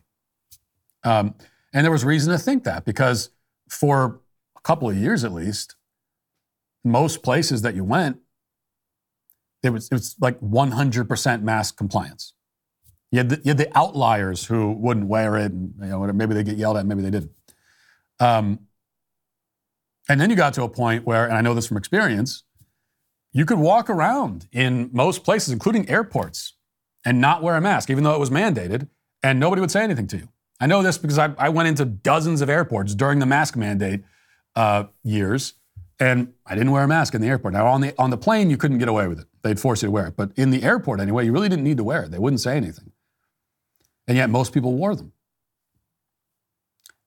Um, 1.04 1.34
and 1.72 1.84
there 1.84 1.92
was 1.92 2.04
reason 2.04 2.32
to 2.32 2.38
think 2.38 2.64
that 2.64 2.84
because 2.84 3.30
for 3.68 4.20
a 4.56 4.60
couple 4.60 4.88
of 4.88 4.96
years 4.96 5.22
at 5.22 5.32
least, 5.32 5.76
most 6.84 7.22
places 7.22 7.62
that 7.62 7.74
you 7.74 7.84
went, 7.84 8.18
it 9.62 9.70
was, 9.70 9.88
it 9.88 9.94
was 9.94 10.16
like 10.20 10.40
100% 10.40 11.42
mask 11.42 11.76
compliance. 11.76 12.34
You 13.10 13.18
had, 13.18 13.28
the, 13.28 13.36
you 13.44 13.50
had 13.50 13.58
the 13.58 13.76
outliers 13.76 14.46
who 14.46 14.72
wouldn't 14.72 15.06
wear 15.06 15.36
it, 15.36 15.52
and 15.52 15.74
you 15.80 15.86
know, 15.86 16.12
maybe 16.12 16.34
they 16.34 16.44
get 16.44 16.56
yelled 16.56 16.76
at, 16.76 16.86
maybe 16.86 17.02
they 17.02 17.10
didn't. 17.10 17.32
Um, 18.20 18.60
and 20.08 20.20
then 20.20 20.30
you 20.30 20.36
got 20.36 20.54
to 20.54 20.62
a 20.62 20.68
point 20.68 21.04
where, 21.04 21.26
and 21.26 21.34
I 21.34 21.40
know 21.40 21.54
this 21.54 21.66
from 21.66 21.76
experience, 21.76 22.44
you 23.32 23.44
could 23.44 23.58
walk 23.58 23.90
around 23.90 24.48
in 24.52 24.90
most 24.92 25.24
places, 25.24 25.52
including 25.52 25.88
airports, 25.88 26.54
and 27.04 27.20
not 27.20 27.42
wear 27.42 27.56
a 27.56 27.60
mask, 27.60 27.90
even 27.90 28.04
though 28.04 28.14
it 28.14 28.20
was 28.20 28.30
mandated, 28.30 28.88
and 29.22 29.38
nobody 29.38 29.60
would 29.60 29.70
say 29.70 29.82
anything 29.82 30.06
to 30.08 30.16
you. 30.16 30.28
I 30.60 30.66
know 30.66 30.82
this 30.82 30.98
because 30.98 31.18
I, 31.18 31.32
I 31.38 31.48
went 31.48 31.68
into 31.68 31.84
dozens 31.84 32.40
of 32.40 32.50
airports 32.50 32.94
during 32.94 33.18
the 33.18 33.26
mask 33.26 33.56
mandate 33.56 34.02
uh, 34.56 34.84
years, 35.02 35.54
and 36.00 36.32
I 36.46 36.54
didn't 36.54 36.72
wear 36.72 36.82
a 36.82 36.88
mask 36.88 37.14
in 37.14 37.20
the 37.20 37.28
airport. 37.28 37.52
Now, 37.52 37.66
on 37.66 37.82
the, 37.82 37.94
on 37.98 38.08
the 38.08 38.16
plane, 38.16 38.48
you 38.48 38.56
couldn't 38.56 38.78
get 38.78 38.88
away 38.88 39.06
with 39.06 39.20
it. 39.20 39.26
They'd 39.42 39.60
force 39.60 39.82
you 39.82 39.88
to 39.88 39.92
wear 39.92 40.06
it. 40.06 40.16
But 40.16 40.32
in 40.34 40.50
the 40.50 40.62
airport, 40.62 40.98
anyway, 40.98 41.26
you 41.26 41.32
really 41.32 41.50
didn't 41.50 41.64
need 41.64 41.76
to 41.76 41.84
wear 41.84 42.04
it. 42.04 42.10
They 42.10 42.18
wouldn't 42.18 42.40
say 42.40 42.56
anything. 42.56 42.92
And 44.08 44.16
yet 44.16 44.30
most 44.30 44.54
people 44.54 44.72
wore 44.72 44.96
them. 44.96 45.12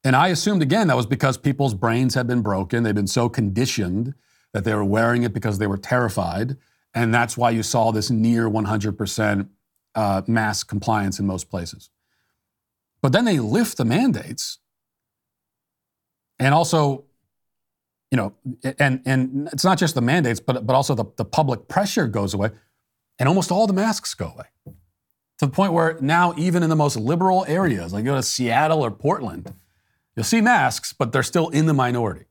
And 0.03 0.15
I 0.15 0.27
assumed 0.27 0.61
again 0.61 0.87
that 0.87 0.95
was 0.95 1.07
because 1.07 1.37
people's 1.37 1.73
brains 1.73 2.13
had 2.13 2.27
been 2.27 2.41
broken. 2.41 2.83
They'd 2.83 2.93
been 2.93 3.07
so 3.07 3.29
conditioned 3.29 4.13
that 4.51 4.63
they 4.63 4.75
were 4.75 4.85
wearing 4.85 5.23
it 5.23 5.33
because 5.33 5.57
they 5.57 5.67
were 5.67 5.77
terrified. 5.77 6.55
And 6.93 7.11
that's 7.13 7.35
why 7.35 7.49
you 7.49 7.63
saw 7.63 7.91
this 7.91 8.11
near 8.11 8.47
100% 8.47 9.49
uh, 9.95 10.21
mask 10.27 10.67
compliance 10.67 11.19
in 11.19 11.25
most 11.25 11.49
places. 11.49 11.89
But 13.01 13.11
then 13.11 13.25
they 13.25 13.39
lift 13.39 13.77
the 13.77 13.85
mandates. 13.85 14.59
And 16.37 16.53
also, 16.53 17.05
you 18.13 18.17
know, 18.17 18.31
and, 18.77 19.01
and 19.07 19.49
it's 19.51 19.63
not 19.63 19.79
just 19.79 19.95
the 19.95 20.01
mandates, 20.01 20.39
but, 20.39 20.67
but 20.67 20.75
also 20.75 20.93
the, 20.93 21.05
the 21.15 21.25
public 21.25 21.67
pressure 21.67 22.05
goes 22.05 22.35
away. 22.35 22.51
And 23.17 23.27
almost 23.27 23.51
all 23.51 23.65
the 23.65 23.73
masks 23.73 24.13
go 24.13 24.27
away 24.27 24.45
to 24.67 25.47
the 25.47 25.51
point 25.51 25.73
where 25.73 25.97
now, 25.99 26.35
even 26.37 26.61
in 26.61 26.69
the 26.69 26.75
most 26.75 26.95
liberal 26.95 27.43
areas, 27.47 27.91
like 27.91 28.03
you 28.03 28.11
go 28.11 28.15
to 28.15 28.21
Seattle 28.21 28.85
or 28.85 28.91
Portland, 28.91 29.51
you'll 30.15 30.25
see 30.25 30.41
masks, 30.41 30.93
but 30.93 31.11
they're 31.11 31.23
still 31.23 31.49
in 31.49 31.65
the 31.65 31.73
minority. 31.73 32.25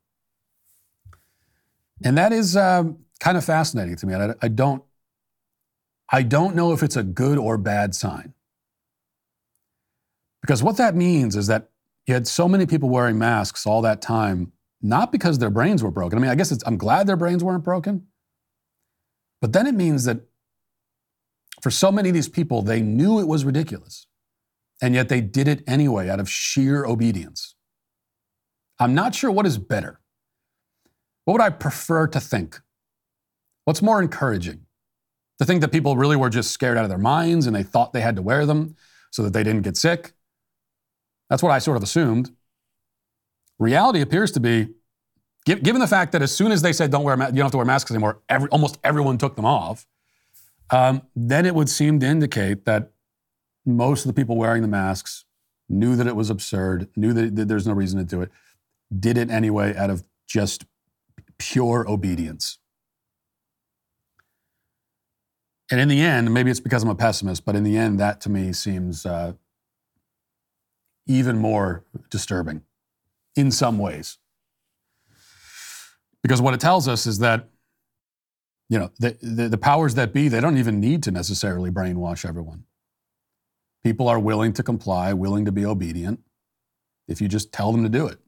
And 2.05 2.17
that 2.17 2.33
is 2.33 2.57
um, 2.57 2.99
kind 3.19 3.37
of 3.37 3.45
fascinating 3.45 3.97
to 3.97 4.07
me. 4.07 4.15
And 4.15 4.23
I, 4.23 4.35
I 4.41 4.47
don't, 4.47 4.85
I 6.13 6.23
don't 6.23 6.55
know 6.55 6.73
if 6.73 6.85
it's 6.85 6.97
a 6.97 7.03
good 7.03 7.39
or 7.39 7.59
bad 7.59 7.97
sign. 7.97 8.35
Because 10.43 10.63
what 10.63 10.77
that 10.77 10.95
means 10.95 11.35
is 11.35 11.49
that 11.49 11.71
you 12.07 12.15
had 12.15 12.29
so 12.29 12.47
many 12.47 12.67
people 12.67 12.89
wearing 12.89 13.19
masks 13.19 13.67
all 13.67 13.83
that 13.83 14.01
time, 14.01 14.53
not 14.83 15.13
because 15.13 15.39
their 15.39 15.51
brains 15.51 15.83
were 15.83 15.91
broken. 15.91 16.19
I 16.19 16.23
mean, 16.23 16.31
I 16.31 16.35
guess 16.35 16.53
I'm 16.67 16.77
glad 16.77 17.07
their 17.07 17.17
brains 17.17 17.45
weren't 17.45 17.65
broken. 17.65 18.09
But 19.41 19.53
then 19.53 19.67
it 19.67 19.75
means 19.75 20.05
that 20.05 20.21
for 21.61 21.71
so 21.71 21.93
many 21.93 22.09
of 22.09 22.15
these 22.15 22.29
people, 22.29 22.63
they 22.63 22.81
knew 22.81 23.21
it 23.21 23.29
was 23.29 23.45
ridiculous, 23.45 24.07
and 24.81 24.95
yet 24.95 25.09
they 25.09 25.21
did 25.21 25.47
it 25.49 25.63
anyway 25.67 26.09
out 26.09 26.21
of 26.21 26.29
sheer 26.29 26.85
obedience. 26.85 27.55
I'm 28.79 28.95
not 28.95 29.15
sure 29.15 29.31
what 29.31 29.47
is 29.47 29.59
better. 29.59 30.01
What 31.25 31.35
would 31.35 31.43
I 31.43 31.51
prefer 31.51 32.09
to 32.09 32.21
think? 32.21 32.61
What's 33.65 33.83
more 33.83 34.03
encouraging? 34.03 34.67
To 35.39 35.45
think 35.45 35.61
that 35.61 35.73
people 35.73 35.97
really 35.97 36.17
were 36.17 36.31
just 36.31 36.51
scared 36.51 36.77
out 36.77 36.85
of 36.85 36.89
their 36.89 36.99
minds 36.99 37.47
and 37.47 37.55
they 37.55 37.63
thought 37.63 37.93
they 37.93 38.01
had 38.01 38.17
to 38.17 38.23
wear 38.23 38.45
them 38.45 38.77
so 39.11 39.23
that 39.23 39.33
they 39.33 39.45
didn't 39.45 39.63
get 39.63 39.77
sick? 39.77 40.13
That's 41.31 41.43
what 41.43 41.53
I 41.53 41.61
sort 41.61 41.77
of 41.77 41.83
assumed. 41.83 42.33
Reality 43.63 44.01
appears 44.01 44.33
to 44.33 44.41
be, 44.41 44.69
given 45.45 45.81
the 45.81 45.87
fact 45.87 46.13
that 46.13 46.23
as 46.23 46.35
soon 46.35 46.53
as 46.53 46.63
they 46.63 46.73
said 46.73 46.91
don't 46.91 47.05
wear, 47.05 47.17
you 47.17 47.25
don't 47.27 47.39
have 47.39 47.51
to 47.53 47.57
wear 47.57 47.67
masks 47.67 47.91
anymore, 47.91 48.21
every, 48.29 48.49
almost 48.49 48.79
everyone 48.85 49.19
took 49.19 49.37
them 49.37 49.45
off 49.45 49.87
um, 50.73 51.03
then 51.15 51.45
it 51.45 51.55
would 51.55 51.69
seem 51.69 52.01
to 52.01 52.07
indicate 52.07 52.65
that 52.65 52.93
most 53.67 54.05
of 54.05 54.09
the 54.09 54.15
people 54.15 54.37
wearing 54.37 54.63
the 54.63 54.69
masks 54.69 55.25
knew 55.69 55.95
that 55.97 56.07
it 56.07 56.17
was 56.17 56.31
absurd, 56.31 56.89
knew 56.97 57.13
that, 57.13 57.37
that 57.37 57.47
there's 57.47 57.67
no 57.67 57.75
reason 57.75 57.99
to 57.99 58.05
do 58.05 58.23
it, 58.23 58.31
did 58.99 59.19
it 59.19 59.31
anyway 59.31 59.77
out 59.77 59.91
of 59.91 60.03
just 60.27 60.65
pure 61.39 61.89
obedience. 61.89 62.59
And 65.71 65.81
in 65.81 65.89
the 65.89 66.01
end, 66.01 66.33
maybe 66.33 66.51
it's 66.51 66.61
because 66.61 66.83
I'm 66.83 66.89
a 66.89 66.95
pessimist, 66.95 67.45
but 67.45 67.55
in 67.55 67.65
the 67.65 67.77
end, 67.77 68.01
that 68.01 68.21
to 68.23 68.31
me 68.31 68.53
seems 68.53 69.07
uh, 69.07 69.35
even 71.07 71.39
more 71.39 71.85
disturbing 72.11 72.63
in 73.37 73.51
some 73.51 73.79
ways. 73.79 74.19
Because 76.23 76.41
what 76.41 76.55
it 76.55 76.61
tells 76.61 76.87
us 76.89 77.07
is 77.07 77.19
that 77.19 77.49
you 78.73 78.79
know, 78.79 78.91
the, 78.99 79.19
the, 79.21 79.51
the 79.51 79.59
powers 79.59 79.97
that 79.97 80.15
be, 80.15 80.29
they 80.29 80.41
don't 80.41 80.57
even 80.57 80.81
need 80.81 81.03
to 81.03 81.11
necessarily 81.11 81.71
brainwash 81.71 82.27
everyone. 82.27 82.65
People 83.85 84.09
are 84.09 84.19
willing 84.19 84.55
to 84.55 84.63
comply, 84.63 85.13
willing 85.13 85.45
to 85.45 85.53
be 85.53 85.67
obedient 85.67 86.21
if 87.07 87.21
you 87.21 87.29
just 87.29 87.53
tell 87.53 87.71
them 87.71 87.83
to 87.83 87.91
do 87.91 88.07
it. 88.07 88.19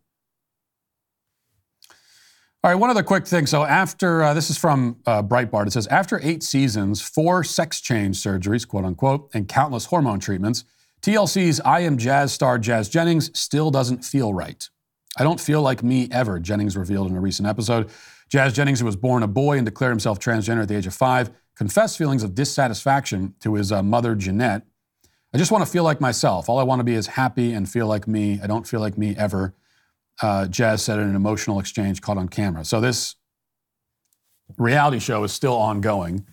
All 2.63 2.71
right, 2.71 2.75
one 2.75 2.91
other 2.91 3.03
quick 3.03 3.27
thing. 3.27 3.47
So, 3.47 3.65
after 3.65 4.23
uh, 4.23 4.35
this 4.35 4.51
is 4.51 4.59
from 4.59 4.99
uh, 5.07 5.23
Breitbart, 5.23 5.67
it 5.67 5.73
says 5.73 5.87
after 5.87 6.21
eight 6.23 6.43
seasons, 6.43 7.01
four 7.01 7.43
sex 7.43 7.81
change 7.81 8.23
surgeries, 8.23 8.69
quote 8.69 8.85
unquote, 8.85 9.31
and 9.33 9.49
countless 9.49 9.87
hormone 9.87 10.21
treatments, 10.21 10.65
TLC's 11.01 11.59
I 11.63 11.81
Am 11.81 11.97
Jazz 11.97 12.35
star 12.35 12.59
Jazz 12.59 12.91
Jennings 12.91 13.31
still 13.39 13.71
doesn't 13.71 14.05
feel 14.05 14.35
right. 14.35 14.69
I 15.17 15.23
don't 15.23 15.41
feel 15.41 15.63
like 15.63 15.83
me 15.83 16.09
ever, 16.11 16.41
Jennings 16.41 16.77
revealed 16.77 17.11
in 17.11 17.17
a 17.17 17.21
recent 17.21 17.47
episode. 17.47 17.91
Jazz 18.29 18.53
Jennings, 18.53 18.81
who 18.81 18.87
was 18.87 18.97
born 18.97 19.23
a 19.23 19.29
boy 19.29 19.57
and 19.57 19.65
declared 19.65 19.93
himself 19.93 20.19
transgender 20.19 20.63
at 20.63 20.69
the 20.69 20.77
age 20.77 20.87
of 20.87 20.95
five, 20.95 21.31
confessed 21.57 21.97
feelings 21.97 22.23
of 22.23 22.35
dissatisfaction 22.35 23.35
to 23.41 23.55
his 23.55 23.71
uh, 23.71 23.83
mother, 23.83 24.15
Jeanette. 24.15 24.63
I 25.33 25.39
just 25.39 25.53
want 25.53 25.65
to 25.65 25.71
feel 25.71 25.85
like 25.85 26.01
myself. 26.01 26.49
All 26.49 26.59
I 26.59 26.63
want 26.63 26.81
to 26.81 26.85
be 26.85 26.95
is 26.95 27.09
happy 27.09 27.53
and 27.53 27.69
feel 27.69 27.87
like 27.87 28.09
me. 28.09 28.41
I 28.43 28.47
don't 28.47 28.67
feel 28.67 28.81
like 28.81 28.97
me 28.97 29.15
ever, 29.17 29.55
uh, 30.23 30.47
Jazz 30.47 30.83
said 30.83 30.99
in 30.99 31.09
an 31.09 31.17
emotional 31.17 31.61
exchange 31.61 32.01
caught 32.01 32.19
on 32.19 32.29
camera. 32.29 32.65
So 32.65 32.81
this 32.81 33.17
reality 34.57 34.99
show 34.99 35.25
is 35.25 35.33
still 35.33 35.55
ongoing, 35.55 36.27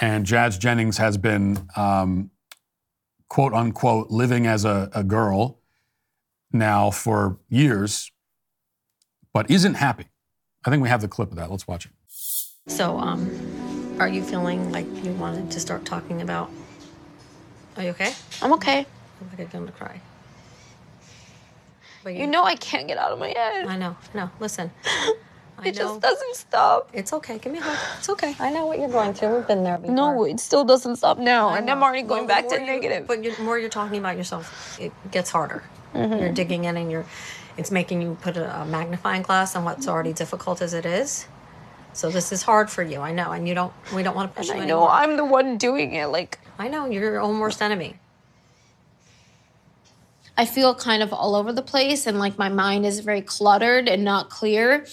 and 0.00 0.24
Jazz 0.24 0.58
Jennings 0.58 0.98
has 0.98 1.16
been, 1.16 1.68
um, 1.76 2.30
quote 3.28 3.54
unquote, 3.54 4.10
living 4.10 4.46
as 4.46 4.64
a, 4.64 4.90
a 4.94 5.04
girl 5.04 5.60
now 6.52 6.90
for 6.90 7.38
years, 7.48 8.10
but 9.32 9.50
isn't 9.50 9.74
happy. 9.74 10.06
I 10.64 10.70
think 10.70 10.82
we 10.82 10.88
have 10.88 11.00
the 11.00 11.08
clip 11.08 11.30
of 11.30 11.36
that. 11.36 11.50
Let's 11.50 11.66
watch 11.66 11.86
it. 11.86 11.92
So, 12.66 12.98
um, 12.98 13.96
are 13.98 14.08
you 14.08 14.22
feeling 14.22 14.70
like 14.72 14.86
you 15.04 15.12
wanted 15.12 15.50
to 15.52 15.60
start 15.60 15.84
talking 15.84 16.20
about? 16.22 16.50
Are 17.76 17.82
you 17.82 17.90
okay? 17.90 18.12
I'm 18.42 18.52
okay. 18.54 18.80
I'm 19.20 19.28
like 19.38 19.54
I'm 19.54 19.60
gonna 19.60 19.72
cry. 19.72 20.00
But 22.02 22.14
You 22.14 22.20
you 22.20 22.26
know 22.26 22.44
I 22.44 22.56
can't 22.56 22.88
get 22.88 22.98
out 22.98 23.12
of 23.12 23.18
my 23.18 23.28
head. 23.28 23.66
I 23.66 23.76
know. 23.76 23.96
No, 24.14 24.30
listen. 24.40 24.70
I 25.58 25.68
It 25.68 25.76
know. 25.76 25.82
just 25.82 26.00
doesn't 26.00 26.36
stop. 26.36 26.88
It's 26.94 27.12
okay. 27.12 27.38
Give 27.38 27.52
me 27.52 27.58
a 27.58 27.62
hug. 27.62 27.78
It's 27.98 28.08
okay. 28.08 28.34
I 28.40 28.50
know 28.50 28.64
what 28.66 28.78
you're 28.78 28.88
going 28.88 29.12
through. 29.12 29.36
We've 29.36 29.46
been 29.46 29.62
there 29.62 29.76
before. 29.76 29.94
No, 29.94 30.24
it 30.24 30.40
still 30.40 30.64
doesn't 30.64 30.96
stop 30.96 31.18
now, 31.18 31.50
and 31.54 31.68
I'm 31.70 31.82
already 31.82 32.02
going 32.02 32.26
Well, 32.26 32.28
back 32.28 32.48
to 32.48 32.58
you- 32.58 32.64
negative. 32.66 33.06
But 33.06 33.22
the 33.22 33.34
more 33.42 33.58
you're 33.58 33.68
talking 33.68 33.98
about 33.98 34.16
yourself, 34.16 34.78
it 34.80 34.92
gets 35.10 35.30
harder. 35.30 35.62
Mm-hmm. 35.94 36.18
You're 36.18 36.32
digging 36.32 36.64
in, 36.64 36.76
and 36.76 36.90
you're. 36.90 37.04
It's 37.60 37.70
making 37.70 38.00
you 38.00 38.16
put 38.22 38.38
a, 38.38 38.62
a 38.62 38.64
magnifying 38.64 39.20
glass 39.20 39.54
on 39.54 39.64
what's 39.64 39.86
already 39.86 40.10
mm-hmm. 40.10 40.16
difficult 40.16 40.62
as 40.62 40.72
it 40.72 40.86
is. 40.86 41.26
So 41.92 42.08
this 42.10 42.32
is 42.32 42.42
hard 42.42 42.70
for 42.70 42.82
you. 42.82 43.00
I 43.00 43.12
know, 43.12 43.32
and 43.32 43.46
you 43.46 43.54
don't. 43.54 43.72
We 43.94 44.02
don't 44.02 44.16
want 44.16 44.32
to 44.32 44.36
push 44.38 44.48
And 44.48 44.58
you 44.58 44.64
I 44.64 44.66
know 44.66 44.78
anymore. 44.78 44.90
I'm 44.90 45.16
the 45.18 45.24
one 45.26 45.58
doing 45.58 45.92
it. 45.94 46.06
Like 46.06 46.38
I 46.58 46.68
know 46.68 46.86
you're 46.86 47.02
your 47.02 47.20
own 47.20 47.38
worst 47.38 47.60
enemy. 47.60 47.98
I 50.38 50.46
feel 50.46 50.74
kind 50.74 51.02
of 51.02 51.12
all 51.12 51.34
over 51.34 51.52
the 51.52 51.62
place, 51.62 52.06
and 52.06 52.18
like 52.18 52.38
my 52.38 52.48
mind 52.48 52.86
is 52.86 53.00
very 53.00 53.20
cluttered 53.20 53.88
and 53.88 54.04
not 54.04 54.30
clear. 54.30 54.86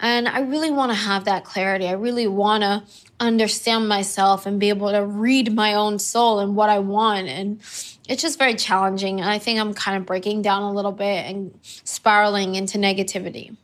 And 0.00 0.28
I 0.28 0.40
really 0.40 0.70
want 0.70 0.90
to 0.90 0.98
have 0.98 1.24
that 1.26 1.44
clarity. 1.44 1.86
I 1.86 1.92
really 1.92 2.26
want 2.26 2.62
to 2.62 2.82
understand 3.20 3.88
myself 3.88 4.46
and 4.46 4.58
be 4.58 4.70
able 4.70 4.90
to 4.90 5.04
read 5.04 5.54
my 5.54 5.74
own 5.74 5.98
soul 5.98 6.40
and 6.40 6.56
what 6.56 6.68
I 6.68 6.78
want. 6.78 7.28
And 7.28 7.60
it's 8.08 8.22
just 8.22 8.38
very 8.38 8.54
challenging. 8.54 9.20
And 9.20 9.28
I 9.28 9.38
think 9.38 9.60
I'm 9.60 9.74
kind 9.74 9.96
of 9.96 10.06
breaking 10.06 10.42
down 10.42 10.62
a 10.62 10.72
little 10.72 10.92
bit 10.92 11.26
and 11.26 11.58
spiraling 11.62 12.54
into 12.54 12.78
negativity. 12.78 13.56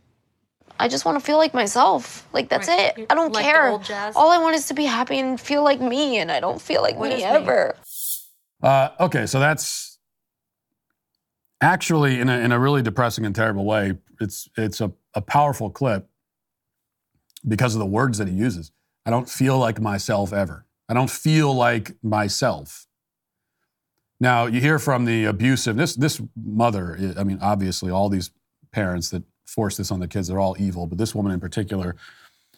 I 0.79 0.89
just 0.89 1.05
want 1.05 1.19
to 1.19 1.25
feel 1.25 1.39
like 1.39 1.55
myself. 1.55 2.27
Like 2.33 2.49
that's 2.49 2.69
Right. 2.69 2.97
it. 2.99 3.07
I 3.11 3.15
don't 3.15 3.33
Like 3.33 3.45
care. 3.45 3.71
All 4.17 4.31
I 4.31 4.39
want 4.39 4.55
is 4.57 4.67
to 4.69 4.75
be 4.75 4.85
happy 4.85 5.19
and 5.19 5.41
feel 5.41 5.63
like 5.63 5.81
me, 5.81 6.19
and 6.19 6.31
I 6.33 6.41
don't 6.41 6.61
feel 6.61 6.83
like 6.83 6.97
What 6.97 7.11
me 7.11 7.17
is 7.17 7.21
me? 7.21 7.27
ever. 7.27 7.77
Uh, 8.63 8.89
okay, 9.01 9.27
so 9.27 9.39
that's 9.41 9.99
actually 11.61 12.21
in 12.21 12.29
a, 12.29 12.39
in 12.39 12.53
a 12.53 12.59
really 12.59 12.83
depressing 12.83 13.25
and 13.25 13.35
terrible 13.35 13.65
way. 13.65 13.95
It's 14.21 14.49
it's 14.57 14.81
a, 14.81 14.93
a 15.15 15.21
powerful 15.21 15.71
clip 15.71 16.09
because 17.47 17.75
of 17.75 17.79
the 17.79 17.87
words 17.87 18.19
that 18.19 18.29
he 18.29 18.35
uses. 18.35 18.73
I 19.07 19.11
don't 19.11 19.29
feel 19.29 19.59
like 19.59 19.81
myself 19.81 20.33
ever. 20.33 20.67
I 20.89 20.95
don't 20.95 21.11
feel 21.11 21.55
like 21.55 21.95
myself. 22.03 22.87
Now 24.21 24.47
you 24.47 24.61
hear 24.61 24.79
from 24.79 25.05
the 25.05 25.25
abusive 25.25 25.77
this 25.77 25.95
this 25.95 26.21
mother. 26.37 27.15
I 27.19 27.25
mean, 27.25 27.39
obviously, 27.43 27.91
all 27.91 28.09
these 28.09 28.31
parents 28.71 29.11
that 29.11 29.23
force 29.47 29.77
this 29.77 29.91
on 29.91 30.01
the 30.01 30.09
kids, 30.09 30.29
they're 30.29 30.41
all 30.41 30.57
evil. 30.59 30.87
But 30.87 30.99
this 30.99 31.15
woman 31.15 31.33
in 31.33 31.41
particular, 31.41 31.97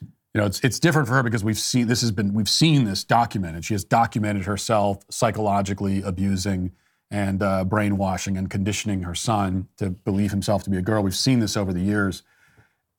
you 0.00 0.40
know, 0.40 0.46
it's 0.46 0.60
it's 0.60 0.78
different 0.78 1.08
for 1.08 1.14
her 1.14 1.22
because 1.22 1.42
we've 1.42 1.58
seen 1.58 1.86
this 1.86 2.02
has 2.02 2.12
been 2.12 2.34
we've 2.34 2.48
seen 2.48 2.84
this 2.84 3.04
documented. 3.04 3.64
She 3.64 3.74
has 3.74 3.84
documented 3.84 4.44
herself 4.44 4.98
psychologically 5.10 6.02
abusing 6.02 6.72
and 7.10 7.42
uh, 7.42 7.64
brainwashing 7.64 8.36
and 8.36 8.50
conditioning 8.50 9.02
her 9.02 9.14
son 9.14 9.68
to 9.78 9.90
believe 9.90 10.32
himself 10.32 10.64
to 10.64 10.70
be 10.70 10.76
a 10.76 10.82
girl. 10.82 11.02
We've 11.02 11.14
seen 11.14 11.38
this 11.38 11.56
over 11.56 11.72
the 11.72 11.80
years, 11.80 12.22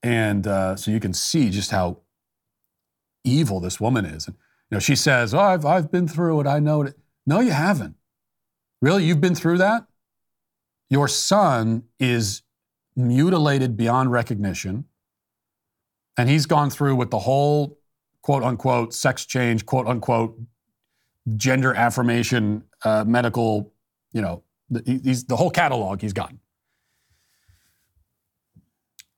and 0.01 0.47
uh, 0.47 0.75
so 0.75 0.91
you 0.91 0.99
can 0.99 1.13
see 1.13 1.49
just 1.49 1.71
how 1.71 1.99
evil 3.23 3.59
this 3.59 3.79
woman 3.79 4.05
is. 4.05 4.27
And 4.27 4.35
you 4.71 4.75
know, 4.75 4.79
she 4.79 4.95
says, 4.95 5.33
"Oh, 5.33 5.39
I've 5.39 5.65
I've 5.65 5.91
been 5.91 6.07
through 6.07 6.41
it. 6.41 6.47
I 6.47 6.59
know 6.59 6.83
it." 6.83 6.95
No, 7.25 7.39
you 7.39 7.51
haven't. 7.51 7.96
Really, 8.81 9.05
you've 9.05 9.21
been 9.21 9.35
through 9.35 9.57
that. 9.57 9.87
Your 10.89 11.07
son 11.07 11.83
is 11.99 12.43
mutilated 12.95 13.77
beyond 13.77 14.11
recognition 14.11 14.85
and 16.17 16.27
he's 16.27 16.45
gone 16.45 16.69
through 16.69 16.95
with 16.95 17.11
the 17.11 17.19
whole 17.19 17.77
quote 18.21 18.43
unquote 18.43 18.93
sex 18.93 19.25
change, 19.25 19.65
quote 19.65 19.87
unquote 19.87 20.37
gender 21.35 21.73
affirmation, 21.73 22.63
uh, 22.83 23.03
medical, 23.07 23.71
you 24.11 24.21
know, 24.21 24.43
the, 24.69 25.25
the 25.27 25.35
whole 25.35 25.51
catalog 25.51 26.01
he's 26.01 26.13
gotten. 26.13 26.39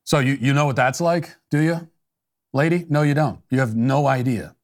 So 0.03 0.19
you 0.19 0.37
you 0.39 0.53
know 0.53 0.65
what 0.65 0.75
that's 0.75 0.99
like, 0.99 1.35
do 1.49 1.59
you, 1.59 1.87
lady? 2.51 2.85
No, 2.89 3.03
you 3.03 3.13
don't. 3.13 3.41
You 3.49 3.59
have 3.59 3.75
no 3.75 4.07
idea. 4.07 4.55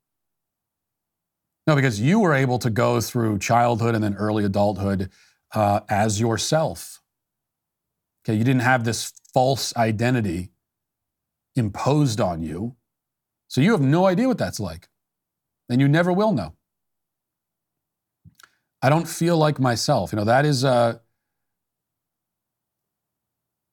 No, 1.68 1.76
because 1.76 2.00
you 2.00 2.20
were 2.20 2.34
able 2.34 2.60
to 2.60 2.70
go 2.70 3.02
through 3.02 3.40
childhood 3.40 3.96
and 3.96 4.04
then 4.04 4.16
early 4.16 4.46
adulthood 4.46 5.10
uh, 5.54 5.80
as 5.90 6.20
yourself. 6.20 7.02
Okay, 8.24 8.38
you 8.38 8.44
didn't 8.44 8.62
have 8.62 8.84
this 8.84 9.14
false 9.34 9.76
identity 9.76 10.52
imposed 11.56 12.22
on 12.22 12.44
you. 12.44 12.76
So 13.48 13.62
you 13.62 13.72
have 13.72 13.82
no 13.82 14.06
idea 14.06 14.28
what 14.28 14.38
that's 14.38 14.60
like. 14.60 14.90
And 15.70 15.82
you 15.82 15.88
never 15.88 16.14
will 16.14 16.32
know. 16.32 16.54
I 18.82 18.90
don't 18.90 19.08
feel 19.08 19.38
like 19.38 19.60
myself. 19.60 20.12
You 20.12 20.18
know, 20.18 20.26
that 20.26 20.46
is 20.46 20.64
uh 20.64 21.00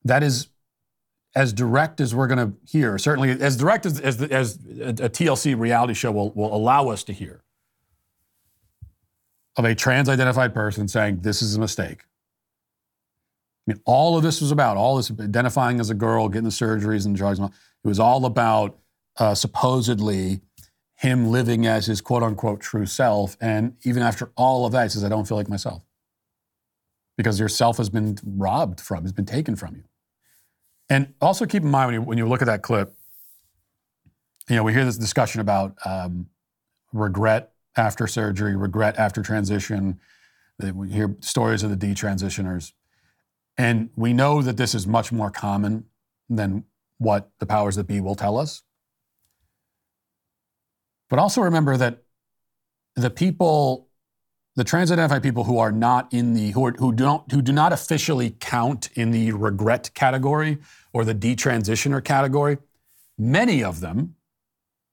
that 0.04 0.22
is 0.22 0.48
as 1.34 1.52
direct 1.52 2.00
as 2.00 2.14
we're 2.14 2.26
going 2.26 2.50
to 2.50 2.56
hear, 2.66 2.98
certainly 2.98 3.30
as 3.30 3.56
direct 3.56 3.86
as, 3.86 3.98
as, 4.00 4.20
as 4.22 4.58
a, 4.80 4.88
a 4.88 5.08
TLC 5.08 5.58
reality 5.58 5.94
show 5.94 6.12
will, 6.12 6.30
will 6.32 6.54
allow 6.54 6.88
us 6.88 7.04
to 7.04 7.12
hear 7.12 7.42
of 9.56 9.64
a 9.64 9.74
trans 9.74 10.08
identified 10.08 10.54
person 10.54 10.88
saying, 10.88 11.20
This 11.20 11.42
is 11.42 11.56
a 11.56 11.60
mistake. 11.60 12.04
I 13.66 13.72
mean, 13.72 13.80
all 13.84 14.16
of 14.16 14.22
this 14.22 14.40
was 14.40 14.50
about 14.50 14.76
all 14.76 14.96
this 14.96 15.10
identifying 15.10 15.78
as 15.78 15.90
a 15.90 15.94
girl, 15.94 16.28
getting 16.28 16.44
the 16.44 16.50
surgeries 16.50 17.06
and 17.06 17.14
drugs. 17.14 17.38
It 17.38 17.50
was 17.84 18.00
all 18.00 18.26
about 18.26 18.78
uh, 19.18 19.34
supposedly 19.34 20.40
him 20.96 21.26
living 21.26 21.66
as 21.66 21.86
his 21.86 22.00
quote 22.00 22.22
unquote 22.22 22.60
true 22.60 22.86
self. 22.86 23.36
And 23.40 23.76
even 23.84 24.02
after 24.02 24.30
all 24.36 24.66
of 24.66 24.72
that, 24.72 24.84
he 24.84 24.88
says, 24.90 25.04
I 25.04 25.08
don't 25.08 25.26
feel 25.26 25.36
like 25.36 25.48
myself 25.48 25.84
because 27.16 27.38
your 27.38 27.48
self 27.48 27.76
has 27.76 27.88
been 27.88 28.18
robbed 28.24 28.80
from, 28.80 29.02
has 29.02 29.12
been 29.12 29.26
taken 29.26 29.54
from 29.54 29.76
you. 29.76 29.84
And 30.88 31.14
also 31.20 31.46
keep 31.46 31.62
in 31.62 31.70
mind 31.70 31.88
when 31.88 31.94
you, 31.94 32.02
when 32.02 32.18
you 32.18 32.28
look 32.28 32.42
at 32.42 32.46
that 32.46 32.62
clip, 32.62 32.94
you 34.48 34.56
know, 34.56 34.62
we 34.62 34.72
hear 34.72 34.84
this 34.84 34.98
discussion 34.98 35.40
about 35.40 35.76
um, 35.84 36.26
regret 36.92 37.51
after 37.76 38.06
surgery, 38.06 38.56
regret 38.56 38.96
after 38.98 39.22
transition. 39.22 40.00
We 40.58 40.90
hear 40.90 41.16
stories 41.20 41.62
of 41.62 41.70
the 41.70 41.76
detransitioners. 41.76 42.72
And 43.56 43.90
we 43.96 44.12
know 44.12 44.42
that 44.42 44.56
this 44.56 44.74
is 44.74 44.86
much 44.86 45.12
more 45.12 45.30
common 45.30 45.84
than 46.28 46.64
what 46.98 47.30
the 47.38 47.46
powers 47.46 47.76
that 47.76 47.86
be 47.86 48.00
will 48.00 48.14
tell 48.14 48.38
us. 48.38 48.62
But 51.10 51.18
also 51.18 51.42
remember 51.42 51.76
that 51.76 52.04
the 52.96 53.10
people, 53.10 53.88
the 54.56 54.64
trans-identified 54.64 55.22
people 55.22 55.44
who 55.44 55.58
are 55.58 55.72
not 55.72 56.12
in 56.12 56.32
the 56.32 56.52
who 56.52 56.66
are, 56.66 56.72
who 56.72 56.92
don't 56.92 57.30
who 57.30 57.42
do 57.42 57.52
not 57.52 57.72
officially 57.72 58.36
count 58.40 58.88
in 58.94 59.10
the 59.10 59.32
regret 59.32 59.90
category 59.94 60.58
or 60.94 61.04
the 61.04 61.14
detransitioner 61.14 62.02
category, 62.02 62.56
many 63.18 63.62
of 63.62 63.80
them, 63.80 64.14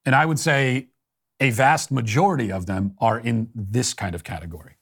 and 0.06 0.14
I 0.14 0.26
would 0.26 0.40
say 0.40 0.89
a 1.40 1.50
vast 1.52 1.92
majority 1.92 2.52
of 2.52 2.66
them 2.66 2.96
are 3.00 3.20
in 3.20 3.50
this 3.56 3.94
kind 3.94 4.14
of 4.14 4.24
category 4.24 4.76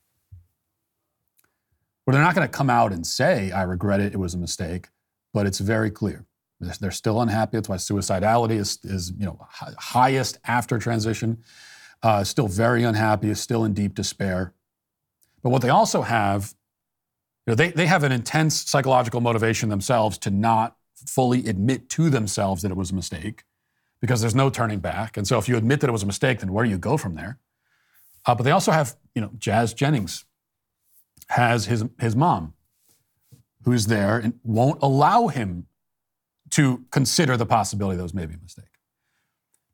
where 2.07 2.13
they're 2.13 2.23
not 2.23 2.35
going 2.35 2.47
to 2.47 2.57
come 2.57 2.69
out 2.69 2.93
and 2.93 3.05
say, 3.05 3.51
I 3.51 3.63
regret 3.63 3.99
it, 3.99 4.13
it 4.13 4.17
was 4.17 4.33
a 4.33 4.37
mistake, 4.37 4.87
but 5.33 5.45
it's 5.45 5.59
very 5.59 5.91
clear. 5.91 6.25
They're, 6.61 6.89
still 6.89 7.21
unhappy. 7.21 7.57
That's 7.57 7.67
why 7.67 7.75
suicidality 7.75 8.57
is, 8.57 8.79
is 8.83 9.11
you 9.11 9.25
know, 9.25 9.37
hi- 9.41 9.73
highest 9.77 10.39
after 10.45 10.79
transition. 10.79 11.43
Uh, 12.01 12.23
still 12.23 12.47
very 12.47 12.83
unhappy, 12.83 13.33
still 13.33 13.65
in 13.65 13.73
deep 13.73 13.93
despair. 13.93 14.53
But 15.43 15.49
what 15.49 15.61
they 15.61 15.69
also 15.69 16.01
have, 16.01 16.55
you 17.45 17.51
know, 17.51 17.55
they, 17.55 17.71
they 17.71 17.87
have 17.87 18.03
an 18.03 18.13
intense 18.13 18.55
psychological 18.55 19.19
motivation 19.19 19.67
themselves 19.67 20.17
to 20.19 20.31
not 20.31 20.77
fully 21.05 21.45
admit 21.47 21.89
to 21.89 22.09
themselves 22.09 22.61
that 22.61 22.71
it 22.71 22.77
was 22.77 22.91
a 22.91 22.95
mistake 22.95 23.43
because 24.01 24.21
there's 24.21 24.35
no 24.35 24.49
turning 24.49 24.79
back. 24.79 25.17
And 25.17 25.27
so 25.27 25.37
if 25.37 25.47
you 25.49 25.57
admit 25.57 25.81
that 25.81 25.89
it 25.89 25.93
was 25.93 26.03
a 26.03 26.07
mistake, 26.07 26.39
then 26.39 26.51
where 26.51 26.63
do 26.63 26.69
you 26.69 26.77
go 26.77 26.97
from 26.97 27.15
there? 27.15 27.39
Uh, 28.25 28.35
but 28.35 28.43
they 28.43 28.51
also 28.51 28.71
have, 28.71 28.95
you 29.15 29.21
know, 29.21 29.31
Jazz 29.37 29.73
Jennings 29.73 30.25
has 31.29 31.65
his, 31.65 31.85
his 31.99 32.15
mom 32.15 32.53
who's 33.63 33.87
there 33.87 34.17
and 34.17 34.33
won't 34.43 34.81
allow 34.81 35.27
him 35.27 35.67
to 36.51 36.85
consider 36.91 37.35
the 37.35 37.45
possibility 37.45 37.97
that 37.97 38.01
it 38.01 38.03
was 38.03 38.13
maybe 38.13 38.35
a 38.35 38.37
mistake. 38.37 38.65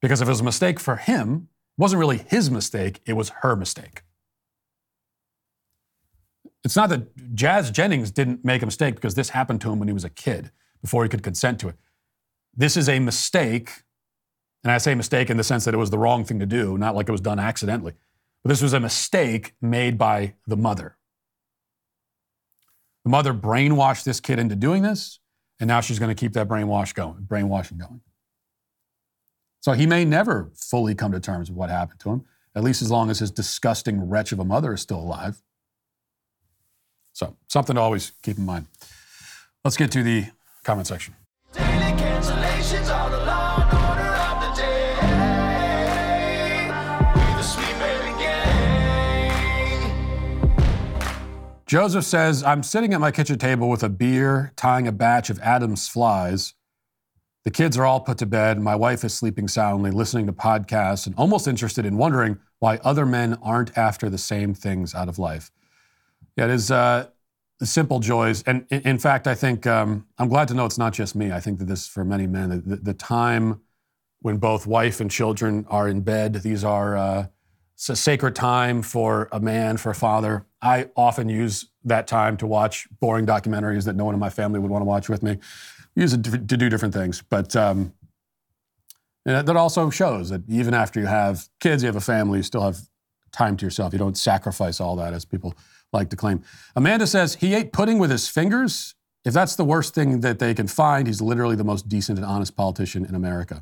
Because 0.02 0.22
if 0.22 0.28
it 0.28 0.32
was 0.32 0.42
a 0.42 0.46
mistake 0.46 0.80
for 0.80 0.96
him, 0.96 1.50
it 1.78 1.82
wasn't 1.82 2.00
really 2.00 2.18
his 2.18 2.50
mistake, 2.50 3.02
it 3.06 3.14
was 3.14 3.30
her 3.42 3.56
mistake. 3.56 4.02
It's 6.64 6.76
not 6.76 6.90
that 6.90 7.36
Jazz 7.36 7.72
Jennings 7.72 8.10
didn't 8.10 8.44
make 8.44 8.62
a 8.62 8.66
mistake 8.66 8.96
because 8.96 9.16
this 9.16 9.30
happened 9.30 9.62
to 9.62 9.72
him 9.72 9.80
when 9.80 9.88
he 9.88 9.94
was 9.94 10.06
a 10.06 10.10
kid 10.10 10.52
before 10.82 11.04
he 11.04 11.10
could 11.10 11.24
consent 11.24 11.60
to 11.60 11.68
it. 11.68 11.76
This 12.56 12.78
is 12.78 12.88
a 12.88 13.00
mistake, 13.00 13.83
and 14.64 14.72
I 14.72 14.78
say 14.78 14.96
mistake 14.96 15.30
in 15.30 15.38
the 15.38 15.44
sense 15.44 15.66
that 15.66 15.74
it 15.74 15.78
was 15.78 15.90
the 15.90 15.98
wrong 15.98 16.24
thing 16.24 16.40
to 16.40 16.46
do, 16.46 16.78
not 16.78 16.96
like 16.96 17.10
it 17.10 17.12
was 17.12 17.22
done 17.22 17.40
accidentally. 17.40 17.94
But 18.44 18.50
this 18.50 18.62
was 18.62 18.74
a 18.74 18.80
mistake 18.80 19.54
made 19.62 19.98
by 19.98 20.36
the 20.48 20.58
mother. 20.58 20.98
The 23.04 23.10
mother 23.10 23.34
brainwashed 23.34 24.06
this 24.06 24.20
kid 24.20 24.40
into 24.40 24.56
doing 24.56 24.84
this, 24.84 25.20
and 25.60 25.68
now 25.68 25.82
she's 25.82 26.00
going 26.00 26.14
to 26.14 26.20
keep 26.20 26.34
that 26.34 26.48
brainwash 26.48 26.94
going, 26.94 27.24
brainwashing 27.24 27.78
going. 27.78 28.02
So 29.60 29.74
he 29.74 29.86
may 29.86 30.06
never 30.06 30.52
fully 30.56 30.96
come 30.96 31.12
to 31.12 31.20
terms 31.20 31.50
with 31.50 31.58
what 31.58 31.70
happened 31.70 32.00
to 32.02 32.10
him, 32.10 32.26
at 32.56 32.64
least 32.64 32.82
as 32.82 32.92
long 32.92 33.10
as 33.10 33.20
his 33.20 33.32
disgusting 33.32 34.10
wretch 34.10 34.32
of 34.32 34.40
a 34.40 34.46
mother 34.46 34.74
is 34.74 34.82
still 34.82 35.00
alive. 35.00 35.42
So 37.14 37.36
something 37.48 37.76
to 37.76 37.82
always 37.82 38.12
keep 38.22 38.38
in 38.38 38.46
mind. 38.46 38.68
Let's 39.64 39.78
get 39.78 39.92
to 39.92 40.04
the 40.04 40.28
comment 40.64 40.88
section. 40.88 41.16
Joseph 51.74 52.06
says, 52.06 52.44
I'm 52.44 52.62
sitting 52.62 52.94
at 52.94 53.02
my 53.02 53.10
kitchen 53.10 53.40
table 53.40 53.68
with 53.68 53.82
a 53.82 53.90
beer, 53.90 54.54
tying 54.56 54.88
a 54.88 54.92
batch 54.92 55.32
of 55.32 55.40
Adam's 55.40 55.88
flies. 55.88 56.54
The 57.46 57.50
kids 57.50 57.80
are 57.80 57.84
all 57.84 58.00
put 58.00 58.20
to 58.20 58.28
bed. 58.28 58.60
My 58.60 58.76
wife 58.76 59.04
is 59.04 59.12
sleeping 59.12 59.48
soundly, 59.48 59.90
listening 59.90 60.28
to 60.28 60.34
podcasts, 60.34 61.08
and 61.08 61.16
almost 61.16 61.48
interested 61.48 61.84
in 61.84 61.98
wondering 61.98 62.38
why 62.60 62.78
other 62.84 63.08
men 63.08 63.40
aren't 63.42 63.76
after 63.76 64.08
the 64.08 64.20
same 64.20 64.54
things 64.54 64.94
out 64.94 65.10
of 65.10 65.18
life. 65.18 65.50
Yeah, 66.38 66.46
it 66.46 66.52
is. 66.52 66.70
Uh, 66.70 67.08
the 67.58 67.66
simple 67.66 68.00
joys. 68.00 68.44
And 68.44 68.68
in, 68.70 68.82
in 68.82 69.00
fact, 69.00 69.26
I 69.26 69.34
think 69.34 69.66
um, 69.66 70.06
I'm 70.20 70.30
glad 70.30 70.50
to 70.50 70.54
know 70.54 70.68
it's 70.68 70.78
not 70.78 70.94
just 70.94 71.16
me. 71.16 71.32
I 71.32 71.40
think 71.40 71.58
that 71.58 71.66
this, 71.66 71.88
for 71.88 72.06
many 72.06 72.28
men, 72.28 72.62
the, 72.68 72.76
the 72.76 72.94
time 72.94 73.62
when 74.22 74.38
both 74.38 74.68
wife 74.68 75.02
and 75.02 75.10
children 75.10 75.66
are 75.70 75.90
in 75.90 76.02
bed, 76.02 76.36
these 76.36 76.64
are 76.64 76.96
uh, 76.96 77.28
it's 77.84 77.90
a 77.90 77.96
sacred 77.98 78.34
time 78.34 78.82
for 78.82 79.28
a 79.34 79.42
man, 79.42 79.76
for 79.76 79.90
a 79.90 79.96
father. 79.96 80.46
I 80.62 80.88
often 80.96 81.28
use 81.28 81.70
that 81.84 82.08
time 82.08 82.38
to 82.38 82.48
watch 82.48 82.88
boring 83.02 83.26
documentaries 83.26 83.84
that 83.84 83.98
no 83.98 84.06
one 84.06 84.14
in 84.14 84.22
my 84.22 84.30
family 84.30 84.58
would 84.58 84.72
want 84.72 84.84
to 84.84 84.86
watch 84.86 85.10
with 85.10 85.22
me. 85.22 85.38
Use 85.94 86.14
it 86.14 86.24
to, 86.24 86.38
do 86.38 86.70
different 86.70 86.94
things, 86.94 87.22
but 87.30 87.58
um, 87.58 87.92
that 89.26 89.50
also 89.58 89.90
shows 89.90 90.30
that 90.30 90.44
even 90.48 90.74
after 90.74 91.02
you 91.02 91.08
have 91.08 91.50
kids, 91.60 91.84
you 91.84 91.88
have 91.88 91.98
a 91.98 92.00
family, 92.00 92.40
you 92.40 92.44
still 92.44 92.62
have 92.62 92.78
time 93.34 93.58
to 93.58 93.66
yourself. 93.66 93.92
You 93.92 94.00
don't 94.00 94.18
sacrifice 94.18 94.80
all 94.80 94.96
that, 94.96 95.14
as 95.14 95.26
people 95.26 95.54
like 95.92 96.10
to 96.12 96.16
claim. 96.16 96.42
Amanda 96.78 97.06
says 97.06 97.36
he 97.36 97.54
ate 97.54 97.74
pudding 97.74 98.00
with 98.00 98.12
his 98.12 98.30
fingers. 98.30 98.96
If 99.26 99.34
that's 99.34 99.58
the 99.58 99.66
worst 99.66 99.94
thing 99.94 100.22
that 100.22 100.40
they 100.40 100.54
can 100.54 100.70
find, 100.70 101.06
he's 101.06 101.22
literally 101.22 101.58
the 101.58 101.66
most 101.66 101.90
decent 101.90 102.18
and 102.18 102.26
honest 102.26 102.56
politician 102.56 103.06
in 103.06 103.14
America. 103.14 103.62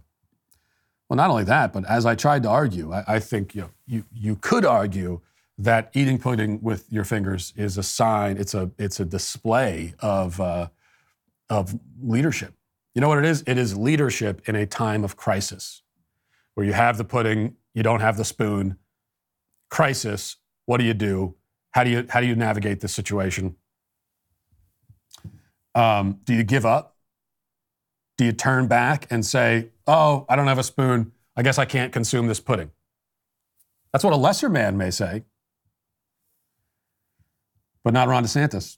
Well, 1.11 1.17
not 1.17 1.29
only 1.29 1.43
that, 1.43 1.73
but 1.73 1.83
as 1.89 2.05
I 2.05 2.15
tried 2.15 2.43
to 2.43 2.49
argue, 2.49 2.93
I, 2.93 3.03
I 3.05 3.19
think 3.19 3.53
you, 3.53 3.63
know, 3.63 3.69
you 3.85 4.05
you 4.13 4.37
could 4.37 4.63
argue 4.63 5.19
that 5.57 5.91
eating 5.93 6.17
pudding 6.17 6.61
with 6.61 6.85
your 6.89 7.03
fingers 7.03 7.51
is 7.57 7.77
a 7.77 7.83
sign. 7.83 8.37
It's 8.37 8.53
a 8.53 8.71
it's 8.77 9.01
a 9.01 9.03
display 9.03 9.93
of 9.99 10.39
uh, 10.39 10.69
of 11.49 11.77
leadership. 12.01 12.53
You 12.95 13.01
know 13.01 13.09
what 13.09 13.17
it 13.17 13.25
is? 13.25 13.43
It 13.45 13.57
is 13.57 13.77
leadership 13.77 14.47
in 14.47 14.55
a 14.55 14.65
time 14.65 15.03
of 15.03 15.17
crisis, 15.17 15.81
where 16.53 16.65
you 16.65 16.71
have 16.71 16.97
the 16.97 17.03
pudding, 17.03 17.57
you 17.73 17.83
don't 17.83 17.99
have 17.99 18.15
the 18.15 18.23
spoon. 18.23 18.77
Crisis. 19.69 20.37
What 20.65 20.77
do 20.77 20.85
you 20.85 20.93
do? 20.93 21.35
How 21.71 21.83
do 21.83 21.89
you 21.89 22.05
how 22.07 22.21
do 22.21 22.25
you 22.25 22.37
navigate 22.37 22.79
this 22.79 22.93
situation? 22.93 23.57
Um, 25.75 26.21
do 26.23 26.33
you 26.33 26.45
give 26.45 26.65
up? 26.65 26.90
Do 28.21 28.25
you 28.25 28.33
turn 28.33 28.67
back 28.67 29.07
and 29.09 29.25
say, 29.25 29.69
"Oh, 29.87 30.27
I 30.29 30.35
don't 30.35 30.45
have 30.45 30.59
a 30.59 30.63
spoon. 30.63 31.11
I 31.35 31.41
guess 31.41 31.57
I 31.57 31.65
can't 31.65 31.91
consume 31.91 32.27
this 32.27 32.39
pudding"? 32.39 32.69
That's 33.91 34.03
what 34.03 34.13
a 34.13 34.15
lesser 34.15 34.47
man 34.47 34.77
may 34.77 34.91
say, 34.91 35.23
but 37.83 37.93
not 37.95 38.07
Ron 38.07 38.23
DeSantis. 38.23 38.77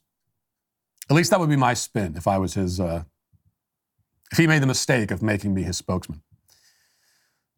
At 1.10 1.18
least 1.18 1.30
that 1.30 1.42
would 1.42 1.50
be 1.50 1.58
my 1.58 1.74
spin 1.74 2.16
if 2.16 2.26
I 2.26 2.38
was 2.38 2.54
his. 2.54 2.80
Uh, 2.80 3.04
if 4.32 4.38
he 4.38 4.48
made 4.48 4.62
the 4.62 4.66
mistake 4.66 5.12
of 5.12 5.22
making 5.22 5.54
me 5.54 5.64
his 5.64 5.76
spokesman. 5.76 6.22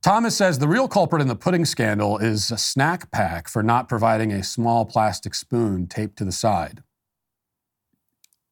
Thomas 0.02 0.36
says 0.36 0.58
the 0.58 0.68
real 0.68 0.88
culprit 0.88 1.22
in 1.22 1.28
the 1.28 1.36
pudding 1.36 1.66
scandal 1.66 2.18
is 2.18 2.50
a 2.50 2.58
snack 2.58 3.12
pack 3.12 3.48
for 3.48 3.62
not 3.62 3.88
providing 3.88 4.32
a 4.32 4.42
small 4.42 4.86
plastic 4.86 5.36
spoon 5.36 5.86
taped 5.86 6.18
to 6.18 6.26
the 6.26 6.32
side. 6.32 6.82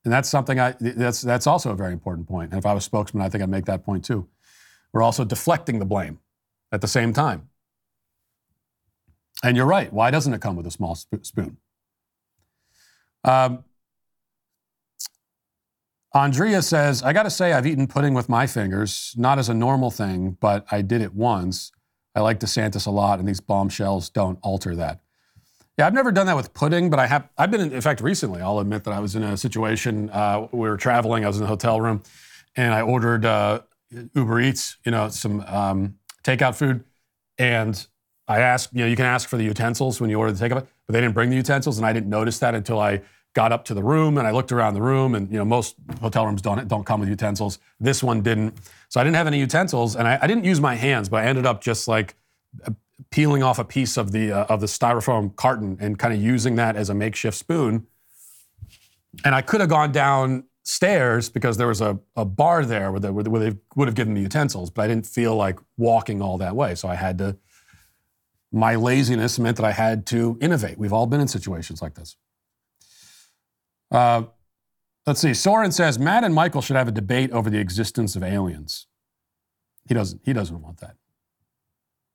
And 0.06 0.12
that's 0.12 0.30
something 0.30 0.60
I 0.60 0.76
that's 0.80 1.22
that's 1.22 1.48
also 1.48 1.72
a 1.72 1.76
very 1.76 1.94
important 1.94 2.28
point. 2.28 2.52
And 2.52 2.60
if 2.60 2.66
I 2.66 2.74
was 2.74 2.84
spokesman, 2.84 3.24
I 3.24 3.30
think 3.30 3.42
I'd 3.44 3.50
make 3.50 3.66
that 3.66 3.86
point 3.86 4.04
too. 4.04 4.28
We're 4.92 5.02
also 5.02 5.24
deflecting 5.24 5.80
the 5.80 5.86
blame 5.86 6.20
at 6.72 6.82
the 6.82 6.88
same 6.88 7.14
time. 7.14 7.50
And 9.44 9.58
you're 9.58 9.66
right. 9.66 9.92
Why 9.92 10.12
doesn't 10.12 10.34
it 10.34 10.42
come 10.42 10.56
with 10.56 10.68
a 10.68 10.72
small 10.72 10.96
sp- 10.96 11.24
spoon? 11.24 11.58
Um, 13.24 13.64
Andrea 16.14 16.62
says, 16.62 17.02
I 17.02 17.12
got 17.12 17.24
to 17.24 17.30
say, 17.32 17.54
I've 17.54 17.66
eaten 17.66 17.88
pudding 17.88 18.14
with 18.14 18.30
my 18.30 18.46
fingers, 18.46 19.16
not 19.18 19.40
as 19.40 19.50
a 19.50 19.54
normal 19.54 19.90
thing, 19.90 20.38
but 20.40 20.66
I 20.72 20.82
did 20.82 21.02
it 21.02 21.14
once. 21.14 21.72
I 22.16 22.20
like 22.22 22.40
DeSantis 22.40 22.86
a 22.86 22.92
lot, 22.92 23.18
and 23.18 23.28
these 23.28 23.40
bombshells 23.40 24.10
don't 24.10 24.38
alter 24.44 24.76
that. 24.76 25.00
Yeah, 25.78 25.88
I've 25.88 25.94
never 25.94 26.12
done 26.12 26.28
that 26.28 26.36
with 26.36 26.54
pudding, 26.54 26.90
but 26.90 27.00
I 27.00 27.08
have. 27.08 27.28
I've 27.38 27.50
been, 27.50 27.62
in, 27.62 27.74
in 27.74 27.82
fact, 27.82 28.00
recently. 28.02 28.42
I'll 28.42 28.60
admit 28.60 28.84
that 28.84 28.94
I 28.94 29.00
was 29.00 29.16
in 29.16 29.24
a 29.24 29.36
situation. 29.36 30.10
Uh, 30.12 30.48
we 30.52 30.70
were 30.70 30.78
traveling. 30.78 31.26
I 31.26 31.28
was 31.28 31.38
in 31.38 31.44
a 31.44 31.48
hotel 31.48 31.82
room, 31.82 32.04
and 32.56 32.74
I 32.74 32.82
ordered 32.82 33.26
uh, 33.26 33.62
Uber 34.14 34.40
Eats. 34.42 34.78
You 34.86 34.92
know, 34.92 35.10
some 35.10 35.42
um, 35.42 35.96
takeout 36.24 36.56
food, 36.56 36.84
and 37.40 37.88
I 38.28 38.40
asked. 38.40 38.72
You 38.74 38.82
know, 38.82 38.88
you 38.88 38.96
can 38.96 39.06
ask 39.06 39.28
for 39.28 39.38
the 39.38 39.44
utensils 39.44 40.00
when 40.00 40.12
you 40.12 40.20
order 40.20 40.32
the 40.32 40.48
takeout, 40.48 40.68
but 40.86 40.94
they 40.94 41.02
didn't 41.02 41.16
bring 41.16 41.32
the 41.32 41.36
utensils, 41.36 41.80
and 41.80 41.88
I 41.88 41.94
didn't 41.94 42.10
notice 42.10 42.38
that 42.40 42.54
until 42.54 42.80
I 42.80 43.02
got 43.34 43.52
up 43.52 43.66
to 43.66 43.74
the 43.74 43.82
room 43.84 44.20
and 44.20 44.28
I 44.28 44.32
looked 44.32 44.52
around 44.52 44.76
the 44.76 44.82
room, 44.84 45.16
and 45.16 45.32
you 45.32 45.40
know 45.40 45.46
most 45.46 45.76
hotel 46.02 46.28
rooms 46.28 46.44
don't 46.44 46.68
don't 46.68 46.86
come 46.86 47.00
with 47.00 47.10
utensils. 47.10 47.58
This 47.80 48.04
one 48.04 48.22
didn't, 48.22 48.58
so 48.90 49.02
I 49.02 49.04
didn't 49.04 49.16
have 49.16 49.26
any 49.26 49.40
utensils, 49.40 49.96
and 49.96 50.08
I, 50.08 50.20
I 50.22 50.28
didn't 50.28 50.46
use 50.46 50.62
my 50.62 50.76
hands, 50.76 51.10
but 51.10 51.24
I 51.24 51.26
ended 51.26 51.48
up 51.48 51.62
just 51.62 51.88
like 51.88 52.16
peeling 53.10 53.44
off 53.44 53.60
a 53.60 53.64
piece 53.66 53.98
of 53.98 54.12
the 54.12 54.32
uh, 54.32 54.46
of 54.46 54.62
the 54.62 54.68
styrofoam 54.68 55.36
carton 55.36 55.78
and 55.80 55.98
kind 55.98 56.14
of 56.14 56.22
using 56.22 56.56
that 56.56 56.76
as 56.76 56.90
a 56.90 56.94
makeshift 56.94 57.38
spoon. 57.38 57.88
And 59.24 59.36
I 59.36 59.42
could 59.42 59.62
have 59.62 59.70
gone 59.70 59.92
downstairs 59.92 61.30
because 61.30 61.58
there 61.58 61.68
was 61.68 61.82
a, 61.82 62.00
a 62.16 62.26
bar 62.26 62.66
there 62.66 62.92
where 62.92 63.00
they, 63.00 63.10
where 63.10 63.24
they 63.24 63.58
would 63.76 63.88
have 63.88 63.96
given 63.96 64.14
me 64.14 64.22
utensils, 64.22 64.70
but 64.72 64.84
I 64.84 64.88
didn't 64.88 65.06
feel 65.06 65.36
like 65.36 65.60
walking 65.78 66.22
all 66.22 66.38
that 66.40 66.56
way, 66.56 66.76
so 66.76 66.88
I 66.88 66.96
had 66.96 67.18
to. 67.20 67.38
My 68.52 68.76
laziness 68.76 69.40
meant 69.40 69.58
that 69.58 69.66
I 69.66 69.72
had 69.72 70.06
to 70.08 70.38
innovate. 70.40 70.78
We've 70.78 70.94
all 70.94 71.08
been 71.08 71.20
in 71.20 71.28
situations 71.28 71.82
like 71.82 71.96
this. 71.96 72.16
Uh, 73.90 74.24
let's 75.08 75.20
see. 75.20 75.34
Soren 75.34 75.72
says 75.72 75.98
Matt 75.98 76.24
and 76.24 76.36
Michael 76.36 76.62
should 76.62 76.76
have 76.76 76.88
a 76.88 76.92
debate 76.92 77.32
over 77.32 77.50
the 77.50 77.58
existence 77.58 78.16
of 78.16 78.24
aliens. 78.24 78.86
He 79.88 79.96
doesn't. 79.96 80.22
He 80.24 80.34
doesn't 80.34 80.62
want 80.62 80.80
that. 80.82 80.98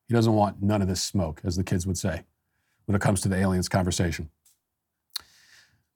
He 0.08 0.14
doesn't 0.14 0.32
want 0.32 0.62
none 0.62 0.82
of 0.82 0.88
this 0.88 1.02
smoke, 1.02 1.40
as 1.44 1.56
the 1.56 1.64
kids 1.64 1.86
would 1.86 1.98
say, 1.98 2.24
when 2.86 2.96
it 2.96 3.00
comes 3.00 3.20
to 3.20 3.28
the 3.28 3.36
aliens 3.36 3.68
conversation. 3.68 4.30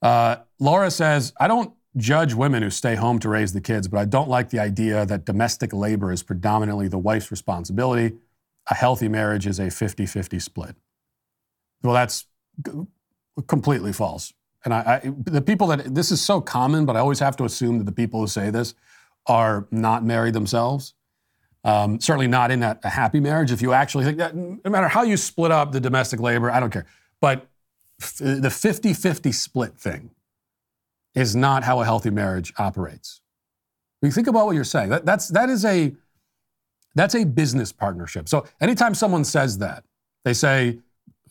Uh, 0.03 0.37
Laura 0.59 0.91
says, 0.91 1.33
I 1.41 1.49
don't 1.49 1.73
judge 1.97 2.35
women 2.35 2.63
who 2.63 2.71
stay 2.71 2.95
home 2.95 3.19
to 3.21 3.29
raise 3.29 3.53
the 3.53 3.61
kids, 3.61 3.89
but 3.89 3.99
I 3.99 4.05
don't 4.05 4.29
like 4.29 4.51
the 4.51 4.59
idea 4.59 5.07
that 5.07 5.25
domestic 5.25 5.73
labor 5.73 6.13
is 6.13 6.23
predominantly 6.23 6.89
the 6.89 6.99
wife's 6.99 7.31
responsibility. 7.31 8.17
A 8.71 8.75
healthy 8.75 9.09
marriage 9.09 9.47
is 9.47 9.59
a 9.59 9.71
50 9.71 10.07
50 10.07 10.39
split. 10.39 10.77
Well, 11.83 11.95
that's 11.95 12.27
completely 13.47 13.93
false. 13.93 14.33
And 14.65 14.73
I, 14.73 14.79
I, 15.05 15.13
the 15.25 15.43
people 15.43 15.67
that 15.69 15.95
this 15.95 16.11
is 16.11 16.21
so 16.21 16.41
common, 16.41 16.87
but 16.87 16.97
I 16.97 17.01
always 17.01 17.19
have 17.19 17.37
to 17.39 17.45
assume 17.45 17.79
that 17.79 17.85
the 17.85 17.93
people 17.93 18.21
who 18.21 18.27
say 18.27 18.51
this 18.51 18.75
are 19.27 19.67
not 19.71 20.05
married 20.05 20.35
themselves. 20.35 20.95
Um, 21.65 22.01
certainly 22.01 22.27
not 22.27 22.51
in 22.51 22.61
that 22.61 22.81
a 22.83 22.89
happy 22.89 23.21
marriage. 23.21 23.53
If 23.53 23.63
you 23.63 23.73
actually 23.73 24.05
think 24.05 24.19
that, 24.19 24.35
no 24.35 24.59
matter 24.65 24.89
how 24.89 25.03
you 25.03 25.17
split 25.17 25.53
up 25.53 25.73
the 25.73 25.81
domestic 25.81 26.19
labor, 26.19 26.51
I 26.51 26.59
don't 26.59 26.73
care. 26.73 26.87
But 27.21 27.47
f- 28.01 28.19
the 28.19 28.51
50 28.51 28.95
50 28.95 29.31
split 29.31 29.79
thing 29.79 30.11
is 31.15 31.37
not 31.37 31.63
how 31.63 31.81
a 31.81 31.85
healthy 31.85 32.11
marriage 32.11 32.53
operates. 32.59 33.21
You 34.01 34.11
think 34.11 34.27
about 34.27 34.47
what 34.47 34.57
you're 34.57 34.65
saying, 34.65 34.89
that, 34.91 35.07
that's, 35.07 35.29
that 35.29 35.49
is 35.49 35.65
a, 35.65 35.95
that's 36.97 37.15
a 37.15 37.25
business 37.25 37.71
partnership. 37.71 38.29
So 38.29 38.45
anytime 38.61 38.95
someone 38.95 39.25
says 39.25 39.59
that, 39.59 39.85
they 40.25 40.35
say 40.35 40.81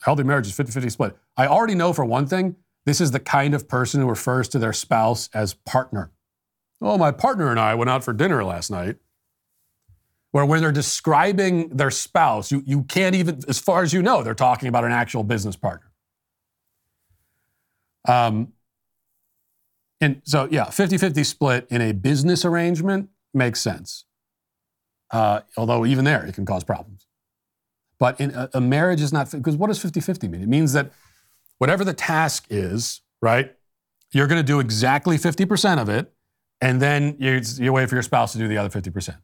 healthy 0.00 0.22
marriage 0.22 0.46
is 0.46 0.54
50 0.54 0.72
50 0.72 0.88
split. 0.88 1.16
I 1.36 1.46
already 1.46 1.74
know 1.74 1.92
for 1.92 2.04
one 2.04 2.26
thing, 2.26 2.56
this 2.86 3.00
is 3.00 3.10
the 3.10 3.20
kind 3.20 3.54
of 3.54 3.68
person 3.68 4.00
who 4.00 4.08
refers 4.08 4.48
to 4.48 4.58
their 4.58 4.72
spouse 4.72 5.28
as 5.34 5.54
partner. 5.54 6.10
Oh, 6.80 6.98
my 6.98 7.12
partner 7.12 7.50
and 7.50 7.60
I 7.60 7.74
went 7.74 7.90
out 7.90 8.02
for 8.02 8.12
dinner 8.12 8.42
last 8.42 8.70
night. 8.70 8.96
Where 10.32 10.44
when 10.44 10.62
they're 10.62 10.72
describing 10.72 11.68
their 11.68 11.90
spouse, 11.90 12.50
you, 12.50 12.62
you 12.66 12.84
can't 12.84 13.14
even, 13.14 13.40
as 13.48 13.58
far 13.58 13.82
as 13.82 13.92
you 13.92 14.02
know, 14.02 14.22
they're 14.22 14.34
talking 14.34 14.68
about 14.68 14.84
an 14.84 14.92
actual 14.92 15.22
business 15.22 15.56
partner. 15.56 15.90
Um, 18.08 18.52
and 20.00 20.20
so, 20.24 20.48
yeah, 20.50 20.64
50 20.64 20.98
50 20.98 21.22
split 21.22 21.66
in 21.70 21.80
a 21.80 21.92
business 21.92 22.44
arrangement 22.44 23.10
makes 23.32 23.60
sense. 23.60 24.04
Uh, 25.10 25.40
although, 25.56 25.86
even 25.86 26.04
there, 26.04 26.24
it 26.24 26.34
can 26.34 26.46
cause 26.46 26.64
problems. 26.64 27.06
But 27.98 28.18
in 28.18 28.30
a, 28.32 28.48
a 28.54 28.60
marriage 28.60 29.00
is 29.00 29.12
not, 29.12 29.30
because 29.30 29.54
what 29.54 29.68
does 29.68 29.78
50 29.80 30.00
50 30.00 30.26
mean? 30.26 30.42
It 30.42 30.48
means 30.48 30.72
that 30.72 30.90
whatever 31.58 31.84
the 31.84 31.94
task 31.94 32.46
is, 32.50 33.02
right, 33.20 33.54
you're 34.10 34.26
going 34.26 34.40
to 34.40 34.46
do 34.46 34.58
exactly 34.58 35.16
50% 35.16 35.78
of 35.78 35.88
it, 35.88 36.12
and 36.60 36.82
then 36.82 37.16
you, 37.18 37.40
you 37.58 37.72
wait 37.72 37.88
for 37.88 37.94
your 37.94 38.02
spouse 38.02 38.32
to 38.32 38.38
do 38.38 38.48
the 38.48 38.58
other 38.58 38.68
50%. 38.68 39.16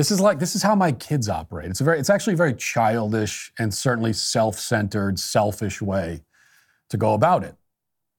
This 0.00 0.10
is 0.10 0.18
like 0.18 0.38
this 0.38 0.56
is 0.56 0.62
how 0.62 0.74
my 0.74 0.92
kids 0.92 1.28
operate. 1.28 1.68
It's 1.68 1.82
a 1.82 1.84
very 1.84 1.98
it's 1.98 2.08
actually 2.08 2.32
a 2.32 2.36
very 2.38 2.54
childish 2.54 3.52
and 3.58 3.74
certainly 3.74 4.14
self-centered, 4.14 5.18
selfish 5.18 5.82
way 5.82 6.22
to 6.88 6.96
go 6.96 7.12
about 7.12 7.44
it. 7.44 7.54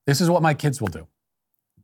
This 0.05 0.21
is 0.21 0.29
what 0.29 0.43
my 0.43 0.53
kids 0.53 0.79
will 0.79 0.89
do. 0.89 1.07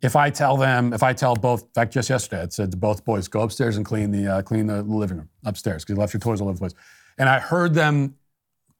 If 0.03 0.15
I 0.15 0.29
tell 0.29 0.55
them, 0.55 0.93
if 0.93 1.01
I 1.01 1.13
tell 1.13 1.33
both, 1.33 1.63
in 1.63 1.69
fact, 1.69 1.93
just 1.93 2.11
yesterday, 2.11 2.43
I 2.43 2.47
said 2.49 2.69
to 2.69 2.77
both 2.77 3.05
boys, 3.05 3.27
go 3.27 3.41
upstairs 3.41 3.75
and 3.75 3.83
clean 3.83 4.11
the 4.11 4.27
uh, 4.27 4.41
clean 4.43 4.67
the 4.67 4.83
living 4.83 5.17
room 5.17 5.29
upstairs 5.43 5.83
because 5.83 5.95
you 5.95 5.99
left 5.99 6.13
your 6.13 6.21
toys 6.21 6.41
all 6.41 6.47
over 6.47 6.57
the 6.57 6.59
place. 6.59 6.75
And 7.17 7.27
I 7.27 7.39
heard 7.39 7.73
them 7.73 8.17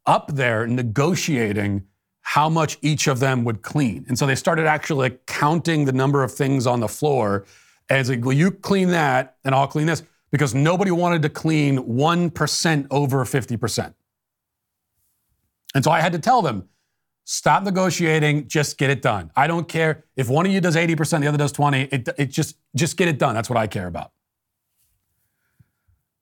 up 0.06 0.36
there 0.36 0.68
negotiating 0.68 1.88
how 2.22 2.48
much 2.48 2.78
each 2.84 3.08
of 3.08 3.20
them 3.20 3.44
would 3.44 3.64
clean. 3.64 4.06
And 4.08 4.20
so 4.20 4.28
they 4.28 4.36
started 4.36 4.68
actually 4.68 5.10
like 5.10 5.26
counting 5.26 5.86
the 5.86 5.94
number 5.94 6.22
of 6.22 6.32
things 6.32 6.68
on 6.68 6.80
the 6.80 6.88
floor 6.88 7.46
as 7.90 8.08
like, 8.08 8.24
well, 8.24 8.34
you 8.34 8.52
clean 8.52 8.90
that 8.90 9.38
and 9.44 9.56
I'll 9.56 9.66
clean 9.66 9.88
this 9.88 10.04
because 10.32 10.54
nobody 10.54 10.92
wanted 10.92 11.22
to 11.22 11.30
clean 11.30 11.78
1% 11.78 12.88
over 12.92 13.26
50%. 13.26 13.94
And 15.76 15.84
so 15.84 15.92
I 15.92 16.02
had 16.02 16.12
to 16.14 16.20
tell 16.20 16.42
them 16.42 16.68
Stop 17.30 17.64
negotiating. 17.64 18.48
Just 18.48 18.78
get 18.78 18.90
it 18.90 19.02
done. 19.02 19.32
I 19.36 19.48
don't 19.48 19.68
care 19.68 20.06
if 20.16 20.30
one 20.30 20.46
of 20.46 20.52
you 20.54 20.62
does 20.62 20.78
80%, 20.78 21.20
the 21.20 21.28
other 21.28 21.38
does 21.38 21.52
20. 21.52 21.82
It, 21.82 22.08
it 22.18 22.26
just, 22.28 22.56
just 22.74 22.96
get 22.96 23.10
it 23.10 23.20
done. 23.20 23.36
That's 23.36 23.50
what 23.50 23.58
I 23.58 23.68
care 23.68 23.88
about. 23.88 24.14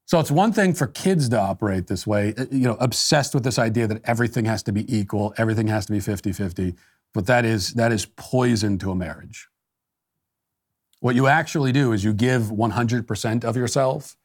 So 0.05 0.19
it's 0.19 0.31
one 0.31 0.51
thing 0.51 0.73
for 0.73 0.87
kids 0.87 1.29
to 1.29 1.39
operate 1.39 1.85
this 1.85 2.07
way, 2.07 2.33
uh, 2.35 2.45
you 2.49 2.67
know, 2.67 2.75
obsessed 2.79 3.35
with 3.35 3.43
this 3.43 3.59
idea 3.59 3.85
that 3.85 4.01
everything 4.05 4.45
has 4.45 4.63
to 4.63 4.71
be 4.71 4.83
equal, 4.97 5.31
everything 5.37 5.67
has 5.67 5.85
to 5.85 5.91
be 5.91 5.99
50-50, 5.99 6.75
but 7.13 7.27
that 7.27 7.45
is 7.45 7.73
that 7.73 7.91
is 7.91 8.07
poison 8.07 8.79
to 8.79 8.89
a 8.89 8.95
marriage. 8.95 9.47
What 11.05 11.13
you 11.13 11.27
actually 11.27 11.71
do 11.71 11.91
is 11.91 12.03
you 12.03 12.13
give 12.13 12.45
100% 12.45 13.43
of 13.45 13.55
yourself, 13.55 14.17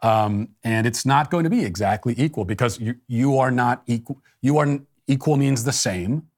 um, 0.00 0.48
and 0.64 0.86
it's 0.86 1.04
not 1.04 1.30
going 1.30 1.44
to 1.44 1.50
be 1.50 1.62
exactly 1.62 2.14
equal 2.16 2.46
because 2.46 2.80
you 2.80 2.94
you 3.06 3.36
are 3.36 3.50
not 3.50 3.82
equal. 3.86 4.16
You 4.40 4.56
are 4.56 4.80
equal 5.06 5.36
means 5.36 5.64
the 5.64 5.72
same. 5.72 6.28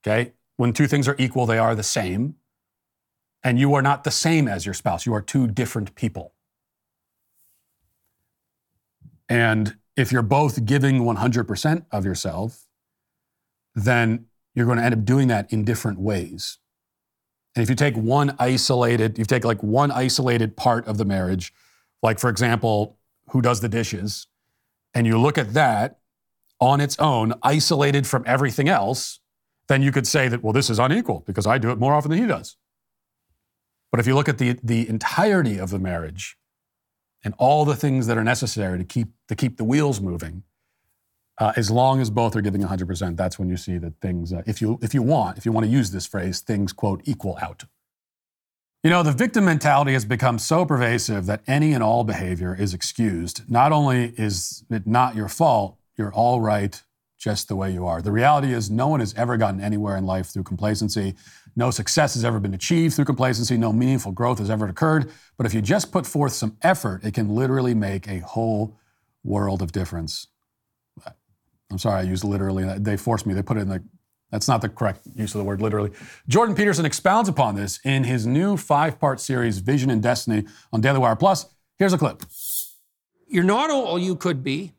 Okay, 0.00 0.32
when 0.56 0.72
two 0.72 0.86
things 0.86 1.06
are 1.06 1.16
equal, 1.18 1.44
they 1.44 1.58
are 1.58 1.74
the 1.74 1.82
same, 1.82 2.36
and 3.44 3.58
you 3.58 3.74
are 3.74 3.82
not 3.82 4.04
the 4.04 4.10
same 4.10 4.48
as 4.48 4.64
your 4.64 4.72
spouse. 4.72 5.04
You 5.04 5.12
are 5.12 5.20
two 5.20 5.46
different 5.46 5.94
people. 5.96 6.32
And 9.28 9.76
if 9.98 10.12
you're 10.12 10.22
both 10.22 10.64
giving 10.64 11.00
100% 11.00 11.84
of 11.92 12.06
yourself, 12.06 12.68
then 13.74 14.28
you're 14.54 14.64
going 14.64 14.78
to 14.78 14.84
end 14.84 14.94
up 14.94 15.04
doing 15.04 15.28
that 15.28 15.52
in 15.52 15.62
different 15.62 16.00
ways. 16.00 16.56
And 17.54 17.62
if 17.62 17.68
you 17.68 17.76
take 17.76 17.96
one 17.96 18.34
isolated, 18.38 19.18
you 19.18 19.24
take 19.24 19.44
like 19.44 19.62
one 19.62 19.90
isolated 19.90 20.56
part 20.56 20.86
of 20.86 20.98
the 20.98 21.04
marriage, 21.04 21.52
like 22.02 22.18
for 22.18 22.30
example, 22.30 22.98
who 23.30 23.42
does 23.42 23.60
the 23.60 23.68
dishes, 23.68 24.26
and 24.94 25.06
you 25.06 25.18
look 25.18 25.38
at 25.38 25.54
that 25.54 25.98
on 26.60 26.80
its 26.80 26.98
own, 26.98 27.34
isolated 27.42 28.06
from 28.06 28.24
everything 28.26 28.68
else, 28.68 29.20
then 29.68 29.82
you 29.82 29.92
could 29.92 30.06
say 30.06 30.28
that, 30.28 30.42
well, 30.42 30.52
this 30.52 30.70
is 30.70 30.78
unequal 30.78 31.24
because 31.26 31.46
I 31.46 31.58
do 31.58 31.70
it 31.70 31.78
more 31.78 31.94
often 31.94 32.10
than 32.10 32.20
he 32.20 32.26
does. 32.26 32.56
But 33.90 34.00
if 34.00 34.06
you 34.06 34.14
look 34.14 34.28
at 34.28 34.38
the, 34.38 34.58
the 34.62 34.88
entirety 34.88 35.58
of 35.58 35.70
the 35.70 35.78
marriage, 35.78 36.36
and 37.24 37.34
all 37.38 37.64
the 37.64 37.76
things 37.76 38.06
that 38.06 38.18
are 38.18 38.24
necessary 38.24 38.78
to 38.78 38.84
keep 38.84 39.08
to 39.28 39.34
keep 39.34 39.56
the 39.56 39.64
wheels 39.64 40.00
moving. 40.00 40.42
Uh, 41.42 41.52
as 41.56 41.72
long 41.72 42.00
as 42.00 42.08
both 42.08 42.36
are 42.36 42.40
giving 42.40 42.60
100%, 42.60 43.16
that's 43.16 43.36
when 43.36 43.48
you 43.48 43.56
see 43.56 43.76
that 43.76 44.00
things, 44.00 44.32
uh, 44.32 44.44
if 44.46 44.62
you 44.62 44.78
if 44.80 44.94
you 44.94 45.02
want, 45.02 45.36
if 45.36 45.44
you 45.44 45.50
want 45.50 45.66
to 45.66 45.72
use 45.72 45.90
this 45.90 46.06
phrase, 46.06 46.38
things 46.38 46.72
quote 46.72 47.00
equal 47.04 47.36
out. 47.42 47.64
You 48.84 48.90
know, 48.90 49.02
the 49.02 49.10
victim 49.10 49.46
mentality 49.46 49.92
has 49.94 50.04
become 50.04 50.38
so 50.38 50.64
pervasive 50.64 51.26
that 51.26 51.42
any 51.48 51.72
and 51.72 51.82
all 51.82 52.04
behavior 52.04 52.54
is 52.54 52.72
excused. 52.74 53.42
Not 53.50 53.72
only 53.72 54.14
is 54.16 54.62
it 54.70 54.86
not 54.86 55.16
your 55.16 55.28
fault, 55.28 55.78
you're 55.98 56.12
all 56.12 56.40
right 56.40 56.80
just 57.18 57.48
the 57.48 57.56
way 57.56 57.72
you 57.72 57.88
are. 57.88 58.00
The 58.00 58.12
reality 58.12 58.52
is, 58.52 58.70
no 58.70 58.86
one 58.86 59.00
has 59.00 59.12
ever 59.14 59.36
gotten 59.36 59.60
anywhere 59.60 59.96
in 59.96 60.06
life 60.06 60.26
through 60.28 60.44
complacency. 60.44 61.16
No 61.56 61.72
success 61.72 62.14
has 62.14 62.24
ever 62.24 62.38
been 62.38 62.54
achieved 62.54 62.94
through 62.94 63.06
complacency. 63.06 63.56
No 63.56 63.72
meaningful 63.72 64.12
growth 64.12 64.38
has 64.38 64.48
ever 64.48 64.68
occurred. 64.68 65.10
But 65.36 65.46
if 65.46 65.54
you 65.54 65.60
just 65.60 65.90
put 65.90 66.06
forth 66.06 66.34
some 66.34 66.56
effort, 66.62 67.02
it 67.02 67.14
can 67.14 67.34
literally 67.34 67.74
make 67.74 68.06
a 68.06 68.20
whole 68.20 68.78
world 69.24 69.60
of 69.60 69.72
difference. 69.72 70.28
I'm 71.72 71.78
sorry, 71.78 72.00
I 72.00 72.02
used 72.02 72.22
literally. 72.22 72.78
They 72.78 72.96
forced 72.96 73.26
me. 73.26 73.34
They 73.34 73.42
put 73.42 73.56
it 73.56 73.60
in 73.60 73.68
the. 73.68 73.82
That's 74.30 74.48
not 74.48 74.62
the 74.62 74.68
correct 74.68 75.06
use 75.14 75.34
of 75.34 75.38
the 75.38 75.44
word 75.44 75.60
literally. 75.60 75.90
Jordan 76.28 76.54
Peterson 76.54 76.86
expounds 76.86 77.28
upon 77.28 77.54
this 77.54 77.80
in 77.84 78.04
his 78.04 78.26
new 78.26 78.56
five 78.56 78.98
part 78.98 79.20
series, 79.20 79.58
Vision 79.58 79.90
and 79.90 80.02
Destiny, 80.02 80.44
on 80.72 80.80
Daily 80.80 80.98
Wire 80.98 81.16
Plus. 81.16 81.46
Here's 81.78 81.92
a 81.92 81.98
clip. 81.98 82.22
You're 83.26 83.44
not 83.44 83.70
all 83.70 83.98
you 83.98 84.14
could 84.14 84.42
be, 84.42 84.72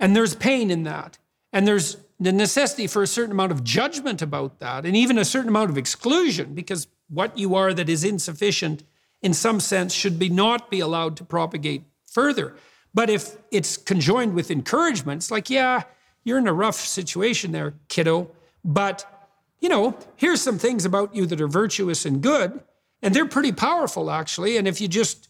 and 0.00 0.16
there's 0.16 0.34
pain 0.34 0.70
in 0.70 0.84
that. 0.84 1.18
And 1.52 1.68
there's 1.68 1.98
the 2.18 2.32
necessity 2.32 2.86
for 2.86 3.02
a 3.02 3.06
certain 3.06 3.32
amount 3.32 3.52
of 3.52 3.62
judgment 3.62 4.22
about 4.22 4.58
that, 4.60 4.86
and 4.86 4.96
even 4.96 5.18
a 5.18 5.24
certain 5.24 5.48
amount 5.48 5.70
of 5.70 5.76
exclusion, 5.76 6.54
because 6.54 6.88
what 7.08 7.36
you 7.36 7.54
are 7.54 7.74
that 7.74 7.88
is 7.88 8.04
insufficient, 8.04 8.84
in 9.20 9.34
some 9.34 9.60
sense, 9.60 9.92
should 9.92 10.18
be 10.18 10.30
not 10.30 10.70
be 10.70 10.80
allowed 10.80 11.16
to 11.18 11.24
propagate 11.24 11.84
further. 12.06 12.54
But 12.94 13.10
if 13.10 13.36
it's 13.50 13.76
conjoined 13.76 14.34
with 14.34 14.50
encouragement, 14.50 15.22
it's 15.22 15.30
like, 15.30 15.48
yeah, 15.48 15.84
you're 16.24 16.38
in 16.38 16.46
a 16.46 16.52
rough 16.52 16.76
situation 16.76 17.52
there, 17.52 17.74
kiddo. 17.88 18.30
But, 18.64 19.28
you 19.60 19.68
know, 19.68 19.96
here's 20.16 20.42
some 20.42 20.58
things 20.58 20.84
about 20.84 21.14
you 21.14 21.26
that 21.26 21.40
are 21.40 21.48
virtuous 21.48 22.04
and 22.04 22.20
good. 22.20 22.60
And 23.00 23.14
they're 23.14 23.26
pretty 23.26 23.52
powerful, 23.52 24.10
actually. 24.10 24.56
And 24.56 24.68
if 24.68 24.80
you 24.80 24.88
just 24.88 25.28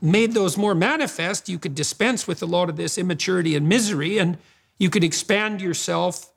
made 0.00 0.32
those 0.32 0.56
more 0.56 0.74
manifest, 0.74 1.48
you 1.48 1.58
could 1.58 1.74
dispense 1.74 2.26
with 2.26 2.42
a 2.42 2.46
lot 2.46 2.68
of 2.68 2.76
this 2.76 2.98
immaturity 2.98 3.54
and 3.54 3.68
misery 3.68 4.18
and 4.18 4.38
you 4.78 4.90
could 4.90 5.04
expand 5.04 5.60
yourself 5.60 6.32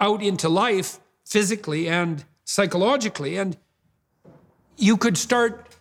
out 0.00 0.22
into 0.22 0.48
life 0.48 1.00
physically 1.24 1.88
and 1.88 2.24
psychologically, 2.44 3.36
and 3.36 3.56
you 4.76 4.96
could 4.96 5.16
start 5.16 5.73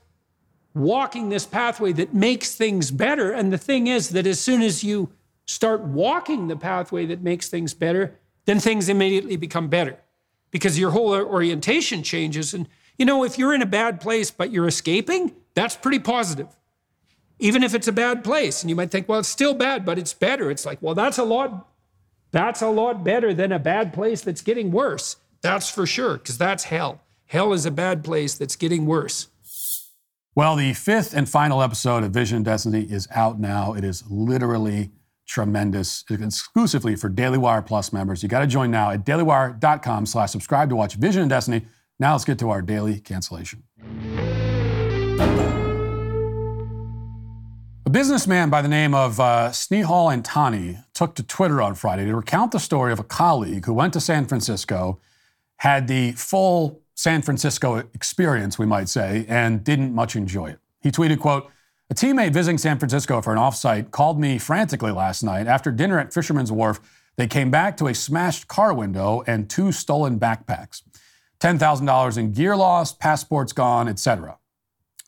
walking 0.74 1.30
this 1.30 1.46
pathway 1.46 1.92
that 1.94 2.14
makes 2.14 2.56
things 2.56 2.92
better. 2.92 3.32
And 3.32 3.54
the 3.54 3.58
thing 3.58 3.88
is 3.88 4.10
that 4.10 4.26
as 4.26 4.40
soon 4.40 4.62
as 4.62 4.84
you 4.84 5.10
start 5.46 5.82
walking 5.82 6.48
the 6.48 6.56
pathway 6.56 7.06
that 7.06 7.22
makes 7.22 7.50
things 7.50 7.74
better, 7.74 8.16
then 8.46 8.60
things 8.60 8.90
immediately 8.90 9.36
become 9.36 9.68
better 9.68 9.98
because 10.52 10.80
your 10.80 10.92
whole 10.92 11.14
orientation 11.14 12.04
changes. 12.04 12.54
And, 12.54 12.68
you 12.98 13.06
know, 13.06 13.24
if 13.24 13.38
you're 13.38 13.54
in 13.54 13.62
a 13.62 13.68
bad 13.68 14.02
place 14.02 14.32
but 14.32 14.52
you're 14.52 14.68
escaping, 14.68 15.36
that's 15.54 15.76
pretty 15.76 16.00
positive. 16.00 16.48
Even 17.40 17.64
if 17.64 17.74
it's 17.74 17.88
a 17.88 17.92
bad 17.92 18.24
place, 18.24 18.62
and 18.62 18.70
you 18.70 18.76
might 18.76 18.92
think, 18.92 19.10
well, 19.10 19.20
it's 19.20 19.28
still 19.28 19.54
bad, 19.54 19.86
but 19.86 19.98
it's 19.98 20.14
better. 20.14 20.50
It's 20.50 20.66
like, 20.66 20.82
well, 20.82 20.96
that's 20.96 21.18
a 21.18 21.24
lot 21.24 21.68
that's 22.32 22.64
a 22.64 22.68
lot 22.68 23.04
better 23.04 23.32
than 23.32 23.52
a 23.52 23.60
bad 23.60 23.94
place 23.94 24.22
that's 24.22 24.42
getting 24.42 24.72
worse. 24.72 25.18
That's 25.42 25.70
for 25.70 25.86
sure, 25.86 26.14
because 26.14 26.40
that's 26.40 26.64
hell. 26.64 27.02
Hell 27.28 27.54
is 27.54 27.66
a 27.66 27.72
bad 27.72 28.04
place 28.04 28.36
that's 28.36 28.56
getting 28.56 28.88
worse. 28.88 29.28
Well, 30.36 30.56
the 30.56 30.74
fifth 30.74 31.16
and 31.16 31.30
final 31.30 31.62
episode 31.62 32.04
of 32.04 32.12
Vision 32.12 32.38
and 32.38 32.46
Destiny 32.46 32.82
is 32.82 33.08
out 33.12 33.40
now. 33.40 33.76
It 33.76 33.84
is 33.84 34.04
literally 34.10 34.90
tremendous, 35.28 36.04
exclusively 36.10 36.96
for 36.96 37.08
Daily 37.08 37.38
Wire 37.38 37.62
Plus 37.62 37.94
members. 37.94 38.24
You 38.24 38.30
got 38.30 38.40
to 38.40 38.48
join 38.48 38.72
now 38.72 38.90
at 38.90 39.06
dailywire.com 39.06 40.08
slash 40.08 40.32
subscribe 40.32 40.70
to 40.70 40.76
watch 40.76 40.96
Vision 40.96 41.22
and 41.22 41.30
Destiny. 41.30 41.68
Now 42.00 42.14
let's 42.14 42.26
get 42.26 42.40
to 42.40 42.50
our 42.50 42.64
daily 42.64 43.00
cancellation. 43.00 43.62
A 47.86 47.90
businessman 47.92 48.50
by 48.50 48.64
the 48.64 48.68
name 48.68 48.96
of 48.96 49.20
uh, 49.20 49.50
Snehal 49.50 50.20
Antani 50.20 50.84
took 50.96 51.14
to 51.14 51.22
Twitter 51.22 51.62
on 51.62 51.76
Friday 51.76 52.06
to 52.06 52.16
recount 52.16 52.52
the 52.52 52.60
story 52.60 52.92
of 52.92 53.00
a 53.00 53.04
colleague 53.04 53.66
who 53.66 53.74
went 53.76 53.94
to 53.94 54.02
San 54.02 54.26
Francisco, 54.26 55.00
had 55.58 55.88
the 55.88 56.14
full 56.14 56.83
San 56.96 57.22
Francisco 57.22 57.78
experience, 57.94 58.60
we 58.60 58.66
might 58.66 58.90
say, 58.90 59.26
and 59.28 59.64
didn't 59.64 59.94
much 59.94 60.16
enjoy 60.16 60.48
it. 60.52 60.60
He 60.82 60.92
tweeted, 60.92 61.20
quote, 61.20 61.50
a 61.90 61.96
teammate 61.96 62.34
visiting 62.34 62.58
San 62.58 62.80
Francisco 62.80 63.22
for 63.22 63.34
an 63.34 63.40
offsite 63.40 63.92
called 63.92 64.20
me 64.20 64.38
frantically 64.38 64.92
last 64.92 65.24
night. 65.24 65.48
After 65.48 65.72
dinner 65.72 66.00
at 66.00 66.14
Fisherman's 66.14 66.52
Wharf, 66.52 66.80
they 67.18 67.28
came 67.28 67.52
back 67.52 67.78
to 67.78 67.88
a 67.88 67.94
smashed 67.94 68.48
car 68.48 68.74
window 68.74 69.24
and 69.28 69.50
two 69.50 69.72
stolen 69.72 70.20
backpacks. 70.20 70.82
$10,000 71.40 72.18
in 72.18 72.32
gear 72.32 72.56
lost, 72.56 73.00
passports 73.00 73.54
gone, 73.54 73.88
etc. 73.88 74.38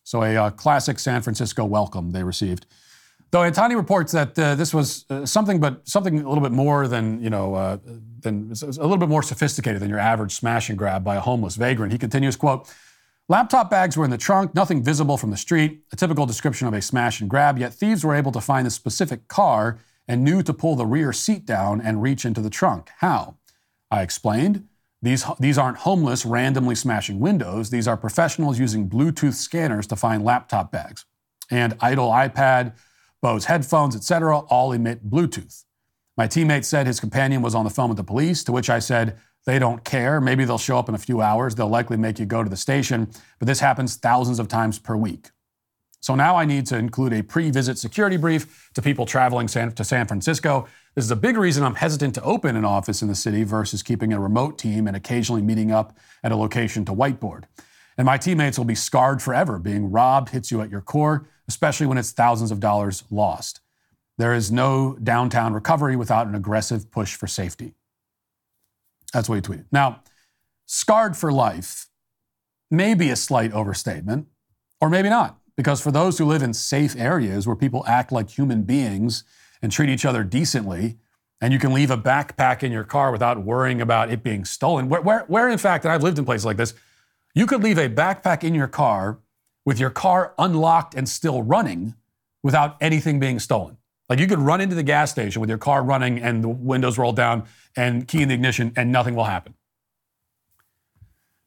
So 0.03 0.21
a 0.21 0.35
uh, 0.35 0.49
classic 0.51 0.99
San 0.99 1.21
Francisco 1.21 1.65
welcome 1.65 2.11
they 2.11 2.23
received. 2.23 2.65
Though 3.31 3.39
Antani 3.39 3.75
reports 3.75 4.11
that 4.13 4.37
uh, 4.39 4.55
this 4.55 4.73
was 4.73 5.05
uh, 5.09 5.25
something, 5.25 5.59
but 5.59 5.87
something 5.87 6.21
a 6.21 6.27
little 6.29 6.43
bit 6.43 6.51
more 6.51 6.87
than 6.87 7.21
you 7.21 7.29
know, 7.29 7.55
uh, 7.55 7.77
than 8.21 8.53
a 8.61 8.65
little 8.65 8.97
bit 8.97 9.09
more 9.09 9.23
sophisticated 9.23 9.81
than 9.81 9.89
your 9.89 9.99
average 9.99 10.33
smash 10.33 10.69
and 10.69 10.77
grab 10.77 11.03
by 11.03 11.15
a 11.15 11.19
homeless 11.19 11.55
vagrant. 11.55 11.91
He 11.91 11.97
continues, 11.97 12.35
"quote 12.35 12.73
Laptop 13.27 13.69
bags 13.69 13.97
were 13.97 14.05
in 14.05 14.11
the 14.11 14.17
trunk, 14.17 14.53
nothing 14.53 14.83
visible 14.83 15.17
from 15.17 15.31
the 15.31 15.37
street. 15.37 15.83
A 15.91 15.95
typical 15.95 16.25
description 16.25 16.67
of 16.67 16.73
a 16.73 16.81
smash 16.81 17.19
and 17.21 17.29
grab. 17.29 17.57
Yet 17.57 17.73
thieves 17.73 18.05
were 18.05 18.15
able 18.15 18.31
to 18.31 18.41
find 18.41 18.65
the 18.65 18.71
specific 18.71 19.27
car 19.27 19.79
and 20.07 20.23
knew 20.23 20.43
to 20.43 20.53
pull 20.53 20.75
the 20.75 20.85
rear 20.85 21.11
seat 21.11 21.45
down 21.45 21.81
and 21.81 22.03
reach 22.03 22.23
into 22.23 22.41
the 22.41 22.51
trunk. 22.51 22.89
How? 22.97 23.35
I 23.91 24.01
explained." 24.01 24.67
These, 25.01 25.23
these 25.39 25.59
aren't 25.59 25.77
homeless 25.79 26.25
randomly 26.25 26.73
smashing 26.73 27.19
windows. 27.19 27.69
These 27.69 27.87
are 27.87 27.95
professionals 27.95 28.57
using 28.57 28.89
Bluetooth 28.89 29.35
scanners 29.35 29.85
to 29.87 29.95
find 29.95 30.23
laptop 30.25 30.71
bags. 30.71 31.05
And 31.51 31.77
idle 31.79 32.09
iPad, 32.09 32.73
Bose 33.25 33.45
headphones, 33.45 33.95
etc., 33.95 34.39
all 34.39 34.71
emit 34.71 35.09
Bluetooth. 35.09 35.63
My 36.17 36.27
teammate 36.27 36.63
said 36.63 36.85
his 36.85 36.99
companion 36.99 37.41
was 37.41 37.55
on 37.55 37.65
the 37.65 37.71
phone 37.71 37.89
with 37.89 37.97
the 37.97 38.03
police, 38.03 38.43
to 38.43 38.51
which 38.51 38.69
I 38.69 38.79
said, 38.79 39.17
they 39.45 39.59
don't 39.59 39.83
care. 39.83 40.21
Maybe 40.21 40.45
they'll 40.45 40.57
show 40.57 40.77
up 40.77 40.89
in 40.89 40.95
a 40.95 40.99
few 40.99 41.21
hours. 41.21 41.55
They'll 41.55 41.67
likely 41.67 41.97
make 41.97 42.19
you 42.19 42.25
go 42.25 42.43
to 42.43 42.49
the 42.49 42.57
station, 42.57 43.09
but 43.39 43.47
this 43.47 43.59
happens 43.59 43.95
thousands 43.95 44.39
of 44.39 44.47
times 44.47 44.79
per 44.79 44.95
week. 44.95 45.31
So 46.01 46.15
now 46.15 46.35
I 46.35 46.45
need 46.45 46.67
to 46.67 46.77
include 46.77 47.13
a 47.13 47.23
pre 47.23 47.49
visit 47.51 47.77
security 47.77 48.17
brief 48.17 48.69
to 48.75 48.81
people 48.81 49.05
traveling 49.05 49.47
San, 49.47 49.71
to 49.71 49.83
San 49.83 50.07
Francisco 50.07 50.67
this 50.95 51.03
is 51.03 51.11
a 51.11 51.17
big 51.17 51.35
reason 51.35 51.61
I'm 51.65 51.75
hesitant 51.75 52.15
to 52.15 52.23
open 52.23 52.55
an 52.55 52.63
office 52.63 53.01
in 53.01 53.09
the 53.09 53.15
city 53.15 53.43
versus 53.43 53.83
keeping 53.83 54.13
a 54.13 54.19
remote 54.19 54.57
team 54.57 54.87
and 54.87 54.95
occasionally 54.95 55.41
meeting 55.41 55.69
up 55.69 55.97
at 56.23 56.31
a 56.31 56.37
location 56.37 56.85
to 56.85 56.93
whiteboard. 56.93 57.43
And 57.97 58.05
my 58.05 58.17
teammates 58.17 58.57
will 58.57 58.65
be 58.65 58.75
scarred 58.75 59.21
forever. 59.21 59.59
Being 59.59 59.91
robbed 59.91 60.29
hits 60.29 60.51
you 60.51 60.61
at 60.61 60.69
your 60.69 60.79
core, 60.79 61.27
especially 61.47 61.87
when 61.87 61.97
it's 61.97 62.11
thousands 62.11 62.51
of 62.51 62.59
dollars 62.59 63.03
lost. 63.09 63.61
There 64.17 64.33
is 64.33 64.51
no 64.51 64.97
downtown 65.03 65.53
recovery 65.53 65.95
without 65.95 66.27
an 66.27 66.35
aggressive 66.35 66.89
push 66.89 67.15
for 67.15 67.27
safety. 67.27 67.73
That's 69.13 69.29
what 69.29 69.35
he 69.35 69.41
tweeted. 69.41 69.65
Now, 69.71 70.01
scarred 70.65 71.17
for 71.17 71.31
life 71.31 71.87
may 72.71 72.93
be 72.93 73.09
a 73.09 73.15
slight 73.15 73.51
overstatement, 73.53 74.27
or 74.81 74.89
maybe 74.89 75.09
not, 75.09 75.39
because 75.55 75.81
for 75.81 75.91
those 75.91 76.17
who 76.17 76.25
live 76.25 76.41
in 76.41 76.53
safe 76.53 76.95
areas 76.97 77.45
where 77.45 77.55
people 77.55 77.85
act 77.87 78.11
like 78.11 78.29
human 78.29 78.63
beings 78.63 79.23
and 79.61 79.71
treat 79.71 79.89
each 79.89 80.05
other 80.05 80.23
decently, 80.23 80.97
and 81.41 81.53
you 81.53 81.59
can 81.59 81.73
leave 81.73 81.91
a 81.91 81.97
backpack 81.97 82.63
in 82.63 82.71
your 82.71 82.83
car 82.83 83.11
without 83.11 83.43
worrying 83.43 83.81
about 83.81 84.09
it 84.09 84.23
being 84.23 84.45
stolen, 84.45 84.89
where, 84.89 85.01
where, 85.01 85.25
where 85.27 85.49
in 85.49 85.57
fact, 85.57 85.85
and 85.85 85.93
I've 85.93 86.03
lived 86.03 86.17
in 86.17 86.25
places 86.25 86.45
like 86.45 86.57
this, 86.57 86.73
you 87.33 87.45
could 87.45 87.61
leave 87.61 87.77
a 87.77 87.89
backpack 87.89 88.43
in 88.43 88.55
your 88.55 88.67
car 88.67 89.19
with 89.65 89.79
your 89.79 89.89
car 89.89 90.33
unlocked 90.37 90.95
and 90.95 91.09
still 91.09 91.41
running 91.43 91.95
without 92.43 92.77
anything 92.79 93.19
being 93.19 93.39
stolen. 93.39 93.77
Like 94.07 94.19
you 94.19 94.27
could 94.27 94.39
run 94.39 94.61
into 94.61 94.75
the 94.75 94.83
gas 94.83 95.09
station 95.09 95.41
with 95.41 95.49
your 95.49 95.57
car 95.57 95.83
running 95.83 96.19
and 96.19 96.43
the 96.43 96.49
windows 96.49 96.97
rolled 96.97 97.15
down 97.15 97.45
and 97.75 98.07
key 98.07 98.21
in 98.21 98.29
the 98.29 98.35
ignition 98.35 98.71
and 98.75 98.91
nothing 98.91 99.15
will 99.15 99.23
happen. 99.23 99.55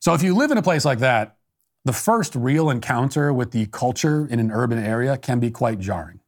So 0.01 0.15
if 0.15 0.23
you 0.23 0.35
live 0.35 0.51
in 0.51 0.59
a 0.59 0.63
place 0.63 0.85
like 0.85 0.99
that, 0.99 1.37
the 1.85 1.93
first 1.93 2.35
real 2.35 2.69
encounter 2.69 3.33
with 3.33 3.53
the 3.53 3.67
culture 3.67 4.27
in 4.29 4.41
an 4.41 4.51
urban 4.51 4.79
area 4.79 5.17
can 5.17 5.39
be 5.39 5.51
quite 5.51 5.79
jarring. 5.79 6.21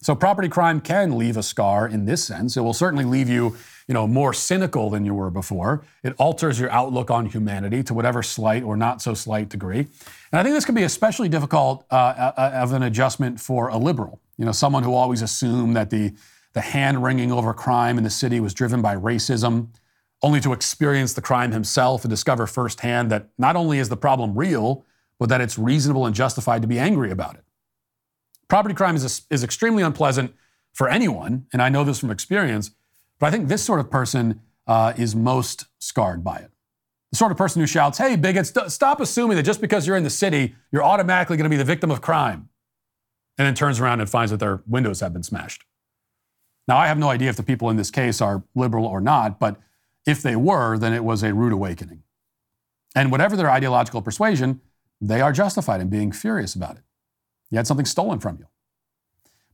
So 0.00 0.14
property 0.14 0.48
crime 0.48 0.80
can 0.80 1.18
leave 1.18 1.36
a 1.36 1.42
scar 1.42 1.86
in 1.88 2.04
this 2.04 2.22
sense. 2.22 2.56
It 2.56 2.60
will 2.60 2.74
certainly 2.74 3.04
leave 3.04 3.28
you, 3.28 3.56
you 3.88 3.94
know, 3.94 4.06
more 4.06 4.32
cynical 4.32 4.90
than 4.90 5.04
you 5.04 5.12
were 5.12 5.30
before. 5.30 5.84
It 6.04 6.14
alters 6.18 6.60
your 6.60 6.70
outlook 6.70 7.10
on 7.10 7.26
humanity 7.26 7.82
to 7.82 7.94
whatever 7.94 8.22
slight 8.22 8.62
or 8.62 8.76
not 8.76 9.02
so 9.02 9.14
slight 9.14 9.48
degree. 9.48 9.80
And 10.30 10.38
I 10.38 10.42
think 10.42 10.54
this 10.54 10.64
can 10.64 10.76
be 10.76 10.84
especially 10.84 11.28
difficult 11.28 11.84
uh, 11.90 11.94
uh, 12.36 12.50
of 12.54 12.72
an 12.72 12.84
adjustment 12.84 13.40
for 13.40 13.68
a 13.68 13.76
liberal. 13.76 14.20
You 14.36 14.44
know, 14.44 14.52
someone 14.52 14.84
who 14.84 14.94
always 14.94 15.20
assumed 15.20 15.74
that 15.76 15.90
the 15.90 16.14
the 16.54 16.60
hand 16.62 17.02
wringing 17.02 17.30
over 17.30 17.52
crime 17.52 17.98
in 17.98 18.04
the 18.04 18.10
city 18.10 18.40
was 18.40 18.54
driven 18.54 18.82
by 18.82 18.96
racism, 18.96 19.68
only 20.22 20.40
to 20.40 20.52
experience 20.52 21.12
the 21.12 21.20
crime 21.20 21.52
himself 21.52 22.04
and 22.04 22.10
discover 22.10 22.46
firsthand 22.46 23.10
that 23.10 23.28
not 23.38 23.54
only 23.54 23.78
is 23.78 23.88
the 23.88 23.96
problem 23.96 24.36
real, 24.36 24.84
but 25.18 25.28
that 25.28 25.40
it's 25.40 25.58
reasonable 25.58 26.06
and 26.06 26.14
justified 26.14 26.62
to 26.62 26.68
be 26.68 26.78
angry 26.78 27.10
about 27.10 27.34
it. 27.34 27.44
Property 28.48 28.74
crime 28.74 28.96
is, 28.96 29.22
is 29.30 29.44
extremely 29.44 29.82
unpleasant 29.82 30.34
for 30.72 30.88
anyone, 30.88 31.46
and 31.52 31.60
I 31.60 31.68
know 31.68 31.84
this 31.84 31.98
from 31.98 32.10
experience, 32.10 32.70
but 33.18 33.26
I 33.26 33.30
think 33.30 33.48
this 33.48 33.62
sort 33.62 33.80
of 33.80 33.90
person 33.90 34.40
uh, 34.66 34.92
is 34.96 35.14
most 35.14 35.66
scarred 35.78 36.24
by 36.24 36.36
it. 36.36 36.50
The 37.10 37.16
sort 37.16 37.32
of 37.32 37.38
person 37.38 37.60
who 37.60 37.66
shouts, 37.66 37.98
Hey, 37.98 38.16
bigots, 38.16 38.50
st- 38.50 38.70
stop 38.70 39.00
assuming 39.00 39.36
that 39.36 39.42
just 39.42 39.60
because 39.60 39.86
you're 39.86 39.96
in 39.96 40.04
the 40.04 40.10
city, 40.10 40.54
you're 40.72 40.84
automatically 40.84 41.36
going 41.36 41.44
to 41.44 41.50
be 41.50 41.56
the 41.56 41.64
victim 41.64 41.90
of 41.90 42.00
crime. 42.00 42.48
And 43.38 43.46
then 43.46 43.54
turns 43.54 43.80
around 43.80 44.00
and 44.00 44.10
finds 44.10 44.30
that 44.30 44.40
their 44.40 44.62
windows 44.66 45.00
have 45.00 45.12
been 45.12 45.22
smashed. 45.22 45.64
Now, 46.66 46.76
I 46.76 46.86
have 46.86 46.98
no 46.98 47.08
idea 47.08 47.30
if 47.30 47.36
the 47.36 47.42
people 47.42 47.70
in 47.70 47.76
this 47.76 47.90
case 47.90 48.20
are 48.20 48.42
liberal 48.54 48.84
or 48.84 49.00
not, 49.00 49.38
but 49.38 49.56
if 50.06 50.22
they 50.22 50.36
were, 50.36 50.76
then 50.76 50.92
it 50.92 51.04
was 51.04 51.22
a 51.22 51.32
rude 51.32 51.52
awakening. 51.52 52.02
And 52.94 53.10
whatever 53.10 53.36
their 53.36 53.50
ideological 53.50 54.02
persuasion, 54.02 54.60
they 55.00 55.20
are 55.20 55.32
justified 55.32 55.80
in 55.80 55.88
being 55.88 56.12
furious 56.12 56.54
about 56.54 56.76
it. 56.76 56.82
You 57.50 57.56
had 57.56 57.66
something 57.66 57.86
stolen 57.86 58.20
from 58.20 58.36
you. 58.38 58.46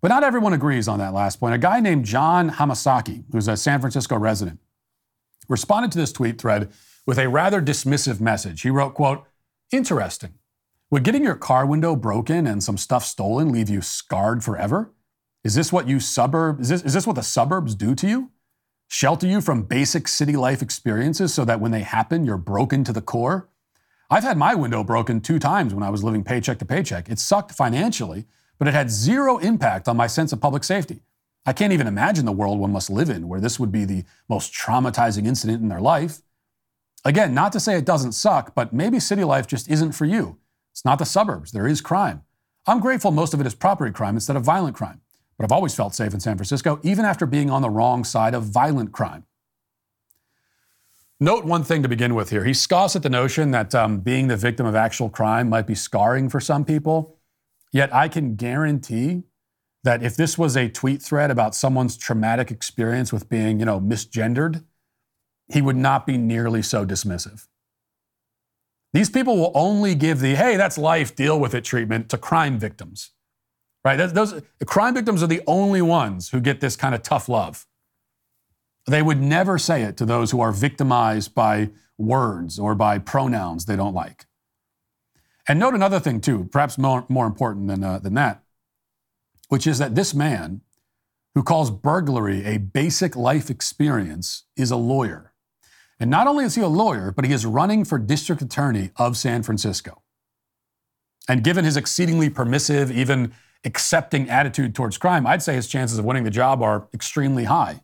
But 0.01 0.09
not 0.09 0.25
everyone 0.25 0.53
agrees 0.53 0.87
on 0.87 0.99
that 0.99 1.15
last 1.15 1.41
point. 1.41 1.55
A 1.55 1.59
guy 1.59 1.81
named 1.81 2.05
John 2.05 2.51
Hamasaki, 2.51 3.25
who's 3.33 3.49
a 3.49 3.57
San 3.57 3.81
Francisco 3.81 4.17
resident, 4.19 4.61
responded 5.49 5.93
to 5.93 5.99
this 5.99 6.13
tweet 6.13 6.41
thread 6.41 6.71
with 7.07 7.19
a 7.19 7.29
rather 7.29 7.63
dismissive 7.63 8.21
message. 8.21 8.63
He 8.63 8.71
wrote, 8.71 8.95
quote, 8.95 9.25
interesting. 9.73 10.35
Would 10.91 11.05
getting 11.05 11.25
your 11.25 11.35
car 11.35 11.67
window 11.67 11.97
broken 11.97 12.47
and 12.47 12.63
some 12.63 12.77
stuff 12.77 13.05
stolen 13.05 13.51
leave 13.51 13.71
you 13.71 13.81
scarred 13.81 14.45
forever? 14.45 14.93
Is 15.43 15.55
this 15.55 15.73
what 15.73 15.89
you 15.89 16.01
suburb 16.01 16.61
is 16.61 16.69
this, 16.69 16.83
is 16.83 16.95
this 16.95 17.07
what 17.07 17.17
the 17.17 17.23
suburbs 17.23 17.75
do 17.75 17.95
to 17.95 18.09
you? 18.09 18.31
Shelter 18.89 19.27
you 19.27 19.41
from 19.41 19.63
basic 19.63 20.07
city 20.07 20.37
life 20.37 20.63
experiences 20.63 21.35
so 21.35 21.45
that 21.45 21.61
when 21.61 21.73
they 21.73 21.83
happen, 21.83 22.25
you're 22.25 22.37
broken 22.37 22.85
to 22.85 22.93
the 22.93 23.03
core? 23.03 23.49
I've 24.11 24.23
had 24.23 24.37
my 24.37 24.55
window 24.55 24.85
broken 24.85 25.21
two 25.21 25.39
times 25.39 25.73
when 25.75 25.83
I 25.83 25.91
was 25.91 26.05
living 26.05 26.25
paycheck 26.25 26.59
to 26.59 26.65
paycheck. 26.65 27.09
It 27.09 27.19
sucked 27.19 27.53
financially, 27.53 28.27
but 28.59 28.69
it 28.69 28.75
had 28.75 28.91
zero 28.91 29.39
impact 29.39 29.89
on 29.89 29.97
my 29.97 30.07
sense 30.07 30.33
of 30.33 30.41
public 30.41 30.63
safety. 30.65 31.03
I 31.47 31.53
can't 31.53 31.73
even 31.73 31.87
imagine 31.87 32.25
the 32.25 32.33
world 32.33 32.59
one 32.59 32.73
must 32.73 32.91
live 32.91 33.11
in 33.11 33.29
where 33.29 33.41
this 33.41 33.59
would 33.59 33.73
be 33.73 33.85
the 33.85 34.05
most 34.29 34.53
traumatizing 34.53 35.27
incident 35.27 35.63
in 35.63 35.69
their 35.69 35.81
life. 35.81 36.21
Again, 37.05 37.35
not 37.35 37.53
to 37.53 37.61
say 37.61 37.77
it 37.77 37.85
doesn't 37.85 38.13
suck, 38.13 38.55
but 38.55 38.73
maybe 38.73 38.99
city 38.99 39.25
life 39.25 39.47
just 39.47 39.69
isn't 39.69 39.93
for 39.93 40.07
you. 40.07 40.39
It's 40.73 40.85
not 40.85 40.99
the 40.99 41.05
suburbs. 41.05 41.53
There 41.53 41.67
is 41.67 41.81
crime. 41.81 42.23
I'm 42.67 42.81
grateful 42.81 43.11
most 43.11 43.35
of 43.35 43.41
it 43.41 43.47
is 43.47 43.55
property 43.55 43.93
crime 43.93 44.15
instead 44.15 44.37
of 44.37 44.43
violent 44.43 44.75
crime, 44.75 45.03
but 45.37 45.45
I've 45.45 45.53
always 45.53 45.75
felt 45.75 45.95
safe 45.95 46.15
in 46.15 46.21
San 46.21 46.37
Francisco, 46.37 46.81
even 46.83 47.05
after 47.05 47.27
being 47.27 47.51
on 47.51 47.61
the 47.61 47.69
wrong 47.69 48.05
side 48.05 48.35
of 48.35 48.45
violent 48.45 48.93
crime. 48.93 49.27
Note 51.21 51.45
one 51.45 51.63
thing 51.63 51.83
to 51.83 51.89
begin 51.89 52.15
with 52.15 52.31
here. 52.31 52.45
He 52.45 52.53
scoffs 52.53 52.97
at 52.97 53.03
the 53.03 53.11
notion 53.11 53.53
that 53.53 53.75
um, 53.75 54.01
being 54.01 54.27
the 54.29 54.37
victim 54.37 54.67
of 54.67 54.75
actual 54.75 55.09
crime 55.09 55.49
might 55.49 55.67
be 55.67 55.75
scarring 55.75 56.29
for 56.29 56.41
some 56.41 56.65
people. 56.65 57.19
Yet 57.73 57.95
I 57.95 58.09
can 58.09 58.35
guarantee 58.37 59.25
that 59.85 60.03
if 60.03 60.17
this 60.17 60.37
was 60.37 60.57
a 60.57 60.69
tweet 60.69 61.03
thread 61.03 61.31
about 61.31 61.55
someone's 61.55 61.97
traumatic 61.97 62.51
experience 62.51 63.13
with 63.13 63.29
being, 63.29 63.61
you 63.61 63.67
know, 63.67 63.81
misgendered, 63.81 64.65
he 65.53 65.61
would 65.63 65.77
not 65.77 66.07
be 66.07 66.17
nearly 66.17 66.63
so 66.63 66.87
dismissive. 66.87 67.47
These 68.93 69.11
people 69.11 69.37
will 69.37 69.53
only 69.55 69.95
give 69.95 70.21
the, 70.21 70.35
hey, 70.35 70.57
that's 70.57 70.79
life, 70.79 71.15
deal 71.15 71.39
with 71.39 71.55
it 71.55 71.65
treatment 71.65 72.09
to 72.11 72.19
crime 72.19 72.59
victims. 72.59 73.11
Right? 73.85 73.97
Those, 73.97 74.43
the 74.59 74.65
crime 74.65 74.95
victims 74.95 75.23
are 75.23 75.27
the 75.27 75.43
only 75.47 75.83
ones 75.83 76.31
who 76.31 76.41
get 76.41 76.61
this 76.61 76.77
kind 76.77 76.95
of 76.95 77.03
tough 77.03 77.29
love. 77.29 77.67
They 78.87 79.03
would 79.03 79.21
never 79.21 79.59
say 79.59 79.83
it 79.83 79.97
to 79.97 80.07
those 80.07 80.31
who 80.31 80.41
are 80.41 80.53
victimized 80.53 81.35
by 81.35 81.71
words 81.97 82.59
or 82.59 82.75
by 82.75 82.99
pronouns 82.99 83.65
they 83.65 83.77
don't 83.77 83.95
like. 83.95 84.27
And 85.49 85.59
note 85.59 85.75
another 85.75 86.01
thing, 86.01 86.21
too, 86.21 86.49
perhaps 86.51 86.79
more, 86.79 87.05
more 87.09 87.27
important 87.27 87.69
than, 87.69 87.85
uh, 87.85 87.99
than 87.99 88.15
that, 88.15 88.43
which 89.49 89.67
is 89.67 89.79
that 89.79 89.95
this 89.95 90.15
man 90.15 90.63
who 91.35 91.43
calls 91.43 91.71
burglary 91.71 92.45
a 92.45 92.59
basic 92.59 93.17
life 93.17 93.51
experience 93.51 94.45
is 94.57 94.71
a 94.71 94.77
lawyer. 94.77 95.33
And 96.01 96.11
not 96.11 96.27
only 96.27 96.45
is 96.45 96.55
he 96.55 96.61
a 96.63 96.69
lawyer, 96.69 97.13
but 97.13 97.25
he 97.25 97.33
is 97.33 97.47
running 97.47 97.85
for 97.85 97.99
district 97.99 98.43
attorney 98.43 98.91
of 98.97 99.17
San 99.17 99.43
Francisco. 99.43 100.03
And 101.29 101.43
given 101.43 101.65
his 101.65 101.77
exceedingly 101.77 102.31
permissive, 102.31 102.91
even 102.91 103.33
accepting 103.65 104.29
attitude 104.29 104.75
towards 104.75 104.99
crime, 104.99 105.27
I'd 105.27 105.43
say 105.43 105.55
his 105.55 105.69
chances 105.69 105.99
of 105.99 106.05
winning 106.05 106.25
the 106.25 106.31
job 106.31 106.63
are 106.63 106.89
extremely 106.93 107.45
high, 107.45 107.81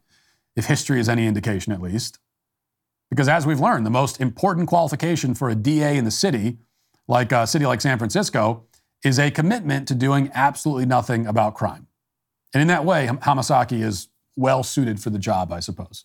if 0.56 0.66
history 0.66 1.00
is 1.00 1.08
any 1.08 1.26
indication 1.26 1.72
at 1.72 1.80
least. 1.80 2.18
Because 3.10 3.28
as 3.28 3.46
we've 3.46 3.60
learned, 3.60 3.84
the 3.84 3.90
most 3.90 4.20
important 4.20 4.68
qualification 4.68 5.34
for 5.34 5.50
a 5.50 5.54
DA 5.54 5.96
in 5.96 6.04
the 6.04 6.10
city, 6.10 6.58
like 7.08 7.32
a 7.32 7.46
city 7.46 7.66
like 7.66 7.80
San 7.80 7.98
Francisco, 7.98 8.64
is 9.04 9.18
a 9.18 9.30
commitment 9.30 9.88
to 9.88 9.94
doing 9.94 10.30
absolutely 10.34 10.86
nothing 10.86 11.26
about 11.26 11.54
crime. 11.54 11.86
And 12.54 12.60
in 12.60 12.68
that 12.68 12.84
way, 12.84 13.06
Hamasaki 13.06 13.82
is 13.82 14.08
well 14.36 14.62
suited 14.62 15.00
for 15.00 15.10
the 15.10 15.18
job, 15.18 15.52
I 15.52 15.60
suppose. 15.60 16.04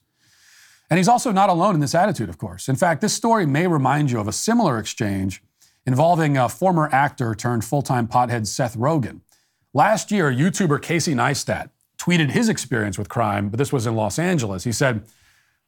And 0.89 0.97
he's 0.97 1.07
also 1.07 1.31
not 1.31 1.49
alone 1.49 1.75
in 1.75 1.81
this 1.81 1.95
attitude, 1.95 2.29
of 2.29 2.37
course. 2.37 2.67
In 2.67 2.75
fact, 2.75 3.01
this 3.01 3.13
story 3.13 3.45
may 3.45 3.67
remind 3.67 4.11
you 4.11 4.19
of 4.19 4.27
a 4.27 4.31
similar 4.31 4.77
exchange 4.77 5.41
involving 5.85 6.37
a 6.37 6.49
former 6.49 6.89
actor 6.91 7.33
turned 7.33 7.65
full 7.65 7.81
time 7.81 8.07
pothead 8.07 8.47
Seth 8.47 8.77
Rogen. 8.77 9.21
Last 9.73 10.11
year, 10.11 10.31
YouTuber 10.31 10.81
Casey 10.81 11.13
Neistat 11.13 11.69
tweeted 12.05 12.31
his 12.31 12.49
experience 12.49 12.97
with 12.97 13.09
crime, 13.09 13.49
but 13.49 13.57
this 13.57 13.73
was 13.73 13.87
in 13.87 13.95
Los 13.95 14.19
Angeles. 14.19 14.63
He 14.63 14.71
said, 14.71 15.05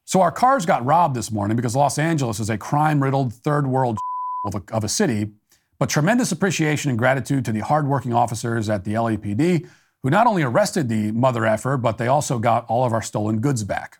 So 0.05 0.21
our 0.21 0.31
cars 0.31 0.65
got 0.65 0.85
robbed 0.85 1.15
this 1.15 1.31
morning 1.31 1.55
because 1.55 1.75
Los 1.75 1.97
Angeles 1.97 2.39
is 2.39 2.49
a 2.49 2.57
crime 2.57 3.01
riddled 3.01 3.33
third 3.33 3.67
world 3.67 3.97
of 4.45 4.55
a, 4.55 4.63
of 4.71 4.83
a 4.83 4.89
city, 4.89 5.31
but 5.79 5.89
tremendous 5.89 6.31
appreciation 6.31 6.89
and 6.89 6.99
gratitude 6.99 7.43
to 7.45 7.51
the 7.51 7.61
hardworking 7.61 8.13
officers 8.13 8.69
at 8.69 8.83
the 8.83 8.93
LAPD 8.93 9.67
who 10.03 10.09
not 10.09 10.27
only 10.27 10.43
arrested 10.43 10.89
the 10.89 11.11
mother 11.11 11.45
effer, 11.45 11.75
but 11.75 11.97
they 11.97 12.07
also 12.07 12.37
got 12.37 12.65
all 12.67 12.85
of 12.85 12.93
our 12.93 13.01
stolen 13.01 13.39
goods 13.39 13.63
back. 13.63 13.99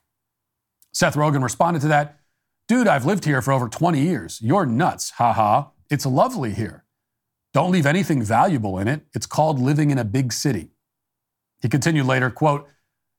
Seth 0.93 1.15
Rogen 1.15 1.43
responded 1.43 1.81
to 1.81 1.87
that 1.87 2.19
Dude, 2.67 2.87
I've 2.87 3.05
lived 3.05 3.23
here 3.23 3.41
for 3.41 3.53
over 3.53 3.69
20 3.69 4.01
years. 4.01 4.41
You're 4.41 4.65
nuts, 4.65 5.11
haha. 5.11 5.69
It's 5.89 6.05
lovely 6.05 6.53
here. 6.53 6.83
Don't 7.53 7.71
leave 7.71 7.85
anything 7.85 8.21
valuable 8.21 8.77
in 8.77 8.89
it. 8.89 9.05
It's 9.13 9.25
called 9.25 9.57
living 9.57 9.89
in 9.89 9.97
a 9.97 10.03
big 10.03 10.33
city. 10.33 10.71
He 11.67 11.69
continued 11.69 12.05
later, 12.05 12.29
quote, 12.29 12.65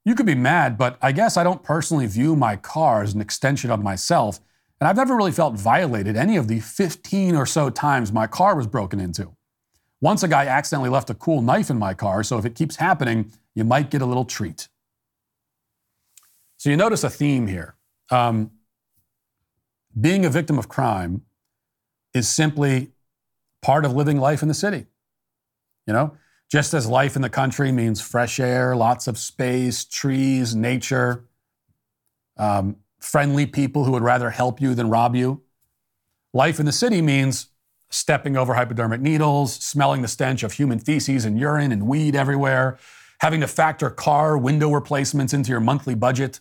You 0.07 0.14
could 0.14 0.24
be 0.24 0.34
mad, 0.34 0.78
but 0.78 0.96
I 1.03 1.12
guess 1.12 1.36
I 1.36 1.44
don't 1.44 1.62
personally 1.62 2.07
view 2.07 2.34
my 2.34 2.57
car 2.57 3.03
as 3.03 3.12
an 3.12 3.20
extension 3.20 3.70
of 3.70 3.82
myself, 3.82 4.40
and 4.80 4.88
I've 4.88 4.96
never 4.96 5.14
really 5.14 5.32
felt 5.32 5.53
violated 5.53 6.16
any 6.16 6.38
of 6.38 6.49
the 6.49 6.61
15 6.61 7.36
or 7.36 7.44
so 7.44 7.68
times 7.68 8.11
my 8.11 8.26
car 8.26 8.57
was 8.57 8.66
broken 8.66 9.01
into. 9.01 9.36
Once 10.01 10.22
a 10.22 10.28
guy 10.28 10.46
accidentally 10.46 10.88
left 10.88 11.11
a 11.11 11.14
cool 11.14 11.42
knife 11.42 11.68
in 11.68 11.78
my 11.78 11.92
car, 11.92 12.22
so 12.22 12.38
if 12.38 12.46
it 12.46 12.55
keeps 12.55 12.76
happening, 12.76 13.30
you 13.55 13.64
might 13.64 13.90
get 13.90 14.01
a 14.01 14.07
little 14.07 14.24
treat. 14.24 14.70
So 16.57 16.70
you 16.70 16.76
notice 16.78 17.05
a 17.05 17.11
theme 17.11 17.49
here. 17.49 17.76
Um, 18.11 18.53
being 20.01 20.24
a 20.24 20.30
victim 20.30 20.59
of 20.59 20.70
crime 20.70 21.20
is 22.14 22.30
simply 22.30 22.92
part 23.61 23.84
of 23.84 23.92
living 23.92 24.18
life 24.18 24.40
in 24.40 24.49
the 24.49 24.55
city. 24.55 24.86
You 25.86 25.92
know, 25.92 26.16
just 26.51 26.72
as 26.72 26.86
life 26.86 27.14
in 27.14 27.22
the 27.22 27.30
country 27.30 27.70
means 27.70 28.01
fresh 28.01 28.40
air, 28.40 28.74
lots 28.74 29.07
of 29.07 29.18
space, 29.18 29.84
trees, 29.84 30.55
nature, 30.55 31.24
um, 32.38 32.76
friendly 33.01 33.46
people 33.46 33.84
who 33.84 33.92
would 33.92 34.03
rather 34.03 34.30
help 34.30 34.61
you 34.61 34.74
than 34.74 34.88
rob 34.88 35.14
you. 35.14 35.42
Life 36.32 36.59
in 36.59 36.66
the 36.66 36.72
city 36.72 37.03
means 37.03 37.49
stepping 37.90 38.36
over 38.36 38.55
hypodermic 38.55 39.01
needles, 39.01 39.55
smelling 39.55 40.03
the 40.03 40.09
stench 40.09 40.42
of 40.42 40.53
human 40.53 40.78
feces 40.78 41.24
and 41.24 41.38
urine 41.38 41.72
and 41.72 41.86
weed 41.86 42.14
everywhere, 42.14 42.78
having 43.20 43.40
to 43.40 43.46
factor 43.46 43.90
car 43.90 44.36
window 44.36 44.70
replacements 44.70 45.32
into 45.32 45.51
your 45.51 45.61
monthly 45.61 45.94
budget. 45.94 46.40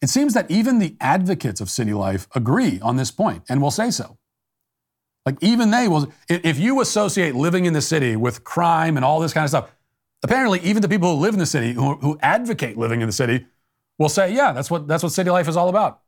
It 0.00 0.08
seems 0.08 0.34
that 0.34 0.50
even 0.50 0.78
the 0.78 0.96
advocates 1.00 1.60
of 1.60 1.70
city 1.70 1.94
life 1.94 2.28
agree 2.34 2.78
on 2.80 2.96
this 2.96 3.10
point 3.10 3.44
and 3.48 3.62
will 3.62 3.70
say 3.70 3.90
so. 3.90 4.18
Like, 5.26 5.38
even 5.40 5.70
they 5.70 5.88
will, 5.88 6.12
if 6.28 6.58
you 6.58 6.80
associate 6.80 7.34
living 7.34 7.64
in 7.64 7.72
the 7.72 7.80
city 7.80 8.14
with 8.14 8.44
crime 8.44 8.96
and 8.96 9.04
all 9.04 9.20
this 9.20 9.32
kind 9.32 9.44
of 9.44 9.48
stuff, 9.48 9.70
apparently, 10.22 10.60
even 10.60 10.82
the 10.82 10.88
people 10.88 11.14
who 11.14 11.22
live 11.22 11.34
in 11.34 11.40
the 11.40 11.46
city, 11.46 11.72
who, 11.72 11.94
who 11.96 12.18
advocate 12.20 12.76
living 12.76 13.00
in 13.00 13.06
the 13.06 13.12
city, 13.12 13.46
will 13.98 14.08
say, 14.08 14.34
yeah, 14.34 14.52
that's 14.52 14.70
what, 14.70 14.86
that's 14.86 15.02
what 15.02 15.12
city 15.12 15.30
life 15.30 15.48
is 15.48 15.56
all 15.56 15.68
about. 15.68 16.00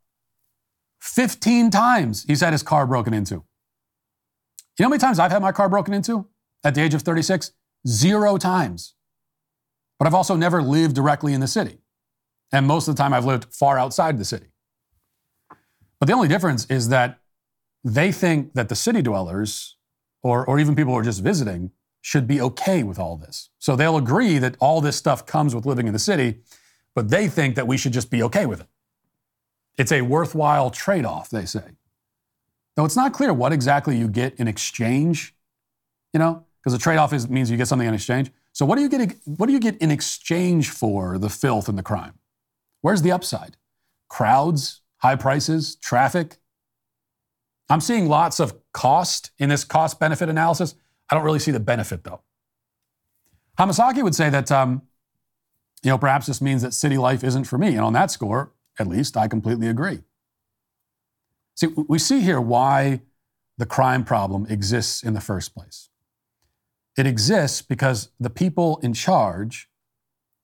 15 1.00 1.70
times 1.70 2.24
he's 2.24 2.40
had 2.40 2.52
his 2.52 2.62
car 2.62 2.86
broken 2.86 3.14
into. 3.14 3.34
You 3.34 4.82
know 4.82 4.86
how 4.86 4.88
many 4.90 5.00
times 5.00 5.18
I've 5.18 5.30
had 5.30 5.40
my 5.40 5.52
car 5.52 5.68
broken 5.68 5.94
into 5.94 6.26
at 6.64 6.74
the 6.74 6.82
age 6.82 6.94
of 6.94 7.02
36? 7.02 7.52
Zero 7.86 8.36
times. 8.36 8.94
But 9.98 10.06
I've 10.06 10.14
also 10.14 10.36
never 10.36 10.62
lived 10.62 10.94
directly 10.94 11.32
in 11.32 11.40
the 11.40 11.48
city. 11.48 11.78
And 12.52 12.66
most 12.66 12.88
of 12.88 12.94
the 12.94 13.02
time 13.02 13.14
I've 13.14 13.24
lived 13.24 13.54
far 13.54 13.78
outside 13.78 14.18
the 14.18 14.24
city. 14.24 14.46
But 15.98 16.06
the 16.06 16.12
only 16.12 16.28
difference 16.28 16.66
is 16.66 16.90
that 16.90 17.20
they 17.86 18.10
think 18.10 18.54
that 18.54 18.68
the 18.68 18.74
city 18.74 19.00
dwellers, 19.00 19.76
or, 20.22 20.44
or 20.44 20.58
even 20.58 20.74
people 20.74 20.92
who 20.92 20.98
are 20.98 21.04
just 21.04 21.22
visiting, 21.22 21.70
should 22.00 22.26
be 22.26 22.40
okay 22.40 22.82
with 22.82 22.98
all 22.98 23.16
this. 23.16 23.50
So 23.58 23.76
they'll 23.76 23.96
agree 23.96 24.38
that 24.38 24.56
all 24.58 24.80
this 24.80 24.96
stuff 24.96 25.24
comes 25.24 25.54
with 25.54 25.66
living 25.66 25.86
in 25.86 25.92
the 25.92 25.98
city, 25.98 26.40
but 26.94 27.10
they 27.10 27.28
think 27.28 27.54
that 27.54 27.66
we 27.66 27.76
should 27.76 27.92
just 27.92 28.10
be 28.10 28.22
okay 28.24 28.44
with 28.44 28.60
it. 28.60 28.66
It's 29.78 29.92
a 29.92 30.02
worthwhile 30.02 30.70
trade 30.70 31.04
off, 31.04 31.30
they 31.30 31.44
say. 31.44 31.62
Though 32.74 32.84
it's 32.84 32.96
not 32.96 33.12
clear 33.12 33.32
what 33.32 33.52
exactly 33.52 33.96
you 33.96 34.08
get 34.08 34.34
in 34.34 34.48
exchange, 34.48 35.34
you 36.12 36.18
know, 36.18 36.44
because 36.58 36.74
a 36.74 36.78
trade 36.78 36.96
off 36.96 37.12
means 37.28 37.50
you 37.50 37.56
get 37.56 37.68
something 37.68 37.86
in 37.86 37.94
exchange. 37.94 38.32
So 38.52 38.66
what 38.66 38.76
do 38.76 38.82
you 38.82 38.88
get? 38.88 39.16
What 39.24 39.46
do 39.46 39.52
you 39.52 39.60
get 39.60 39.76
in 39.78 39.90
exchange 39.92 40.70
for 40.70 41.18
the 41.18 41.28
filth 41.28 41.68
and 41.68 41.78
the 41.78 41.82
crime? 41.82 42.14
Where's 42.80 43.02
the 43.02 43.12
upside? 43.12 43.56
Crowds, 44.08 44.80
high 44.98 45.16
prices, 45.16 45.76
traffic. 45.76 46.38
I'm 47.68 47.80
seeing 47.80 48.08
lots 48.08 48.40
of 48.40 48.54
cost 48.72 49.30
in 49.38 49.48
this 49.48 49.64
cost 49.64 49.98
benefit 49.98 50.28
analysis. 50.28 50.74
I 51.10 51.14
don't 51.14 51.24
really 51.24 51.38
see 51.38 51.50
the 51.50 51.60
benefit 51.60 52.04
though. 52.04 52.22
Hamasaki 53.58 54.02
would 54.02 54.14
say 54.14 54.30
that, 54.30 54.52
um, 54.52 54.82
you 55.82 55.90
know, 55.90 55.98
perhaps 55.98 56.26
this 56.26 56.40
means 56.40 56.62
that 56.62 56.74
city 56.74 56.98
life 56.98 57.24
isn't 57.24 57.44
for 57.44 57.58
me. 57.58 57.68
And 57.68 57.80
on 57.80 57.92
that 57.94 58.10
score, 58.10 58.52
at 58.78 58.86
least, 58.86 59.16
I 59.16 59.28
completely 59.28 59.68
agree. 59.68 60.00
See, 61.54 61.68
we 61.88 61.98
see 61.98 62.20
here 62.20 62.40
why 62.40 63.00
the 63.56 63.66
crime 63.66 64.04
problem 64.04 64.46
exists 64.50 65.02
in 65.02 65.14
the 65.14 65.20
first 65.20 65.54
place. 65.54 65.88
It 66.98 67.06
exists 67.06 67.62
because 67.62 68.10
the 68.20 68.30
people 68.30 68.78
in 68.82 68.92
charge 68.92 69.68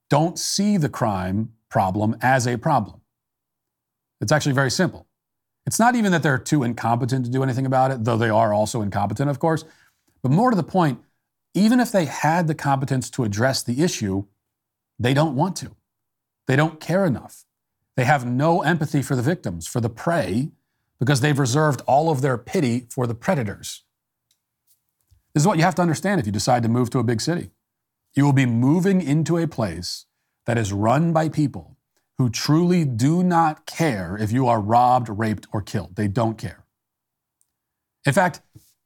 don't 0.08 0.38
see 0.38 0.76
the 0.76 0.88
crime 0.88 1.52
problem 1.68 2.16
as 2.20 2.46
a 2.46 2.56
problem. 2.56 3.00
It's 4.20 4.32
actually 4.32 4.54
very 4.54 4.70
simple. 4.70 5.06
It's 5.66 5.78
not 5.78 5.94
even 5.94 6.12
that 6.12 6.22
they're 6.22 6.38
too 6.38 6.62
incompetent 6.62 7.24
to 7.24 7.30
do 7.30 7.42
anything 7.42 7.66
about 7.66 7.90
it, 7.90 8.04
though 8.04 8.16
they 8.16 8.28
are 8.28 8.52
also 8.52 8.82
incompetent, 8.82 9.30
of 9.30 9.38
course. 9.38 9.64
But 10.22 10.32
more 10.32 10.50
to 10.50 10.56
the 10.56 10.62
point, 10.62 11.00
even 11.54 11.80
if 11.80 11.92
they 11.92 12.06
had 12.06 12.48
the 12.48 12.54
competence 12.54 13.10
to 13.10 13.24
address 13.24 13.62
the 13.62 13.82
issue, 13.82 14.24
they 14.98 15.14
don't 15.14 15.36
want 15.36 15.56
to. 15.56 15.76
They 16.46 16.56
don't 16.56 16.80
care 16.80 17.04
enough. 17.04 17.44
They 17.96 18.04
have 18.04 18.26
no 18.26 18.62
empathy 18.62 19.02
for 19.02 19.14
the 19.14 19.22
victims, 19.22 19.66
for 19.66 19.80
the 19.80 19.90
prey, 19.90 20.50
because 20.98 21.20
they've 21.20 21.38
reserved 21.38 21.82
all 21.86 22.10
of 22.10 22.22
their 22.22 22.38
pity 22.38 22.86
for 22.90 23.06
the 23.06 23.14
predators. 23.14 23.84
This 25.34 25.42
is 25.42 25.46
what 25.46 25.58
you 25.58 25.64
have 25.64 25.74
to 25.76 25.82
understand 25.82 26.20
if 26.20 26.26
you 26.26 26.32
decide 26.32 26.62
to 26.62 26.68
move 26.68 26.90
to 26.90 26.98
a 26.98 27.04
big 27.04 27.20
city. 27.20 27.50
You 28.14 28.24
will 28.24 28.32
be 28.32 28.46
moving 28.46 29.00
into 29.00 29.38
a 29.38 29.46
place 29.46 30.06
that 30.46 30.58
is 30.58 30.72
run 30.72 31.12
by 31.12 31.28
people 31.28 31.76
who 32.18 32.30
truly 32.30 32.84
do 32.84 33.22
not 33.22 33.66
care 33.66 34.16
if 34.20 34.32
you 34.32 34.46
are 34.46 34.60
robbed, 34.60 35.08
raped, 35.08 35.46
or 35.52 35.62
killed. 35.62 35.96
They 35.96 36.08
don't 36.08 36.38
care. 36.38 36.64
In 38.06 38.12
fact, 38.12 38.40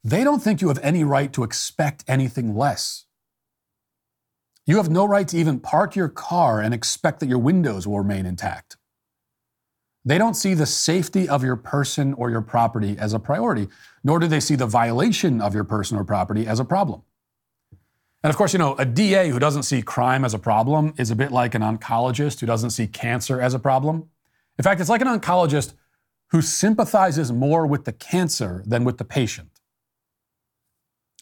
they 0.05 0.23
don't 0.25 0.43
think 0.43 0.61
you 0.61 0.69
have 0.69 0.79
any 0.83 1.05
right 1.05 1.33
to 1.33 1.43
expect 1.43 2.05
anything 2.07 2.55
less. 2.55 3.07
You 4.67 4.77
have 4.77 4.91
no 4.91 5.07
right 5.07 5.27
to 5.29 5.37
even 5.37 5.61
park 5.61 5.97
your 5.97 6.09
car 6.09 6.61
and 6.61 6.75
expect 6.75 7.21
that 7.21 7.29
your 7.29 7.39
windows 7.39 7.87
will 7.87 7.99
remain 7.99 8.27
intact. 8.27 8.77
They 10.05 10.19
don't 10.19 10.35
see 10.35 10.55
the 10.55 10.67
safety 10.67 11.29
of 11.29 11.43
your 11.43 11.57
person 11.57 12.15
or 12.15 12.31
your 12.31 12.41
property 12.41 12.97
as 12.99 13.13
a 13.13 13.19
priority, 13.19 13.69
nor 14.05 14.21
do 14.21 14.29
they 14.29 14.39
see 14.39 14.55
the 14.55 14.67
violation 14.67 15.41
of 15.41 15.55
your 15.55 15.65
person 15.65 15.99
or 15.99 16.05
property 16.05 16.47
as 16.47 16.61
a 16.61 16.65
problem. 16.65 17.03
And 18.27 18.31
of 18.33 18.37
course, 18.37 18.53
you 18.53 18.59
know, 18.59 18.75
a 18.75 18.85
DA 18.85 19.29
who 19.29 19.39
doesn't 19.39 19.63
see 19.63 19.83
crime 19.83 20.25
as 20.25 20.35
a 20.35 20.39
problem 20.41 20.95
is 20.99 21.13
a 21.13 21.15
bit 21.15 21.31
like 21.31 21.55
an 21.55 21.63
oncologist 21.63 22.41
who 22.41 22.47
doesn't 22.47 22.71
see 22.71 22.89
cancer 22.89 23.41
as 23.41 23.55
a 23.55 23.61
problem. 23.61 24.09
In 24.59 24.65
fact, 24.65 24.81
it's 24.81 24.91
like 24.91 25.01
an 25.01 25.07
oncologist 25.07 25.75
who 26.33 26.43
sympathizes 26.43 27.31
more 27.31 27.69
with 27.69 27.85
the 27.85 27.93
cancer 27.93 28.65
than 28.67 28.83
with 28.83 28.99
the 28.99 29.05
patient. 29.05 29.61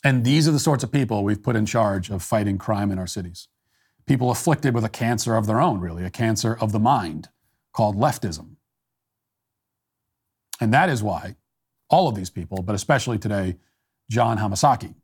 And 0.02 0.24
these 0.24 0.48
are 0.48 0.50
the 0.50 0.58
sorts 0.58 0.82
of 0.82 0.90
people 0.90 1.22
we've 1.22 1.42
put 1.42 1.56
in 1.56 1.66
charge 1.66 2.08
of 2.08 2.22
fighting 2.22 2.56
crime 2.56 2.90
in 2.90 2.98
our 2.98 3.06
cities. 3.06 3.48
People 4.06 4.30
afflicted 4.30 4.74
with 4.74 4.82
a 4.82 4.88
cancer 4.88 5.36
of 5.36 5.46
their 5.46 5.60
own, 5.60 5.80
really, 5.80 6.06
a 6.06 6.10
cancer 6.10 6.56
of 6.58 6.72
the 6.72 6.80
mind 6.80 7.28
called 7.74 7.96
leftism. 7.96 8.56
And 10.58 10.72
that 10.72 10.88
is 10.88 11.02
why 11.02 11.36
all 11.90 12.08
of 12.08 12.14
these 12.14 12.30
people, 12.30 12.62
but 12.62 12.74
especially 12.74 13.18
today, 13.18 13.58
John 14.08 14.38
Hamasaki, 14.38 14.94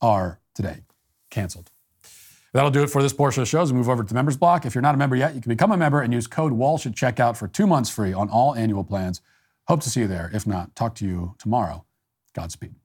are 0.00 0.38
today 0.54 0.82
canceled. 1.30 1.70
That'll 2.52 2.70
do 2.70 2.82
it 2.82 2.90
for 2.90 3.02
this 3.02 3.12
portion 3.12 3.42
of 3.42 3.46
the 3.46 3.50
show. 3.50 3.60
As 3.60 3.72
we 3.72 3.78
move 3.78 3.88
over 3.88 4.02
to 4.02 4.08
the 4.08 4.14
members 4.14 4.36
block. 4.36 4.64
If 4.64 4.74
you're 4.74 4.82
not 4.82 4.94
a 4.94 4.98
member 4.98 5.16
yet, 5.16 5.34
you 5.34 5.40
can 5.40 5.50
become 5.50 5.70
a 5.70 5.76
member 5.76 6.00
and 6.00 6.12
use 6.12 6.26
code 6.26 6.52
Walsh 6.52 6.86
at 6.86 6.92
checkout 6.92 7.36
for 7.36 7.46
two 7.46 7.66
months 7.66 7.90
free 7.90 8.12
on 8.12 8.28
all 8.30 8.54
annual 8.54 8.84
plans. 8.84 9.20
Hope 9.66 9.82
to 9.82 9.90
see 9.90 10.00
you 10.00 10.06
there. 10.06 10.30
If 10.32 10.46
not, 10.46 10.74
talk 10.74 10.94
to 10.96 11.06
you 11.06 11.34
tomorrow. 11.38 11.84
Godspeed. 12.34 12.77